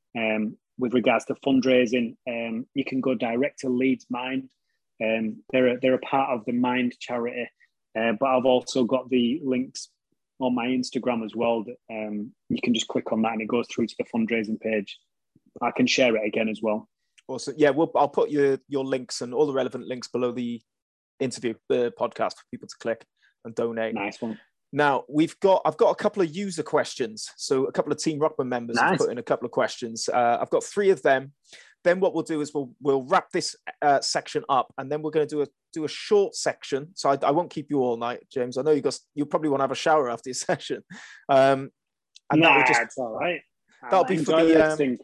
With 0.78 0.94
regards 0.94 1.24
to 1.26 1.34
fundraising, 1.34 2.16
um, 2.28 2.66
you 2.74 2.84
can 2.84 3.00
go 3.00 3.14
direct 3.14 3.60
to 3.60 3.68
Leeds 3.68 4.06
Mind. 4.10 4.48
Um, 5.02 5.42
they're 5.50 5.68
a, 5.68 5.80
they're 5.80 5.94
a 5.94 5.98
part 5.98 6.30
of 6.30 6.44
the 6.44 6.52
Mind 6.52 6.94
charity, 7.00 7.48
uh, 7.98 8.12
but 8.18 8.26
I've 8.26 8.44
also 8.44 8.84
got 8.84 9.08
the 9.10 9.40
links 9.44 9.88
on 10.40 10.54
my 10.54 10.66
Instagram 10.66 11.24
as 11.24 11.34
well. 11.34 11.64
That 11.64 11.76
um, 11.90 12.32
you 12.48 12.60
can 12.62 12.74
just 12.74 12.88
click 12.88 13.12
on 13.12 13.22
that 13.22 13.32
and 13.32 13.42
it 13.42 13.48
goes 13.48 13.66
through 13.68 13.86
to 13.86 13.94
the 13.98 14.04
fundraising 14.04 14.60
page. 14.60 14.98
I 15.60 15.70
can 15.72 15.86
share 15.86 16.16
it 16.16 16.26
again 16.26 16.48
as 16.48 16.60
well. 16.62 16.88
Awesome. 17.26 17.54
Yeah, 17.58 17.70
we'll, 17.70 17.90
I'll 17.94 18.08
put 18.08 18.30
your 18.30 18.58
your 18.68 18.84
links 18.84 19.20
and 19.20 19.34
all 19.34 19.46
the 19.46 19.52
relevant 19.52 19.86
links 19.86 20.08
below 20.08 20.32
the 20.32 20.62
interview, 21.20 21.54
the 21.68 21.92
podcast 21.98 22.32
for 22.32 22.44
people 22.50 22.68
to 22.68 22.76
click 22.80 23.04
and 23.44 23.54
donate. 23.54 23.94
Nice 23.94 24.20
one. 24.20 24.38
Now 24.72 25.04
we've 25.08 25.38
got 25.40 25.62
I've 25.64 25.76
got 25.76 25.90
a 25.90 25.94
couple 25.94 26.22
of 26.22 26.34
user 26.34 26.62
questions. 26.62 27.30
So 27.36 27.64
a 27.66 27.72
couple 27.72 27.92
of 27.92 27.98
Team 27.98 28.20
Ruckman 28.20 28.48
members 28.48 28.76
nice. 28.76 28.90
have 28.90 28.98
put 28.98 29.10
in 29.10 29.18
a 29.18 29.22
couple 29.22 29.46
of 29.46 29.52
questions. 29.52 30.08
Uh, 30.08 30.38
I've 30.40 30.50
got 30.50 30.62
three 30.62 30.90
of 30.90 31.02
them. 31.02 31.32
Then 31.84 32.00
what 32.00 32.12
we'll 32.12 32.24
do 32.24 32.40
is 32.40 32.52
we'll 32.52 32.70
we'll 32.82 33.04
wrap 33.04 33.30
this 33.30 33.56
uh, 33.82 34.00
section 34.00 34.44
up, 34.48 34.72
and 34.76 34.90
then 34.90 35.00
we're 35.00 35.10
going 35.10 35.26
to 35.26 35.34
do 35.34 35.42
a 35.42 35.46
do 35.72 35.84
a 35.84 35.88
short 35.88 36.34
section. 36.34 36.88
So 36.94 37.10
I, 37.10 37.18
I, 37.22 37.30
won't 37.30 37.50
keep 37.50 37.70
you 37.70 37.80
all 37.80 37.96
night, 37.96 38.20
James. 38.32 38.58
I 38.58 38.62
know 38.62 38.72
you 38.72 38.80
got 38.80 38.98
you 39.14 39.24
probably 39.26 39.48
want 39.48 39.60
to 39.60 39.64
have 39.64 39.70
a 39.70 39.76
shower 39.76 40.10
after 40.10 40.28
your 40.30 40.34
session. 40.34 40.82
Um, 41.28 41.70
and 42.30 42.42
nah, 42.42 42.48
that 42.48 42.68
will 42.68 42.74
just, 42.74 42.98
all 42.98 43.18
right. 43.18 43.40
That'll 43.82 44.04
be 44.04 44.16
for 44.18 44.42
the 44.44 44.72
um, 44.72 44.98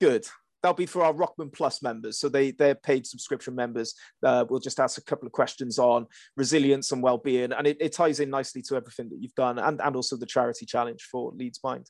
good 0.00 0.24
that'll 0.62 0.74
be 0.74 0.86
for 0.86 1.02
our 1.02 1.14
Rockman 1.14 1.52
Plus 1.52 1.82
members. 1.82 2.18
So 2.18 2.28
they 2.28 2.50
they're 2.52 2.74
paid 2.74 3.06
subscription 3.06 3.54
members. 3.54 3.94
Uh, 4.24 4.44
we'll 4.48 4.60
just 4.60 4.80
ask 4.80 4.98
a 4.98 5.04
couple 5.04 5.26
of 5.26 5.32
questions 5.32 5.78
on 5.78 6.06
resilience 6.36 6.92
and 6.92 7.02
well-being, 7.02 7.52
and 7.52 7.66
it, 7.66 7.76
it, 7.80 7.92
ties 7.92 8.20
in 8.20 8.30
nicely 8.30 8.62
to 8.62 8.76
everything 8.76 9.08
that 9.10 9.18
you've 9.20 9.34
done, 9.34 9.58
and 9.58 9.80
and 9.80 9.96
also 9.96 10.16
the 10.16 10.26
charity 10.26 10.66
challenge 10.66 11.02
for 11.10 11.32
Leeds 11.32 11.60
Mind. 11.62 11.86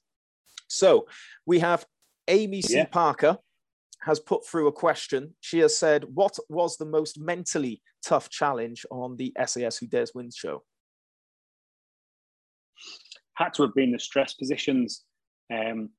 So 0.68 1.06
we 1.46 1.58
have 1.60 1.84
Amy 2.28 2.62
C. 2.62 2.76
Yeah. 2.76 2.86
Parker 2.86 3.38
has 4.02 4.18
put 4.18 4.46
through 4.46 4.66
a 4.66 4.72
question. 4.72 5.34
She 5.40 5.58
has 5.58 5.76
said, 5.76 6.04
"What 6.04 6.38
was 6.48 6.76
the 6.76 6.86
most 6.86 7.18
mentally 7.18 7.82
tough 8.04 8.30
challenge 8.30 8.86
on 8.90 9.16
the 9.16 9.32
SAS 9.46 9.78
Who 9.78 9.86
Dares 9.86 10.12
Win 10.14 10.30
show?" 10.34 10.62
Had 13.34 13.54
to 13.54 13.62
have 13.62 13.74
been 13.74 13.92
the 13.92 13.98
stress 13.98 14.34
positions. 14.34 15.04
Um, 15.52 15.90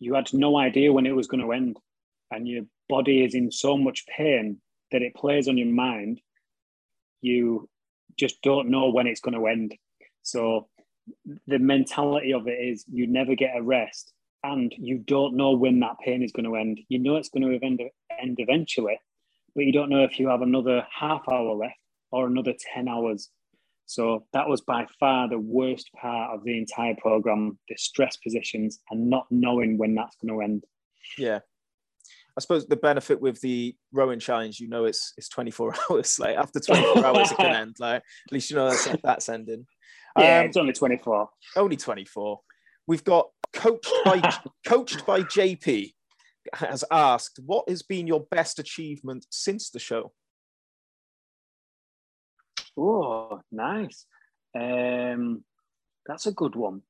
you 0.00 0.14
had 0.14 0.32
no 0.32 0.56
idea 0.56 0.92
when 0.92 1.06
it 1.06 1.14
was 1.14 1.26
going 1.26 1.42
to 1.42 1.52
end 1.52 1.78
and 2.30 2.46
your 2.48 2.64
body 2.88 3.24
is 3.24 3.34
in 3.34 3.50
so 3.50 3.76
much 3.76 4.04
pain 4.06 4.60
that 4.92 5.02
it 5.02 5.14
plays 5.14 5.48
on 5.48 5.58
your 5.58 5.68
mind, 5.68 6.20
you 7.20 7.68
just 8.18 8.40
don't 8.42 8.70
know 8.70 8.90
when 8.90 9.06
it's 9.06 9.20
going 9.20 9.34
to 9.34 9.46
end. 9.46 9.74
So 10.22 10.68
the 11.46 11.58
mentality 11.58 12.32
of 12.32 12.46
it 12.46 12.58
is 12.60 12.84
you 12.90 13.06
never 13.06 13.34
get 13.34 13.56
a 13.56 13.62
rest 13.62 14.12
and 14.42 14.72
you 14.78 14.98
don't 14.98 15.36
know 15.36 15.52
when 15.52 15.80
that 15.80 15.98
pain 16.04 16.22
is 16.22 16.32
going 16.32 16.44
to 16.44 16.56
end. 16.56 16.80
You 16.88 16.98
know 16.98 17.16
it's 17.16 17.28
going 17.28 17.42
to 17.42 17.66
end, 17.66 17.80
end 18.20 18.36
eventually, 18.38 18.98
but 19.54 19.64
you 19.64 19.72
don't 19.72 19.90
know 19.90 20.04
if 20.04 20.18
you 20.18 20.28
have 20.28 20.42
another 20.42 20.86
half 20.92 21.22
hour 21.30 21.54
left 21.54 21.74
or 22.10 22.26
another 22.26 22.54
10 22.74 22.88
hours. 22.88 23.30
So 23.86 24.24
that 24.32 24.48
was 24.48 24.60
by 24.60 24.86
far 24.98 25.28
the 25.28 25.38
worst 25.38 25.90
part 26.00 26.34
of 26.34 26.44
the 26.44 26.56
entire 26.56 26.94
program 26.94 27.58
the 27.68 27.76
stress 27.76 28.16
positions 28.16 28.80
and 28.90 29.10
not 29.10 29.26
knowing 29.30 29.78
when 29.78 29.94
that's 29.94 30.16
going 30.16 30.32
to 30.32 30.44
end. 30.44 30.64
Yeah. 31.18 31.40
I 32.40 32.42
suppose 32.42 32.66
the 32.66 32.76
benefit 32.76 33.20
with 33.20 33.38
the 33.42 33.76
rowing 33.92 34.18
challenge, 34.18 34.60
you 34.60 34.68
know, 34.68 34.86
it's 34.86 35.12
it's 35.18 35.28
24 35.28 35.74
hours. 35.90 36.18
Like 36.18 36.38
after 36.38 36.58
24 36.58 37.04
hours, 37.04 37.30
it 37.30 37.36
can 37.36 37.54
end. 37.54 37.76
Like 37.78 37.96
at 37.96 38.32
least 38.32 38.50
you 38.50 38.56
know 38.56 38.70
that's 38.70 38.88
that's 39.02 39.28
ending. 39.28 39.66
Yeah, 40.18 40.38
um, 40.38 40.46
it's 40.46 40.56
only 40.56 40.72
24. 40.72 41.28
Only 41.56 41.76
24. 41.76 42.40
We've 42.86 43.04
got 43.04 43.28
coached 43.52 43.92
by 44.06 44.22
coached 44.66 45.04
by 45.04 45.20
JP 45.20 45.92
has 46.54 46.82
asked, 46.90 47.40
what 47.44 47.68
has 47.68 47.82
been 47.82 48.06
your 48.06 48.26
best 48.30 48.58
achievement 48.58 49.26
since 49.28 49.68
the 49.68 49.78
show? 49.78 50.12
Oh, 52.74 53.42
nice. 53.52 54.06
Um, 54.58 55.44
that's 56.06 56.26
a 56.26 56.32
good 56.32 56.56
one. 56.56 56.80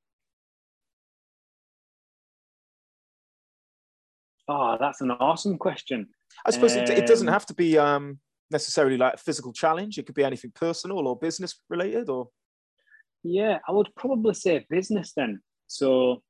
Oh, 4.53 4.75
that's 4.77 4.99
an 4.99 5.11
awesome 5.11 5.57
question. 5.57 6.09
I 6.45 6.51
suppose 6.51 6.75
um, 6.75 6.83
it, 6.83 6.89
it, 6.89 7.07
doesn't 7.07 7.29
um, 7.29 7.31
have 7.31 7.45
to 7.45 7.53
be 7.53 7.77
um, 7.77 8.19
necessarily 8.49 8.97
like 8.97 9.13
a 9.13 9.17
physical 9.17 9.53
challenge. 9.53 9.97
It 9.97 10.05
could 10.05 10.15
be 10.15 10.25
anything 10.25 10.51
personal 10.53 11.07
or 11.07 11.17
business 11.17 11.57
related, 11.69 12.09
or 12.09 12.27
yeah, 13.23 13.59
I 13.65 13.71
would 13.71 13.87
probably 13.95 14.33
say 14.33 14.65
business 14.69 15.13
then. 15.15 15.39
So 15.67 16.21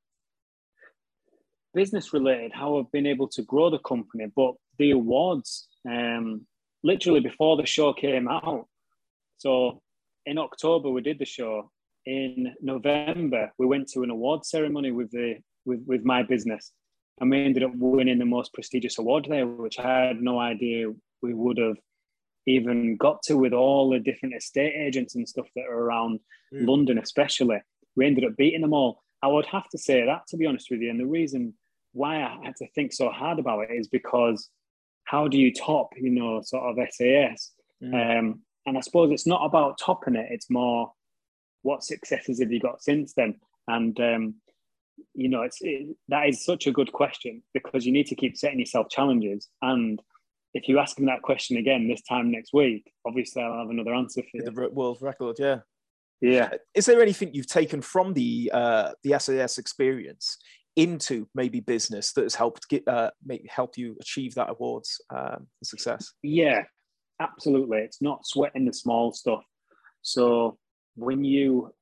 business 1.74 2.12
related, 2.12 2.52
how 2.54 2.78
I've 2.78 2.92
been 2.92 3.06
able 3.06 3.26
to 3.26 3.42
grow 3.42 3.70
the 3.70 3.80
company, 3.80 4.26
but 4.36 4.54
the 4.78 4.92
awards, 4.92 5.66
um, 5.90 6.46
literally 6.84 7.20
before 7.20 7.56
the 7.56 7.66
show 7.66 7.92
came 7.92 8.28
out. 8.28 8.68
So 9.38 9.82
in 10.26 10.38
October 10.38 10.90
we 10.90 11.00
did 11.00 11.18
the 11.18 11.24
show. 11.24 11.72
In 12.06 12.54
November 12.60 13.50
we 13.58 13.66
went 13.66 13.88
to 13.94 14.02
an 14.04 14.10
award 14.10 14.46
ceremony 14.46 14.92
with 14.92 15.10
the 15.10 15.38
with, 15.64 15.82
with 15.86 16.04
my 16.04 16.22
business 16.22 16.72
and 17.20 17.30
we 17.30 17.44
ended 17.44 17.62
up 17.62 17.72
winning 17.74 18.18
the 18.18 18.24
most 18.24 18.52
prestigious 18.52 18.98
award 18.98 19.26
there, 19.28 19.46
which 19.46 19.78
I 19.78 20.06
had 20.06 20.20
no 20.20 20.38
idea 20.38 20.92
we 21.22 21.34
would 21.34 21.58
have 21.58 21.76
even 22.46 22.96
got 22.96 23.22
to 23.22 23.36
with 23.36 23.52
all 23.52 23.90
the 23.90 24.00
different 24.00 24.34
estate 24.34 24.74
agents 24.74 25.14
and 25.14 25.28
stuff 25.28 25.46
that 25.54 25.66
are 25.66 25.78
around 25.78 26.20
mm. 26.52 26.66
London, 26.66 26.98
especially. 26.98 27.58
We 27.94 28.06
ended 28.06 28.24
up 28.24 28.36
beating 28.36 28.62
them 28.62 28.72
all. 28.72 29.02
I 29.22 29.28
would 29.28 29.46
have 29.46 29.68
to 29.70 29.78
say 29.78 30.04
that, 30.04 30.26
to 30.28 30.36
be 30.36 30.46
honest 30.46 30.68
with 30.70 30.80
you. 30.80 30.90
And 30.90 30.98
the 30.98 31.06
reason 31.06 31.54
why 31.92 32.16
I 32.22 32.38
had 32.42 32.56
to 32.56 32.66
think 32.74 32.92
so 32.92 33.10
hard 33.10 33.38
about 33.38 33.70
it 33.70 33.74
is 33.74 33.86
because 33.86 34.48
how 35.04 35.28
do 35.28 35.38
you 35.38 35.52
top, 35.52 35.90
you 35.96 36.10
know, 36.10 36.40
sort 36.42 36.78
of 36.78 36.88
SAS? 36.90 37.52
Mm. 37.82 38.18
Um, 38.18 38.40
and 38.66 38.78
I 38.78 38.80
suppose 38.80 39.12
it's 39.12 39.26
not 39.26 39.44
about 39.44 39.78
topping 39.78 40.16
it, 40.16 40.28
it's 40.30 40.50
more 40.50 40.92
what 41.62 41.84
successes 41.84 42.40
have 42.40 42.52
you 42.52 42.60
got 42.60 42.82
since 42.82 43.14
then? 43.14 43.36
And 43.68 43.98
um, 44.00 44.34
you 45.14 45.28
know, 45.28 45.42
it's 45.42 45.58
it, 45.60 45.96
that 46.08 46.28
is 46.28 46.44
such 46.44 46.66
a 46.66 46.72
good 46.72 46.92
question 46.92 47.42
because 47.54 47.84
you 47.84 47.92
need 47.92 48.06
to 48.06 48.14
keep 48.14 48.36
setting 48.36 48.60
yourself 48.60 48.88
challenges. 48.90 49.48
And 49.60 50.00
if 50.54 50.68
you 50.68 50.78
ask 50.78 50.98
me 50.98 51.06
that 51.06 51.22
question 51.22 51.56
again 51.56 51.88
this 51.88 52.02
time 52.02 52.30
next 52.30 52.52
week, 52.52 52.92
obviously 53.06 53.42
I'll 53.42 53.58
have 53.58 53.70
another 53.70 53.94
answer 53.94 54.22
for 54.22 54.28
you. 54.34 54.44
The 54.44 54.70
world 54.70 54.98
record, 55.00 55.36
yeah. 55.38 55.58
Yeah. 56.20 56.50
Is 56.74 56.86
there 56.86 57.02
anything 57.02 57.34
you've 57.34 57.48
taken 57.48 57.82
from 57.82 58.14
the 58.14 58.50
uh, 58.54 58.92
the 59.02 59.18
SAS 59.18 59.58
experience 59.58 60.38
into 60.76 61.28
maybe 61.34 61.60
business 61.60 62.12
that 62.12 62.22
has 62.22 62.34
helped 62.34 62.68
get 62.68 62.86
uh, 62.86 63.10
make 63.24 63.48
help 63.50 63.76
you 63.76 63.96
achieve 64.00 64.34
that 64.36 64.50
awards 64.50 65.00
um, 65.14 65.48
success? 65.64 66.12
Yeah, 66.22 66.62
absolutely. 67.20 67.78
It's 67.78 68.00
not 68.00 68.24
sweating 68.24 68.66
the 68.66 68.72
small 68.72 69.12
stuff. 69.12 69.42
So 70.02 70.58
when 70.94 71.24
you 71.24 71.74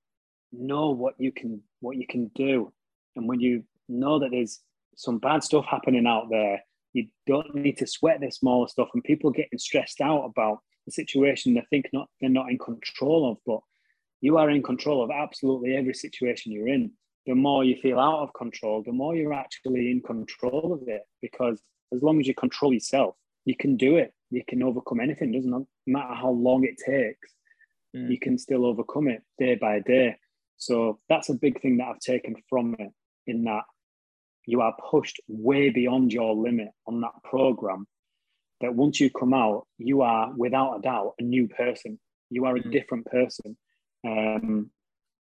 know 0.53 0.91
what 0.91 1.15
you 1.19 1.33
can 1.33 1.61
what 1.81 1.97
you 1.97 2.07
can 2.07 2.31
do 2.35 2.73
and 3.17 3.29
when 3.29 3.41
you 3.41 3.65
know 3.89 4.19
that 4.19 4.31
there's 4.31 4.61
some 4.97 5.19
bad 5.19 5.43
stuff 5.43 5.65
happening 5.69 6.07
out 6.07 6.29
there, 6.31 6.61
you 6.93 7.07
don't 7.27 7.55
need 7.55 7.79
to 7.79 7.87
sweat 7.87 8.21
the 8.21 8.31
smaller 8.31 8.69
stuff. 8.69 8.89
And 8.95 9.05
people 9.05 9.31
getting 9.31 9.59
stressed 9.59 10.01
out 10.01 10.25
about 10.25 10.59
the 10.87 10.93
situation 10.93 11.55
they 11.55 11.65
think 11.71 11.89
not 11.93 12.09
they're 12.21 12.31
not 12.31 12.51
in 12.51 12.59
control 12.59 13.31
of, 13.31 13.39
but 13.47 13.61
you 14.21 14.37
are 14.39 14.51
in 14.51 14.63
control 14.63 15.03
of 15.03 15.11
absolutely 15.11 15.77
every 15.77 15.95
situation 15.95 16.53
you're 16.53 16.69
in. 16.69 16.93
The 17.27 17.35
more 17.35 17.65
you 17.65 17.77
feel 17.77 17.99
out 17.99 18.23
of 18.23 18.33
control, 18.35 18.83
the 18.83 18.93
more 18.93 19.15
you're 19.15 19.33
actually 19.33 19.91
in 19.91 20.03
control 20.03 20.73
of 20.73 20.89
it. 20.89 21.03
Because 21.23 21.61
as 21.93 22.03
long 22.03 22.21
as 22.21 22.27
you 22.27 22.35
control 22.35 22.73
yourself, 22.73 23.15
you 23.45 23.57
can 23.57 23.77
do 23.77 23.97
it. 23.97 24.13
You 24.31 24.43
can 24.47 24.63
overcome 24.63 25.01
anything. 25.01 25.35
It 25.35 25.39
doesn't 25.39 25.67
matter 25.87 26.15
how 26.15 26.31
long 26.31 26.65
it 26.65 26.79
takes. 26.79 27.33
Mm. 27.97 28.11
You 28.11 28.19
can 28.19 28.39
still 28.39 28.65
overcome 28.65 29.09
it 29.09 29.23
day 29.39 29.57
by 29.57 29.81
day. 29.81 30.17
So 30.57 30.99
that's 31.09 31.31
a 31.31 31.35
big 31.35 31.61
thing 31.61 31.79
that 31.79 31.89
I've 31.89 32.01
taken 32.01 32.37
from 32.49 32.77
it 32.79 32.91
in 33.27 33.45
that 33.45 33.63
you 34.47 34.61
are 34.61 34.75
pushed 34.91 35.21
way 35.29 35.71
beyond 35.71 36.13
your 36.13 36.35
limit 36.35 36.69
on 36.87 37.01
that 37.01 37.13
program 37.25 37.87
that 38.61 38.75
once 38.75 39.01
you 39.01 39.11
come 39.11 39.35
out 39.35 39.67
you 39.79 40.03
are 40.03 40.33
without 40.37 40.79
a 40.79 40.83
doubt 40.83 41.15
a 41.19 41.23
new 41.23 41.49
person 41.49 41.99
you 42.31 42.45
are 42.45 42.57
a 42.57 42.63
mm. 42.63 42.73
different 42.73 43.07
person 43.07 43.57
um, 44.07 44.71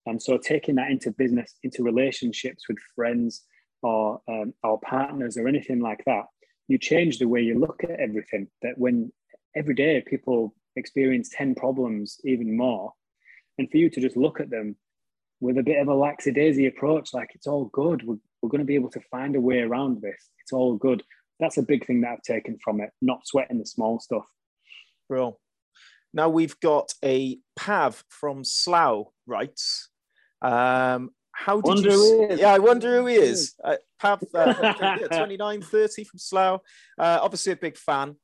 and 0.07 0.21
so 0.21 0.39
taking 0.39 0.77
that 0.77 0.91
into 0.91 1.11
business 1.13 1.55
into 1.63 1.83
relationships 1.83 2.65
with 2.69 2.79
friends 2.95 3.43
or 3.83 4.21
um, 4.29 4.53
or 4.63 4.81
partners 4.81 5.37
or 5.37 5.47
anything 5.49 5.81
like 5.81 6.03
that 6.07 6.25
you 6.69 6.79
change 6.79 7.19
the 7.19 7.29
way 7.29 7.41
you 7.41 7.59
look 7.59 7.83
at 7.85 8.01
everything 8.01 8.49
that 8.63 8.79
when 8.79 9.13
every 9.57 9.75
day 9.75 10.03
people 10.07 10.55
experience 10.77 11.31
10 11.33 11.55
problems 11.55 12.21
even 12.25 12.57
more. 12.57 12.93
And 13.59 13.71
for 13.71 13.77
you 13.77 13.91
to 13.91 14.01
just 14.01 14.17
look 14.17 14.41
at 14.41 14.51
them 14.51 14.77
with 15.41 15.59
a 15.59 15.63
bit 15.63 15.81
of 15.81 15.89
a 15.89 15.95
lackadaisy 15.95 16.67
approach, 16.67 17.15
like 17.15 17.31
it's 17.35 17.47
all 17.47 17.67
good. 17.67 18.07
We're, 18.07 18.17
we're 18.43 18.51
going 18.51 18.61
to 18.61 18.65
be 18.67 18.75
able 18.75 18.91
to 18.91 19.01
find 19.11 19.37
a 19.37 19.41
way 19.41 19.61
around 19.61 20.03
this. 20.03 20.29
It's 20.43 20.53
all 20.53 20.77
good. 20.77 21.03
That's 21.39 21.57
a 21.57 21.63
big 21.63 21.87
thing 21.87 22.03
that 22.03 22.11
I've 22.13 22.23
taken 22.23 22.59
from 22.63 22.81
it, 22.81 22.91
not 23.01 23.27
sweating 23.27 23.59
the 23.59 23.67
small 23.67 23.99
stuff. 24.01 24.27
Bro. 25.09 25.39
Now 26.13 26.29
we've 26.29 26.59
got 26.61 26.93
a 27.05 27.39
Pav 27.57 28.05
from 28.09 28.45
Slough 28.45 29.07
writes. 29.27 29.89
Um, 30.43 31.11
how 31.33 31.61
did 31.61 31.79
you? 31.85 31.91
who 31.91 32.23
s- 32.25 32.29
he 32.29 32.35
is. 32.35 32.41
Yeah, 32.41 32.53
I 32.53 32.59
wonder 32.59 32.97
who 33.01 33.07
he 33.07 33.15
is. 33.15 33.55
Uh, 33.63 33.77
Pav, 34.01 34.23
uh, 34.35 34.55
yeah, 34.81 34.97
29, 35.13 35.63
30 35.63 36.05
from 36.05 36.19
Slough. 36.19 36.61
Uh, 36.99 37.19
obviously 37.23 37.53
a 37.53 37.57
big 37.57 37.77
fan. 37.77 38.17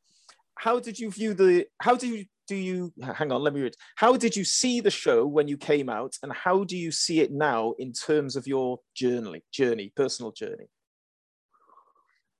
How 0.58 0.80
did 0.80 0.98
you 0.98 1.10
view 1.10 1.32
the? 1.34 1.66
How 1.80 1.94
do 1.96 2.08
you 2.08 2.24
do 2.46 2.56
you? 2.56 2.92
Hang 3.02 3.32
on, 3.32 3.42
let 3.42 3.54
me 3.54 3.62
read. 3.62 3.74
How 3.96 4.16
did 4.16 4.36
you 4.36 4.44
see 4.44 4.80
the 4.80 4.90
show 4.90 5.26
when 5.26 5.48
you 5.48 5.56
came 5.56 5.88
out, 5.88 6.16
and 6.22 6.32
how 6.32 6.64
do 6.64 6.76
you 6.76 6.90
see 6.90 7.20
it 7.20 7.32
now 7.32 7.74
in 7.78 7.92
terms 7.92 8.36
of 8.36 8.46
your 8.46 8.78
journey, 8.94 9.42
journey, 9.52 9.92
personal 9.96 10.32
journey? 10.32 10.68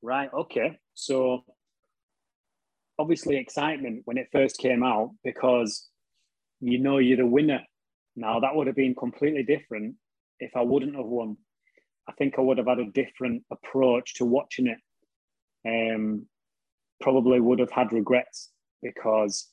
Right. 0.03 0.31
Okay. 0.33 0.79
So 0.95 1.45
obviously 2.99 3.37
excitement 3.37 4.03
when 4.05 4.19
it 4.19 4.29
first 4.33 4.59
came 4.59 4.83
out 4.83 5.11
because 5.25 5.89
you 6.61 6.79
know 6.79 6.99
you're 6.99 7.19
the 7.19 7.27
winner. 7.27 7.61
Now 8.15 8.41
that 8.41 8.55
would 8.55 8.67
have 8.67 8.77
been 8.77 8.95
completely 8.95 9.43
different 9.43 9.97
if 10.41 10.57
I 10.57 10.63
wouldn't 10.63 10.97
have 10.97 11.07
won. 11.07 11.37
I 12.09 12.13
think 12.13 12.35
I 12.39 12.43
would 12.43 12.59
have 12.59 12.69
had 12.69 12.79
a 12.79 12.91
different 12.93 13.43
approach 13.51 14.15
to 14.15 14.25
watching 14.25 14.69
it. 14.69 14.79
Um, 15.67 16.27
probably 17.01 17.41
would 17.41 17.59
have 17.59 17.71
had 17.71 17.93
regrets 17.93 18.51
because 18.83 19.49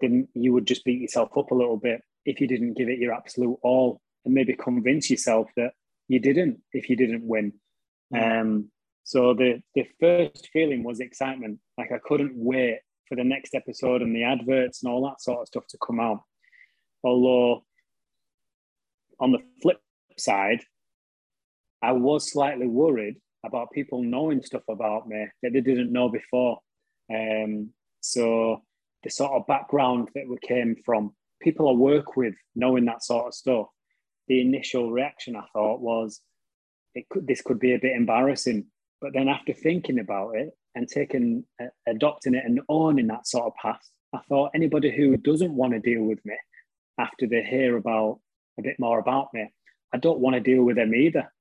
then 0.00 0.28
you 0.34 0.52
would 0.52 0.66
just 0.66 0.84
beat 0.84 1.00
yourself 1.00 1.36
up 1.36 1.50
a 1.50 1.54
little 1.54 1.76
bit 1.76 2.02
if 2.24 2.40
you 2.40 2.46
didn't 2.46 2.76
give 2.76 2.88
it 2.88 2.98
your 2.98 3.12
absolute 3.12 3.58
all 3.62 4.00
and 4.24 4.34
maybe 4.34 4.54
convince 4.54 5.10
yourself 5.10 5.48
that 5.56 5.72
you 6.08 6.18
didn't 6.18 6.60
if 6.72 6.88
you 6.88 6.96
didn't 6.96 7.26
win. 7.26 7.52
Um, 8.16 8.70
so 9.04 9.34
the 9.34 9.62
the 9.74 9.86
first 10.00 10.48
feeling 10.52 10.82
was 10.82 11.00
excitement. 11.00 11.58
Like 11.76 11.92
I 11.92 11.98
couldn't 12.02 12.34
wait 12.34 12.80
for 13.08 13.16
the 13.16 13.24
next 13.24 13.54
episode 13.54 14.02
and 14.02 14.14
the 14.14 14.24
adverts 14.24 14.82
and 14.82 14.92
all 14.92 15.06
that 15.08 15.22
sort 15.22 15.40
of 15.40 15.46
stuff 15.48 15.66
to 15.68 15.78
come 15.84 16.00
out. 16.00 16.22
Although 17.02 17.64
on 19.20 19.32
the 19.32 19.38
flip 19.62 19.80
side, 20.16 20.60
I 21.82 21.92
was 21.92 22.30
slightly 22.30 22.66
worried 22.66 23.16
about 23.44 23.70
people 23.72 24.02
knowing 24.02 24.42
stuff 24.42 24.62
about 24.68 25.08
me 25.08 25.26
that 25.42 25.52
they 25.52 25.60
didn't 25.60 25.92
know 25.92 26.08
before. 26.08 26.58
Um, 27.10 27.70
so 28.00 28.62
the 29.04 29.10
sort 29.10 29.32
of 29.32 29.46
background 29.46 30.08
that 30.14 30.28
we 30.28 30.36
came 30.46 30.76
from, 30.84 31.14
people 31.40 31.68
I 31.68 31.72
work 31.72 32.16
with 32.16 32.34
knowing 32.54 32.84
that 32.86 33.04
sort 33.04 33.26
of 33.28 33.34
stuff, 33.34 33.66
the 34.26 34.40
initial 34.40 34.90
reaction 34.90 35.36
I 35.36 35.44
thought 35.52 35.80
was, 35.80 36.20
it 36.94 37.08
could, 37.08 37.26
this 37.26 37.42
could 37.42 37.58
be 37.60 37.74
a 37.74 37.78
bit 37.78 37.96
embarrassing. 37.96 38.66
But 39.00 39.12
then 39.14 39.28
after 39.28 39.52
thinking 39.52 40.00
about 40.00 40.36
it 40.36 40.50
and 40.74 40.88
taking, 40.88 41.44
uh, 41.62 41.66
adopting 41.86 42.34
it 42.34 42.44
and 42.44 42.60
owning 42.68 43.06
that 43.08 43.26
sort 43.26 43.46
of 43.46 43.52
path, 43.60 43.80
I 44.12 44.18
thought 44.28 44.50
anybody 44.54 44.90
who 44.94 45.16
doesn't 45.16 45.54
want 45.54 45.72
to 45.74 45.80
deal 45.80 46.02
with 46.02 46.18
me 46.24 46.34
after 46.98 47.26
they 47.26 47.42
hear 47.44 47.76
about 47.76 48.18
a 48.58 48.62
bit 48.62 48.76
more 48.80 48.98
about 48.98 49.28
me, 49.32 49.52
I 49.94 49.98
don't 49.98 50.18
want 50.18 50.34
to 50.34 50.40
deal 50.40 50.64
with 50.64 50.76
them 50.76 50.94
either. 50.94 51.32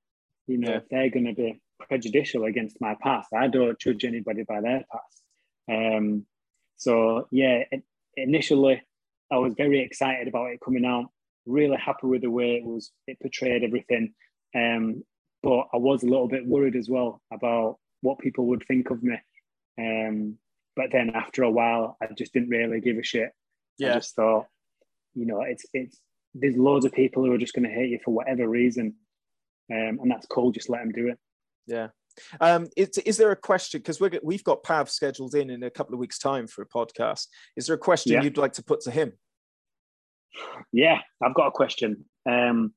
You 0.46 0.60
know, 0.60 0.70
Yeah. 0.72 0.78
if 0.78 0.90
they're 0.90 1.10
going 1.10 1.26
to 1.26 1.34
be 1.34 1.60
prejudicial 1.80 2.46
against 2.46 2.80
my 2.80 2.96
past, 3.02 3.34
I 3.34 3.48
don't 3.48 3.80
judge 3.80 4.06
anybody 4.06 4.44
by 4.44 4.62
their 4.62 4.84
past. 4.92 5.24
Um, 5.70 6.26
so 6.78 7.28
yeah, 7.32 7.64
initially 8.16 8.82
I 9.32 9.38
was 9.38 9.54
very 9.56 9.82
excited 9.82 10.28
about 10.28 10.52
it 10.52 10.62
coming 10.64 10.86
out. 10.86 11.10
Really 11.46 11.78
happy 11.78 12.08
with 12.08 12.22
the 12.22 12.32
way 12.32 12.56
it 12.56 12.66
was. 12.66 12.92
It 13.08 13.20
portrayed 13.20 13.64
everything. 13.64 14.14
Um, 14.56 15.04
but 15.44 15.68
I 15.74 15.78
was 15.78 16.04
a 16.04 16.08
little 16.08 16.28
bit 16.28 16.46
worried 16.46 16.76
as 16.76 16.90
well 16.90 17.22
about 17.32 17.78
what 18.02 18.20
people 18.20 18.48
would 18.48 18.64
think 18.68 18.90
of 18.90 19.04
me. 19.04 19.18
Um, 19.80 20.38
but 20.76 20.92
then 20.92 21.12
after 21.16 21.44
a 21.44 21.52
while, 21.52 21.98
I 22.02 22.08
just 22.18 22.34
didn't 22.34 22.50
really 22.50 22.82
give 22.82 22.98
a 22.98 23.04
shit. 23.04 23.32
Yeah. 23.78 23.92
I 23.92 23.94
just 23.96 24.16
thought, 24.16 24.46
you 25.14 25.26
know, 25.26 25.42
it's 25.42 25.66
it's 25.74 26.00
there's 26.34 26.56
loads 26.56 26.86
of 26.86 26.92
people 26.92 27.24
who 27.24 27.32
are 27.32 27.38
just 27.38 27.54
going 27.54 27.68
to 27.68 27.74
hate 27.74 27.90
you 27.90 28.00
for 28.04 28.14
whatever 28.14 28.48
reason, 28.48 28.96
um, 29.72 30.00
and 30.02 30.12
that's 30.12 30.28
cool. 30.28 30.52
Just 30.52 30.70
let 30.70 30.82
them 30.82 30.92
do 30.92 31.10
it. 31.10 31.18
yeah. 31.66 31.88
Um, 32.42 32.68
is, 32.76 32.98
is 33.00 33.18
there 33.18 33.32
a 33.32 33.36
question? 33.36 33.80
Because 33.80 34.00
we've 34.24 34.44
got 34.44 34.64
Pav 34.64 34.90
scheduled 34.90 35.36
in 35.36 35.50
in 35.50 35.64
a 35.64 35.70
couple 35.70 35.94
of 35.94 36.00
weeks' 36.00 36.20
time 36.20 36.48
for 36.48 36.62
a 36.62 36.68
podcast. 36.68 37.28
Is 37.56 37.68
there 37.68 37.76
a 37.76 37.80
question 37.80 38.14
Yeah. 38.14 38.24
you'd 38.24 38.38
like 38.38 38.54
to 38.54 38.64
put 38.64 38.82
to 38.82 38.92
him? 38.92 39.14
Yeah, 40.72 41.00
I've 41.24 41.34
got 41.34 41.48
a 41.48 41.52
question. 41.52 42.06
Um, 42.30 42.74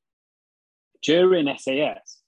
during 1.02 1.46
SAS, 1.58 2.18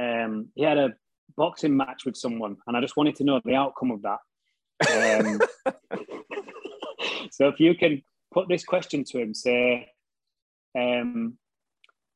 um, 0.00 0.48
he 0.54 0.62
had 0.62 0.78
a 0.78 0.94
boxing 1.36 1.76
match 1.76 2.04
with 2.04 2.16
someone, 2.16 2.56
and 2.66 2.76
I 2.76 2.80
just 2.80 2.96
wanted 2.96 3.16
to 3.16 3.24
know 3.24 3.40
the 3.44 3.54
outcome 3.54 3.90
of 3.90 4.02
that. 4.02 4.18
Um, 4.88 5.40
so 7.30 7.48
if 7.48 7.60
you 7.60 7.74
can 7.74 8.02
put 8.32 8.48
this 8.48 8.64
question 8.64 9.04
to 9.04 9.18
him, 9.18 9.34
say, 9.34 9.88
um, 10.78 11.38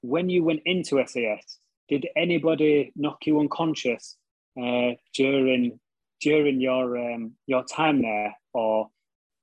when 0.03 0.29
you 0.29 0.45
went 0.45 0.61
into 0.65 1.05
SAS, 1.07 1.59
did 1.89 2.07
anybody 2.17 2.93
knock 2.97 3.19
you 3.27 3.41
unconscious 3.41 4.17
uh, 4.61 4.95
during 5.15 5.79
during 6.21 6.61
your 6.61 6.97
um, 6.99 7.33
your 7.47 7.65
time 7.65 8.03
there, 8.03 8.35
or 8.53 8.89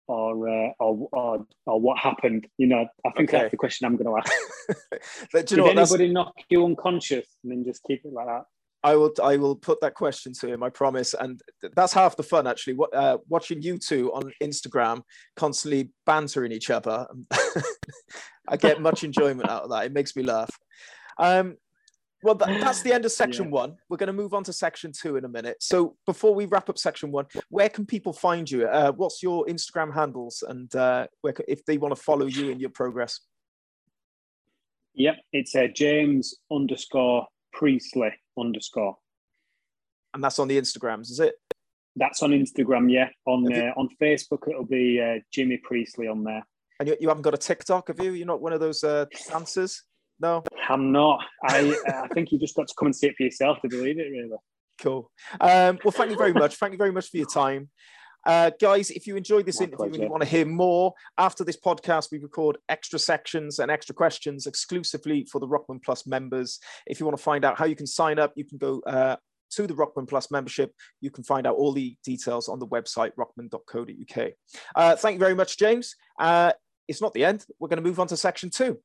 or, 0.07 0.49
uh, 0.49 0.71
or 0.79 1.09
or 1.11 1.47
or 1.65 1.79
what 1.79 1.97
happened? 1.97 2.47
You 2.57 2.67
know, 2.67 2.87
I 3.05 3.11
think 3.11 3.29
Okay. 3.29 3.39
that's 3.39 3.51
the 3.51 3.57
question 3.57 3.85
I'm 3.85 3.97
going 3.97 4.07
to 4.07 4.17
ask. 4.17 4.31
But 5.33 5.47
Did 5.47 5.61
what? 5.61 5.75
That's, 5.75 5.91
knock 5.97 6.33
you 6.49 6.65
unconscious 6.65 7.25
and 7.43 7.51
then 7.51 7.65
just 7.65 7.83
keep 7.83 8.05
it 8.05 8.13
like 8.13 8.27
that? 8.27 8.43
I 8.83 8.95
will 8.95 9.11
I 9.21 9.35
will 9.37 9.55
put 9.55 9.81
that 9.81 9.93
question 9.93 10.33
to 10.39 10.47
him. 10.47 10.63
I 10.63 10.69
promise. 10.69 11.13
And 11.13 11.41
that's 11.75 11.93
half 11.93 12.15
the 12.15 12.23
fun, 12.23 12.47
actually. 12.47 12.73
What 12.73 12.93
uh, 12.95 13.17
watching 13.27 13.61
you 13.61 13.77
two 13.77 14.13
on 14.13 14.31
Instagram 14.41 15.01
constantly 15.35 15.91
bantering 16.05 16.51
each 16.51 16.69
other. 16.69 17.07
I 18.47 18.57
get 18.57 18.81
much 18.81 19.03
enjoyment 19.03 19.49
out 19.49 19.63
of 19.63 19.69
that. 19.71 19.85
It 19.85 19.93
makes 19.93 20.15
me 20.15 20.23
laugh. 20.23 20.49
Um, 21.19 21.57
well, 22.23 22.35
that, 22.35 22.59
that's 22.59 22.81
the 22.81 22.91
end 22.93 23.05
of 23.05 23.11
section 23.11 23.45
Yeah. 23.45 23.51
one. 23.51 23.77
We're 23.89 23.97
going 23.97 24.07
to 24.07 24.13
move 24.13 24.33
on 24.33 24.43
to 24.45 24.53
section 24.53 24.91
two 24.91 25.15
in 25.15 25.25
a 25.25 25.29
minute. 25.29 25.57
So 25.61 25.95
before 26.05 26.35
we 26.35 26.45
wrap 26.45 26.69
up 26.69 26.77
section 26.77 27.11
one, 27.11 27.25
where 27.49 27.69
can 27.69 27.85
people 27.85 28.13
find 28.13 28.49
you? 28.49 28.67
Uh, 28.67 28.91
what's 28.91 29.23
your 29.23 29.45
Instagram 29.45 29.93
handles, 29.93 30.43
and 30.47 30.73
uh, 30.75 31.07
where, 31.21 31.33
if 31.47 31.63
they 31.65 31.77
want 31.77 31.95
to 31.95 32.01
follow 32.01 32.25
you 32.25 32.49
in 32.49 32.59
your 32.59 32.71
progress? 32.71 33.21
Yep, 34.95 35.15
it's 35.31 35.55
uh, 35.55 35.67
James 35.73 36.35
underscore 36.51 37.27
Priestley 37.53 38.11
underscore. 38.37 38.97
And 40.13 40.23
that's 40.23 40.39
on 40.39 40.47
the 40.47 40.57
Instagrams, 40.59 41.11
is 41.11 41.19
it? 41.19 41.35
That's 41.95 42.21
on 42.23 42.31
Instagram. 42.31 42.91
Yeah, 42.91 43.09
on 43.25 43.49
you- 43.49 43.55
uh, 43.55 43.73
on 43.77 43.89
Facebook 44.01 44.47
it'll 44.49 44.65
be 44.65 44.99
uh, 45.01 45.19
Jimmy 45.31 45.57
Priestley 45.57 46.07
on 46.07 46.23
there. 46.23 46.45
And 46.79 46.87
you, 46.89 46.97
you 47.01 47.07
haven't 47.09 47.23
got 47.23 47.33
a 47.33 47.37
TikTok, 47.37 47.89
have 47.89 47.99
you? 47.99 48.11
You're 48.11 48.25
not 48.27 48.41
one 48.41 48.53
of 48.53 48.59
those 48.61 48.83
uh, 48.83 49.05
dancers? 49.29 49.83
No. 50.19 50.43
I'm 50.67 50.91
not. 50.91 51.21
I 51.43 51.75
I 51.87 52.07
think 52.09 52.31
you 52.31 52.39
just 52.39 52.55
got 52.55 52.67
to 52.67 52.73
come 52.77 52.87
and 52.87 52.95
see 52.95 53.07
it 53.07 53.15
for 53.15 53.23
yourself 53.23 53.59
to 53.61 53.69
believe 53.69 53.99
it. 53.99 54.11
Really. 54.11 54.29
Cool. 54.81 55.11
Um, 55.39 55.79
well, 55.83 55.91
thank 55.91 56.11
you 56.11 56.17
very 56.17 56.33
much. 56.33 56.55
Thank 56.55 56.73
you 56.73 56.77
very 56.77 56.91
much 56.91 57.09
for 57.09 57.17
your 57.17 57.27
time. 57.27 57.69
Uh, 58.25 58.51
guys, 58.59 58.91
if 58.91 59.07
you 59.07 59.15
enjoyed 59.15 59.45
this 59.45 59.59
My 59.59 59.65
interview 59.65 59.85
and 59.85 60.03
you 60.03 60.09
want 60.09 60.23
to 60.23 60.29
hear 60.29 60.45
more, 60.45 60.93
after 61.17 61.43
this 61.43 61.57
podcast, 61.57 62.11
we 62.11 62.19
record 62.19 62.57
extra 62.67 62.99
sections 62.99 63.59
and 63.59 63.71
extra 63.71 63.95
questions 63.95 64.45
exclusively 64.45 65.25
for 65.31 65.39
the 65.39 65.47
Rockman 65.47 65.81
Plus 65.83 66.05
members. 66.05 66.59
If 66.85 66.99
you 66.99 67.05
want 67.05 67.17
to 67.17 67.23
find 67.23 67.45
out 67.45 67.57
how 67.57 67.65
you 67.65 67.75
can 67.75 67.87
sign 67.87 68.19
up, 68.19 68.33
you 68.35 68.43
can 68.43 68.57
go 68.57 68.81
uh, 68.85 69.15
to 69.51 69.67
the 69.67 69.73
Rockman 69.73 70.07
Plus 70.07 70.31
membership. 70.31 70.73
You 71.01 71.11
can 71.11 71.23
find 71.23 71.47
out 71.47 71.55
all 71.55 71.71
the 71.71 71.95
details 72.03 72.49
on 72.49 72.59
the 72.59 72.67
website, 72.67 73.11
rockman.co.uk. 73.17 74.31
Uh, 74.75 74.95
thank 74.95 75.13
you 75.13 75.19
very 75.19 75.35
much, 75.35 75.57
James. 75.57 75.95
Uh, 76.19 76.51
it's 76.87 77.01
not 77.01 77.13
the 77.13 77.23
end. 77.23 77.45
We're 77.59 77.69
going 77.69 77.81
to 77.81 77.87
move 77.87 77.99
on 77.99 78.07
to 78.07 78.17
section 78.17 78.49
two. 78.49 78.79